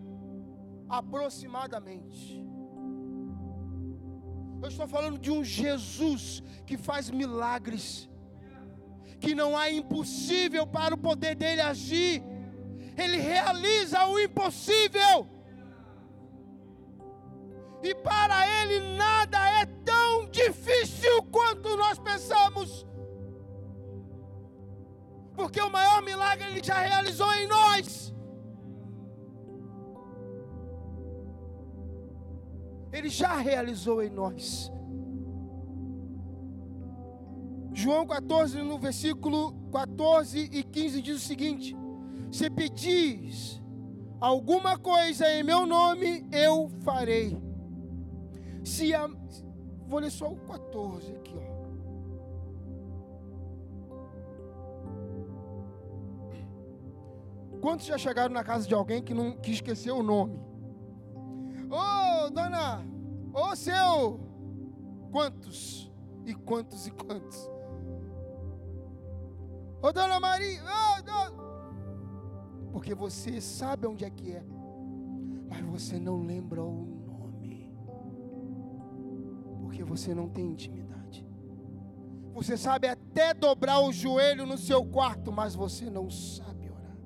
aproximadamente. 0.90 2.44
Eu 4.62 4.68
estou 4.68 4.88
falando 4.96 5.18
de 5.18 5.32
um 5.32 5.46
Jesus 5.46 6.44
que 6.66 6.78
faz 6.78 7.10
milagres, 7.10 8.10
que 9.22 9.34
não 9.34 9.56
há 9.56 9.72
impossível 9.72 10.68
para 10.68 10.94
o 10.94 10.98
poder 10.98 11.36
dele 11.36 11.62
agir 11.62 12.22
ele 12.98 13.18
realiza 13.18 14.06
o 14.08 14.20
impossível. 14.20 15.37
E 17.84 17.94
para 17.96 18.48
Ele 18.62 18.96
nada 18.96 19.38
é 19.62 19.66
tão 19.86 20.30
difícil 20.30 21.24
quanto 21.32 21.76
nós 21.78 22.00
pensamos. 22.00 22.86
Porque 25.36 25.62
o 25.62 25.70
maior 25.70 26.02
milagre 26.02 26.48
Ele 26.48 26.64
já 26.64 26.80
realizou 26.80 27.32
em 27.34 27.48
nós. 27.48 28.14
Ele 32.92 33.10
já 33.10 33.38
realizou 33.38 34.02
em 34.02 34.10
nós. 34.10 34.72
João 37.74 38.08
14, 38.08 38.64
no 38.64 38.80
versículo 38.80 39.54
14 39.72 40.50
e 40.52 40.64
15, 40.64 41.02
diz 41.02 41.18
o 41.18 41.20
seguinte: 41.20 41.78
se 42.32 42.50
pedis 42.50 43.62
alguma 44.20 44.80
coisa 44.80 45.32
em 45.32 45.44
meu 45.44 45.68
nome, 45.68 46.26
eu 46.32 46.72
farei. 46.84 47.47
Se 48.68 48.94
a... 48.94 49.08
Vou 49.88 50.00
ler 50.00 50.12
só 50.12 50.30
o 50.30 50.36
14 50.36 51.16
aqui, 51.16 51.34
ó. 51.38 51.58
Quantos 57.62 57.86
já 57.86 57.98
chegaram 57.98 58.34
na 58.34 58.44
casa 58.44 58.68
de 58.68 58.74
alguém 58.74 59.02
que 59.02 59.14
não 59.14 59.32
que 59.38 59.52
esqueceu 59.52 59.98
o 59.98 60.04
nome? 60.04 60.38
Ô, 61.70 62.26
oh, 62.26 62.30
dona, 62.30 62.86
ô 63.34 63.52
oh, 63.52 63.56
seu, 63.56 64.20
quantos 65.12 65.92
e 66.26 66.34
quantos 66.36 66.88
e 66.88 66.92
quantos? 66.92 67.50
Ô, 69.82 69.88
oh, 69.88 69.94
dona 69.94 70.20
Maria, 70.20 70.62
oh, 70.64 71.02
dona 71.02 71.48
porque 72.72 72.94
você 72.94 73.42
sabe 73.42 73.88
onde 73.88 74.06
é 74.06 74.10
que 74.10 74.34
é, 74.34 74.44
mas 75.50 75.62
você 75.62 75.98
não 75.98 76.22
lembra 76.22 76.62
o 76.62 76.97
porque 79.68 79.84
você 79.84 80.16
não 80.16 80.30
tem 80.30 80.46
intimidade. 80.46 81.28
Você 82.34 82.56
sabe 82.56 82.88
até 82.88 83.34
dobrar 83.34 83.82
o 83.82 83.92
joelho 83.92 84.46
no 84.46 84.58
seu 84.58 84.86
quarto, 84.86 85.30
mas 85.30 85.54
você 85.54 85.90
não 85.90 86.10
sabe 86.10 86.70
orar. 86.70 86.98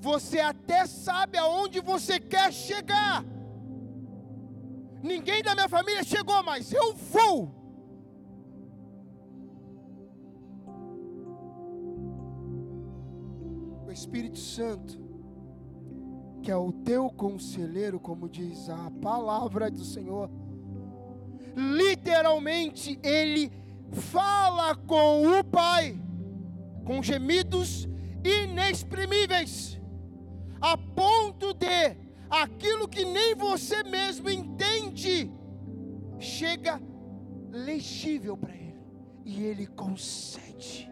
Você 0.00 0.40
até 0.40 0.86
sabe 0.86 1.38
aonde 1.38 1.80
você 1.80 2.18
quer 2.18 2.52
chegar. 2.52 3.24
Ninguém 5.00 5.40
da 5.40 5.54
minha 5.54 5.68
família 5.68 6.02
chegou, 6.02 6.42
mas 6.42 6.72
eu 6.72 6.94
vou. 6.94 7.62
o 13.84 13.94
Espírito 13.94 14.38
Santo, 14.38 15.01
que 16.42 16.50
é 16.50 16.56
o 16.56 16.72
teu 16.72 17.08
conselheiro, 17.08 18.00
como 18.00 18.28
diz 18.28 18.68
a 18.68 18.90
palavra 19.00 19.70
do 19.70 19.84
Senhor, 19.84 20.28
literalmente 21.54 22.98
ele 23.02 23.52
fala 23.92 24.74
com 24.74 25.38
o 25.38 25.44
Pai, 25.44 25.96
com 26.84 27.02
gemidos 27.02 27.88
inexprimíveis, 28.24 29.80
a 30.60 30.76
ponto 30.76 31.54
de 31.54 31.96
aquilo 32.28 32.88
que 32.88 33.04
nem 33.04 33.34
você 33.36 33.84
mesmo 33.84 34.28
entende, 34.28 35.30
chega 36.18 36.80
legível 37.50 38.36
para 38.36 38.54
ele, 38.54 38.80
e 39.24 39.44
ele 39.44 39.66
concede. 39.66 40.91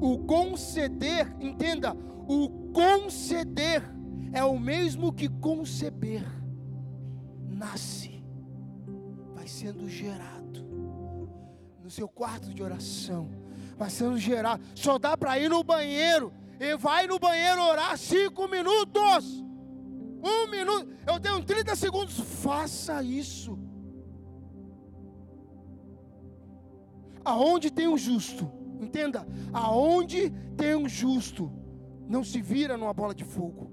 O 0.00 0.18
conceder, 0.18 1.34
entenda, 1.40 1.96
o 2.28 2.70
conceder 2.72 3.82
é 4.32 4.44
o 4.44 4.58
mesmo 4.58 5.12
que 5.12 5.28
conceber. 5.28 6.24
Nasce, 7.48 8.22
vai 9.34 9.48
sendo 9.48 9.88
gerado 9.88 10.38
no 11.82 11.90
seu 11.90 12.06
quarto 12.06 12.52
de 12.52 12.62
oração, 12.62 13.30
vai 13.76 13.88
sendo 13.88 14.18
gerado. 14.18 14.62
Só 14.74 14.98
dá 14.98 15.16
para 15.16 15.38
ir 15.38 15.48
no 15.48 15.64
banheiro 15.64 16.32
e 16.60 16.76
vai 16.76 17.06
no 17.06 17.18
banheiro 17.18 17.62
orar 17.62 17.96
cinco 17.96 18.46
minutos. 18.46 19.42
Um 20.22 20.50
minuto, 20.50 20.88
eu 21.06 21.18
tenho 21.18 21.42
30 21.42 21.74
segundos. 21.76 22.18
Faça 22.18 23.02
isso. 23.02 23.58
Aonde 27.24 27.70
tem 27.70 27.88
um 27.88 27.96
justo, 27.96 28.50
Entenda, 28.80 29.26
aonde 29.52 30.30
tem 30.56 30.76
um 30.76 30.88
justo, 30.88 31.52
não 32.08 32.22
se 32.22 32.40
vira 32.40 32.76
numa 32.76 32.94
bola 32.94 33.14
de 33.14 33.24
fogo. 33.24 33.70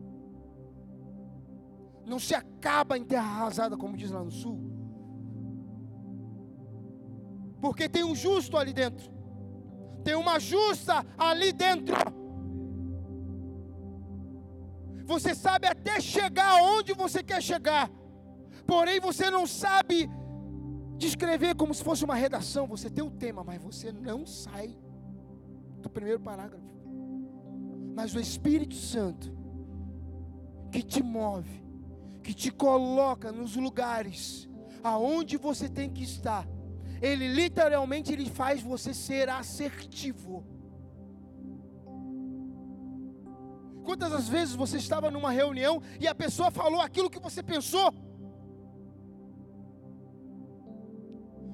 Não 2.05 2.19
se 2.19 2.35
acaba 2.35 2.97
em 2.97 3.03
terra 3.03 3.25
arrasada, 3.25 3.77
como 3.77 3.97
diz 3.97 4.11
lá 4.11 4.23
no 4.23 4.31
sul. 4.31 4.59
Porque 7.61 7.89
tem 7.89 8.03
um 8.03 8.15
justo 8.15 8.57
ali 8.57 8.73
dentro. 8.73 9.11
Tem 10.03 10.15
uma 10.15 10.39
justa 10.39 11.05
ali 11.17 11.51
dentro. 11.51 11.95
Você 15.05 15.33
sabe 15.33 15.67
até 15.67 15.99
chegar 15.99 16.61
onde 16.61 16.93
você 16.93 17.23
quer 17.23 17.41
chegar. 17.41 17.89
Porém, 18.65 18.99
você 18.99 19.29
não 19.29 19.45
sabe 19.45 20.09
descrever 20.97 21.55
como 21.55 21.73
se 21.73 21.83
fosse 21.83 22.03
uma 22.03 22.15
redação. 22.15 22.67
Você 22.67 22.89
tem 22.89 23.03
o 23.03 23.11
tema, 23.11 23.43
mas 23.43 23.61
você 23.61 23.91
não 23.91 24.25
sai 24.25 24.77
do 25.85 25.89
primeiro 25.89 26.19
parágrafo. 26.19 26.65
Mas 27.95 28.13
o 28.15 28.19
Espírito 28.19 28.75
Santo, 28.75 29.31
que 30.71 30.81
te 30.81 31.01
move, 31.01 31.63
que 32.23 32.33
te 32.33 32.51
coloca 32.51 33.31
nos 33.31 33.55
lugares 33.55 34.49
aonde 34.83 35.37
você 35.37 35.69
tem 35.69 35.89
que 35.89 36.03
estar, 36.03 36.45
ele 37.01 37.27
literalmente 37.27 38.11
ele 38.11 38.29
faz 38.29 38.61
você 38.61 38.93
ser 38.93 39.29
assertivo. 39.29 40.43
Quantas 43.83 44.11
as 44.11 44.27
vezes 44.27 44.55
você 44.55 44.77
estava 44.77 45.11
numa 45.11 45.31
reunião 45.31 45.81
e 45.99 46.07
a 46.07 46.15
pessoa 46.15 46.49
falou 46.49 46.81
aquilo 46.81 47.09
que 47.09 47.19
você 47.19 47.43
pensou? 47.43 47.93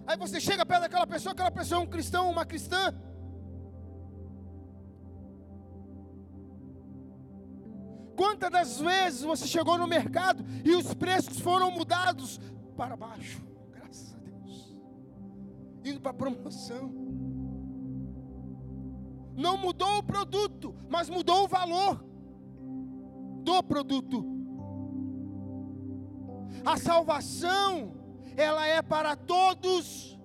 Aí 0.07 0.17
você 0.17 0.39
chega 0.39 0.65
perto 0.65 0.84
daquela 0.84 1.05
pessoa, 1.05 1.34
aquela 1.34 1.51
pessoa 1.51 1.82
é 1.82 1.84
um 1.84 1.88
cristão, 1.88 2.32
uma 2.32 2.45
cristã. 2.45 2.93
Quantas 8.22 8.51
das 8.51 8.80
vezes 8.80 9.24
você 9.24 9.47
chegou 9.47 9.80
no 9.80 9.88
mercado 9.88 10.45
e 10.63 10.76
os 10.76 10.93
preços 10.93 11.39
foram 11.39 11.72
mudados 11.72 12.39
para 12.78 12.95
baixo? 12.95 13.41
Graças 13.72 14.13
a 14.13 14.19
Deus. 14.19 14.78
Indo 15.84 15.99
para 15.99 16.13
promoção. 16.13 16.93
Não 19.36 19.57
mudou 19.57 19.97
o 19.97 20.03
produto, 20.03 20.76
mas 20.88 21.09
mudou 21.09 21.45
o 21.45 21.47
valor 21.47 22.05
do 23.43 23.63
produto. 23.63 24.24
A 26.63 26.78
salvação, 26.78 27.95
ela 28.38 28.67
é 28.67 28.84
para 28.84 29.15
todos 29.15 30.15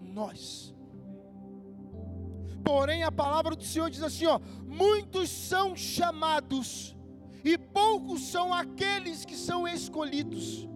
nós. 0.00 0.72
Porém, 2.62 3.02
a 3.02 3.10
palavra 3.10 3.56
do 3.56 3.64
Senhor 3.64 3.90
diz 3.90 4.04
assim: 4.04 4.26
ó, 4.26 4.38
muitos 4.68 5.28
são 5.30 5.74
chamados 5.74 6.96
e 7.44 7.56
poucos 7.56 8.22
são 8.28 8.52
aqueles 8.52 9.24
que 9.24 9.36
são 9.36 9.66
escolhidos. 9.66 10.68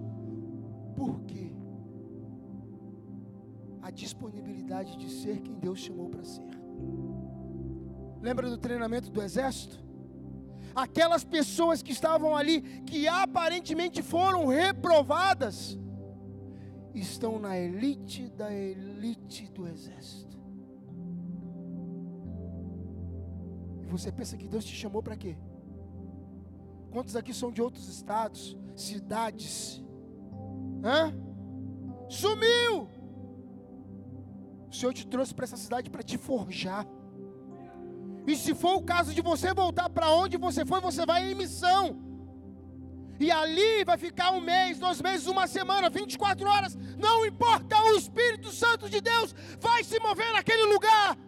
Por 0.96 1.20
quê? 1.22 1.52
A 3.82 3.90
disponibilidade 3.90 4.96
de 4.96 5.10
ser 5.10 5.40
quem 5.40 5.58
Deus 5.58 5.78
chamou 5.78 6.08
para 6.08 6.24
ser. 6.24 6.48
Lembra 8.20 8.48
do 8.48 8.56
treinamento 8.56 9.10
do 9.10 9.22
exército? 9.22 9.82
Aquelas 10.74 11.22
pessoas 11.22 11.82
que 11.82 11.92
estavam 11.92 12.34
ali, 12.34 12.62
que 12.82 13.06
aparentemente 13.06 14.02
foram 14.02 14.46
reprovadas, 14.46 15.78
estão 16.94 17.38
na 17.38 17.58
elite 17.58 18.28
da 18.30 18.52
elite 18.52 19.48
do 19.52 19.68
exército. 19.68 20.38
E 23.82 23.86
você 23.86 24.10
pensa 24.10 24.36
que 24.36 24.48
Deus 24.48 24.64
te 24.64 24.74
chamou 24.74 25.02
para 25.02 25.16
quê? 25.16 25.36
Quantos 26.94 27.16
aqui 27.16 27.34
são 27.34 27.50
de 27.50 27.60
outros 27.60 27.88
estados, 27.88 28.56
cidades? 28.76 29.82
Hã? 30.84 31.12
Sumiu! 32.08 32.88
O 34.70 34.72
Senhor 34.72 34.92
te 34.94 35.04
trouxe 35.04 35.34
para 35.34 35.44
essa 35.44 35.56
cidade 35.56 35.90
para 35.90 36.04
te 36.04 36.16
forjar. 36.16 36.86
E 38.28 38.36
se 38.36 38.54
for 38.54 38.76
o 38.76 38.82
caso 38.82 39.12
de 39.12 39.20
você 39.20 39.52
voltar 39.52 39.90
para 39.90 40.08
onde 40.08 40.36
você 40.36 40.64
foi, 40.64 40.80
você 40.80 41.04
vai 41.04 41.32
em 41.32 41.34
missão. 41.34 41.98
E 43.18 43.28
ali 43.28 43.84
vai 43.84 43.98
ficar 43.98 44.30
um 44.30 44.40
mês, 44.40 44.78
dois 44.78 45.02
meses, 45.02 45.26
uma 45.26 45.48
semana, 45.48 45.90
24 45.90 46.48
horas. 46.48 46.76
Não 46.96 47.26
importa, 47.26 47.76
o 47.86 47.96
Espírito 47.96 48.52
Santo 48.52 48.88
de 48.88 49.00
Deus 49.00 49.34
vai 49.60 49.82
se 49.82 49.98
mover 49.98 50.32
naquele 50.32 50.72
lugar. 50.72 51.18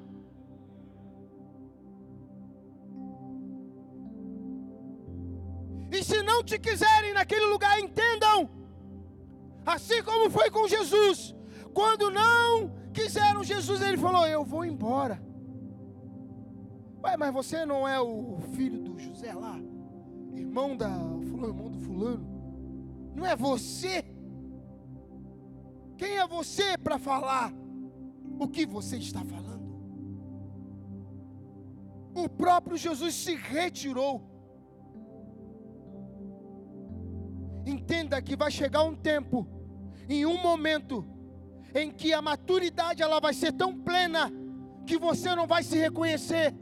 Se 6.06 6.22
não 6.22 6.42
te 6.42 6.58
quiserem 6.58 7.12
naquele 7.12 7.46
lugar, 7.46 7.78
entendam. 7.80 8.48
Assim 9.64 10.02
como 10.02 10.30
foi 10.30 10.50
com 10.50 10.68
Jesus. 10.68 11.34
Quando 11.74 12.10
não 12.10 12.72
quiseram 12.92 13.42
Jesus, 13.42 13.82
ele 13.82 13.98
falou: 13.98 14.26
Eu 14.26 14.44
vou 14.44 14.64
embora. 14.64 15.20
Ué, 17.02 17.16
mas 17.16 17.32
você 17.32 17.66
não 17.66 17.86
é 17.86 18.00
o 18.00 18.38
filho 18.54 18.80
do 18.80 18.98
José 18.98 19.32
lá? 19.32 19.58
Irmão 20.32 20.76
da 20.76 20.88
fulano, 20.88 21.48
irmão 21.48 21.70
do 21.70 21.80
fulano? 21.80 23.12
Não 23.14 23.26
é 23.26 23.34
você? 23.34 24.04
Quem 25.96 26.18
é 26.18 26.26
você 26.26 26.76
para 26.78 26.98
falar 26.98 27.52
o 28.38 28.46
que 28.46 28.64
você 28.66 28.96
está 28.96 29.24
falando? 29.24 29.56
O 32.14 32.28
próprio 32.28 32.76
Jesus 32.76 33.14
se 33.14 33.34
retirou. 33.34 34.35
Entenda 37.66 38.22
que 38.22 38.36
vai 38.36 38.50
chegar 38.50 38.84
um 38.84 38.94
tempo, 38.94 39.44
em 40.08 40.24
um 40.24 40.40
momento, 40.40 41.04
em 41.74 41.90
que 41.90 42.14
a 42.14 42.22
maturidade 42.22 43.02
ela 43.02 43.18
vai 43.18 43.34
ser 43.34 43.52
tão 43.52 43.76
plena 43.76 44.32
que 44.86 44.96
você 44.96 45.34
não 45.34 45.48
vai 45.48 45.64
se 45.64 45.76
reconhecer. 45.76 46.54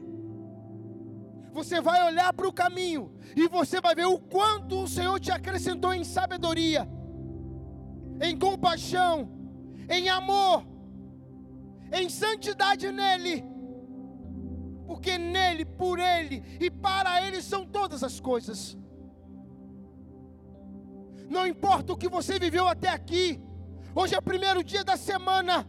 Você 1.53 1.79
vai 1.79 2.03
olhar 2.05 2.33
para 2.33 2.47
o 2.47 2.51
caminho 2.51 3.13
e 3.35 3.47
você 3.47 3.79
vai 3.79 3.93
ver 3.93 4.07
o 4.07 4.17
quanto 4.19 4.81
o 4.81 4.87
Senhor 4.87 5.19
te 5.19 5.31
acrescentou 5.31 5.93
em 5.93 6.03
sabedoria, 6.03 6.89
em 8.19 8.37
compaixão, 8.37 9.29
em 9.87 10.09
amor, 10.09 10.65
em 11.93 12.09
santidade 12.09 12.91
nele. 12.91 13.45
Porque 14.87 15.17
nele, 15.17 15.65
por 15.65 15.99
ele 15.99 16.43
e 16.59 16.69
para 16.69 17.25
ele 17.25 17.41
são 17.41 17.63
todas 17.65 18.03
as 18.03 18.19
coisas. 18.19 18.77
Não 21.29 21.45
importa 21.47 21.93
o 21.93 21.97
que 21.97 22.07
você 22.07 22.39
viveu 22.39 22.67
até 22.67 22.89
aqui. 22.89 23.41
Hoje 23.93 24.15
é 24.15 24.17
o 24.17 24.21
primeiro 24.21 24.63
dia 24.63 24.83
da 24.83 24.97
semana. 24.97 25.67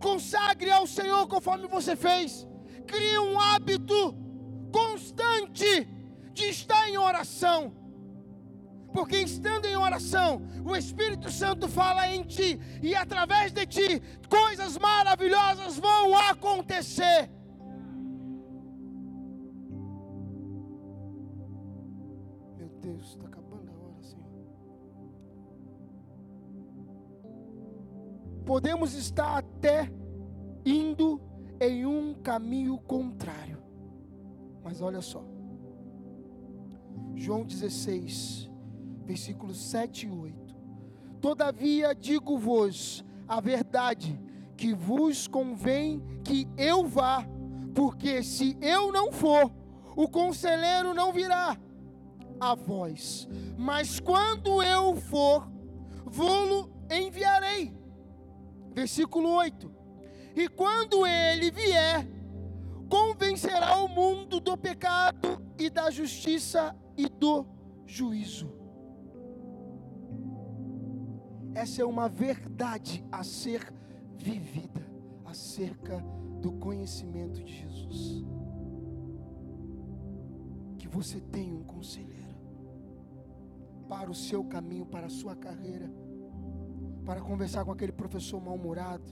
Consagre 0.00 0.70
ao 0.70 0.86
Senhor 0.86 1.26
conforme 1.26 1.66
você 1.66 1.96
fez. 1.96 2.46
Crie 2.86 3.18
um 3.18 3.40
hábito 3.40 4.14
constante 4.72 5.88
de 6.32 6.44
estar 6.44 6.88
em 6.88 6.98
oração. 6.98 7.72
Porque 8.92 9.18
estando 9.18 9.66
em 9.66 9.76
oração, 9.76 10.42
o 10.64 10.74
Espírito 10.74 11.30
Santo 11.30 11.68
fala 11.68 12.08
em 12.08 12.22
ti, 12.22 12.58
e 12.82 12.94
através 12.94 13.52
de 13.52 13.66
ti, 13.66 14.02
coisas 14.28 14.78
maravilhosas 14.78 15.78
vão 15.78 16.16
acontecer. 16.16 17.30
Meu 22.56 22.68
Deus, 22.80 23.08
está 23.08 23.28
podemos 28.46 28.94
estar 28.94 29.38
até 29.38 29.92
indo 30.64 31.20
em 31.60 31.84
um 31.84 32.14
caminho 32.14 32.78
contrário. 32.78 33.60
Mas 34.62 34.80
olha 34.80 35.02
só. 35.02 35.24
João 37.16 37.44
16, 37.44 38.48
versículos 39.04 39.58
7 39.58 40.06
e 40.06 40.10
8. 40.10 40.56
Todavia 41.20 41.92
digo-vos 41.92 43.04
a 43.26 43.40
verdade, 43.40 44.18
que 44.56 44.72
vos 44.72 45.26
convém 45.26 46.00
que 46.22 46.48
eu 46.56 46.86
vá, 46.86 47.26
porque 47.74 48.22
se 48.22 48.56
eu 48.60 48.92
não 48.92 49.10
for, 49.10 49.52
o 49.96 50.08
conselheiro 50.08 50.94
não 50.94 51.12
virá 51.12 51.58
a 52.38 52.54
vós. 52.54 53.26
Mas 53.58 53.98
quando 53.98 54.62
eu 54.62 54.94
for, 54.94 55.50
vou-lo 56.04 56.70
enviarei 56.88 57.74
versículo 58.76 59.30
8: 59.30 59.72
E 60.36 60.48
quando 60.48 61.06
ele 61.06 61.50
vier, 61.50 62.06
convencerá 62.90 63.82
o 63.82 63.88
mundo 63.88 64.38
do 64.38 64.54
pecado 64.56 65.42
e 65.58 65.70
da 65.70 65.90
justiça 65.90 66.76
e 66.94 67.08
do 67.08 67.46
juízo. 67.86 68.54
Essa 71.54 71.80
é 71.80 71.84
uma 71.86 72.06
verdade 72.06 73.02
a 73.10 73.24
ser 73.24 73.72
vivida 74.14 74.86
acerca 75.24 76.04
do 76.42 76.52
conhecimento 76.52 77.42
de 77.42 77.50
Jesus. 77.50 78.26
Que 80.78 80.86
você 80.86 81.18
tenha 81.18 81.54
um 81.54 81.64
conselheiro 81.64 82.36
para 83.88 84.10
o 84.10 84.14
seu 84.14 84.44
caminho, 84.44 84.84
para 84.84 85.06
a 85.06 85.10
sua 85.10 85.34
carreira 85.34 85.90
para 87.06 87.20
conversar 87.20 87.64
com 87.64 87.70
aquele 87.70 87.92
professor 87.92 88.40
mal-humorado. 88.40 89.04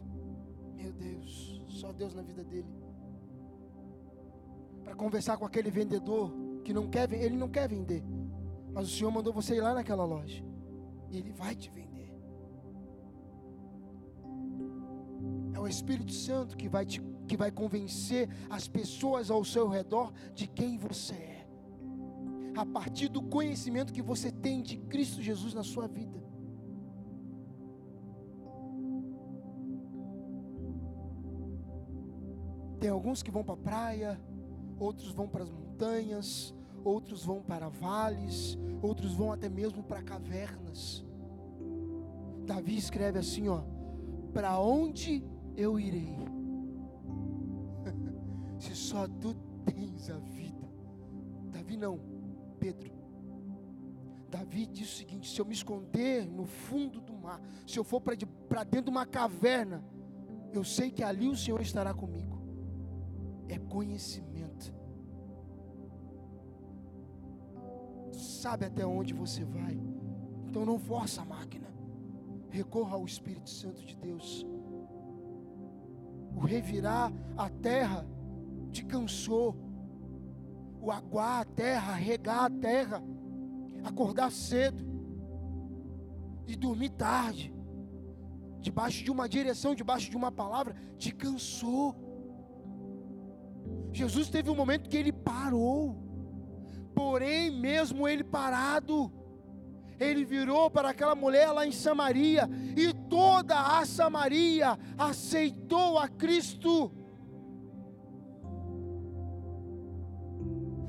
Meu 0.74 0.92
Deus, 0.92 1.64
só 1.68 1.92
Deus 1.92 2.12
na 2.12 2.22
vida 2.22 2.42
dele. 2.42 2.68
Para 4.82 4.96
conversar 4.96 5.36
com 5.38 5.46
aquele 5.46 5.70
vendedor 5.70 6.32
que 6.64 6.72
não 6.72 6.90
quer, 6.90 7.10
ele 7.12 7.36
não 7.36 7.48
quer 7.48 7.68
vender. 7.68 8.02
Mas 8.72 8.88
o 8.88 8.90
Senhor 8.90 9.12
mandou 9.12 9.32
você 9.32 9.54
ir 9.54 9.60
lá 9.60 9.72
naquela 9.72 10.04
loja. 10.04 10.44
E 11.08 11.16
ele 11.16 11.30
vai 11.30 11.54
te 11.54 11.70
vender. 11.70 12.12
É 15.54 15.60
o 15.60 15.68
Espírito 15.68 16.12
Santo 16.12 16.56
que 16.56 16.68
vai 16.68 16.84
te 16.84 17.00
que 17.26 17.38
vai 17.38 17.50
convencer 17.50 18.28
as 18.50 18.68
pessoas 18.68 19.30
ao 19.30 19.42
seu 19.46 19.66
redor 19.66 20.12
de 20.34 20.46
quem 20.46 20.76
você 20.76 21.14
é. 21.14 21.48
A 22.54 22.66
partir 22.66 23.08
do 23.08 23.22
conhecimento 23.22 23.94
que 23.94 24.02
você 24.02 24.30
tem 24.30 24.60
de 24.60 24.76
Cristo 24.76 25.22
Jesus 25.22 25.54
na 25.54 25.62
sua 25.62 25.88
vida. 25.88 26.23
Tem 32.84 32.90
alguns 32.90 33.22
que 33.22 33.30
vão 33.30 33.42
para 33.42 33.54
a 33.54 33.56
praia, 33.56 34.20
outros 34.78 35.10
vão 35.10 35.26
para 35.26 35.42
as 35.42 35.50
montanhas, 35.50 36.54
outros 36.84 37.24
vão 37.24 37.40
para 37.40 37.70
vales, 37.70 38.58
outros 38.82 39.14
vão 39.14 39.32
até 39.32 39.48
mesmo 39.48 39.82
para 39.82 40.02
cavernas. 40.02 41.02
Davi 42.44 42.76
escreve 42.76 43.18
assim, 43.18 43.48
ó: 43.48 43.62
Para 44.34 44.60
onde 44.60 45.24
eu 45.56 45.80
irei? 45.80 46.14
Se 48.60 48.76
só 48.76 49.08
tu 49.08 49.32
tens 49.64 50.10
a 50.10 50.18
vida. 50.18 50.68
Davi 51.52 51.78
não, 51.78 51.98
Pedro. 52.60 52.92
Davi 54.28 54.66
diz 54.66 54.92
o 54.92 54.96
seguinte: 54.98 55.30
se 55.30 55.40
eu 55.40 55.46
me 55.46 55.54
esconder 55.54 56.26
no 56.26 56.44
fundo 56.44 57.00
do 57.00 57.14
mar, 57.14 57.40
se 57.66 57.78
eu 57.78 57.82
for 57.82 58.02
para 58.02 58.62
dentro 58.64 58.84
de 58.84 58.90
uma 58.90 59.06
caverna, 59.06 59.82
eu 60.52 60.62
sei 60.62 60.90
que 60.90 61.02
ali 61.02 61.30
o 61.30 61.34
Senhor 61.34 61.62
estará 61.62 61.94
comigo 61.94 62.33
é 63.48 63.58
conhecimento. 63.58 64.74
Sabe 68.12 68.66
até 68.66 68.86
onde 68.86 69.12
você 69.12 69.44
vai. 69.44 69.78
Então 70.46 70.64
não 70.64 70.78
força 70.78 71.22
a 71.22 71.24
máquina. 71.24 71.66
Recorra 72.50 72.94
ao 72.94 73.04
Espírito 73.04 73.50
Santo 73.50 73.84
de 73.84 73.96
Deus. 73.96 74.46
O 76.36 76.40
revirar 76.40 77.12
a 77.36 77.48
terra 77.48 78.06
te 78.70 78.84
cansou. 78.84 79.56
o 80.80 80.90
aguar 80.90 81.40
a 81.40 81.44
terra, 81.46 81.94
regar 81.94 82.44
a 82.44 82.50
terra, 82.50 83.02
acordar 83.82 84.30
cedo 84.30 84.84
e 86.46 86.54
dormir 86.54 86.90
tarde, 86.90 87.54
debaixo 88.60 89.02
de 89.02 89.10
uma 89.10 89.26
direção, 89.26 89.74
debaixo 89.74 90.10
de 90.10 90.16
uma 90.16 90.30
palavra, 90.30 90.76
te 90.98 91.10
cansou. 91.10 91.96
Jesus 93.94 94.28
teve 94.28 94.50
um 94.50 94.56
momento 94.56 94.90
que 94.90 94.96
ele 94.96 95.12
parou, 95.12 95.96
porém, 96.94 97.50
mesmo 97.50 98.08
ele 98.08 98.24
parado, 98.24 99.10
ele 100.00 100.24
virou 100.24 100.68
para 100.68 100.90
aquela 100.90 101.14
mulher 101.14 101.52
lá 101.52 101.64
em 101.64 101.70
Samaria, 101.70 102.48
e 102.76 102.92
toda 103.08 103.78
a 103.78 103.86
Samaria 103.86 104.76
aceitou 104.98 105.98
a 105.98 106.08
Cristo. 106.08 106.90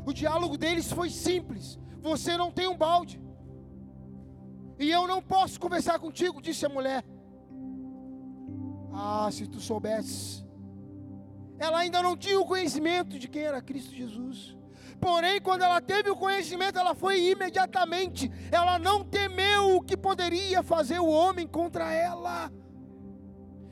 O 0.06 0.12
diálogo 0.12 0.58
deles 0.58 0.92
foi 0.92 1.10
simples: 1.10 1.80
você 2.02 2.36
não 2.36 2.52
tem 2.52 2.68
um 2.68 2.78
balde, 2.78 3.22
e 4.80 4.90
eu 4.90 5.08
não 5.08 5.22
posso 5.22 5.60
conversar 5.60 6.00
contigo, 6.00 6.42
disse 6.42 6.66
a 6.66 6.70
mulher. 6.70 7.06
Ah, 8.92 9.30
se 9.32 9.46
tu 9.46 9.60
soubesses, 9.60 10.45
ela 11.58 11.80
ainda 11.80 12.02
não 12.02 12.18
tinha 12.18 12.40
o 12.40 12.46
conhecimento 12.46 13.18
de 13.18 13.28
quem 13.28 13.44
era 13.44 13.62
Cristo 13.62 13.94
Jesus. 13.94 14.56
Porém, 15.00 15.42
quando 15.42 15.62
ela 15.62 15.82
teve 15.82 16.10
o 16.10 16.16
conhecimento, 16.16 16.80
ela 16.80 16.96
foi 16.96 17.22
imediatamente. 17.30 18.32
Ela 18.52 18.80
não 18.80 19.04
temeu 19.04 19.76
o 19.76 19.82
que 19.82 19.96
poderia 19.96 20.64
fazer 20.64 21.00
o 21.00 21.08
homem 21.08 21.48
contra 21.48 21.92
ela. 21.92 22.52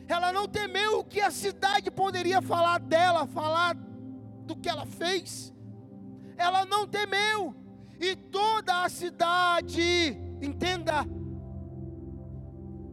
Ela 0.07 0.31
não 0.33 0.47
temeu 0.47 0.99
o 0.99 1.03
que 1.03 1.21
a 1.21 1.31
cidade 1.31 1.89
poderia 1.89 2.41
falar 2.41 2.79
dela, 2.79 3.25
falar 3.25 3.75
do 4.45 4.55
que 4.55 4.69
ela 4.69 4.85
fez. 4.85 5.53
Ela 6.37 6.65
não 6.65 6.87
temeu. 6.87 7.55
E 7.99 8.15
toda 8.15 8.83
a 8.83 8.89
cidade, 8.89 10.17
entenda, 10.41 11.05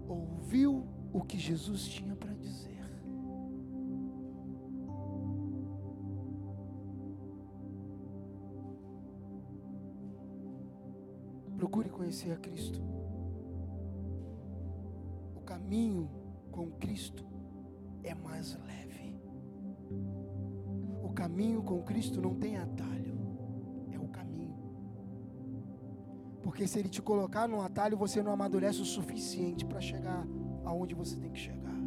ouviu 0.07 0.87
o 1.13 1.23
que 1.23 1.39
Jesus 1.39 1.85
tinha 1.89 2.15
para 2.15 2.30
Procure 11.61 11.91
conhecer 11.91 12.33
a 12.33 12.37
Cristo. 12.37 12.81
O 15.37 15.43
caminho 15.43 16.09
com 16.51 16.71
Cristo 16.71 17.27
é 18.03 18.15
mais 18.15 18.59
leve. 18.67 19.21
O 21.03 21.11
caminho 21.11 21.63
com 21.63 21.83
Cristo 21.83 22.23
não 22.23 22.35
tem 22.35 22.57
atalho, 22.57 23.15
é 23.93 23.99
o 23.99 24.09
caminho. 24.09 24.57
Porque 26.43 26.67
se 26.67 26.79
Ele 26.79 26.89
te 26.89 27.03
colocar 27.03 27.47
no 27.47 27.61
atalho, 27.61 27.95
você 27.95 28.23
não 28.23 28.33
amadurece 28.33 28.81
o 28.81 28.87
suficiente 28.87 29.67
para 29.67 29.83
chegar 29.83 30.27
aonde 30.65 30.95
você 30.95 31.15
tem 31.21 31.31
que 31.31 31.39
chegar. 31.39 31.79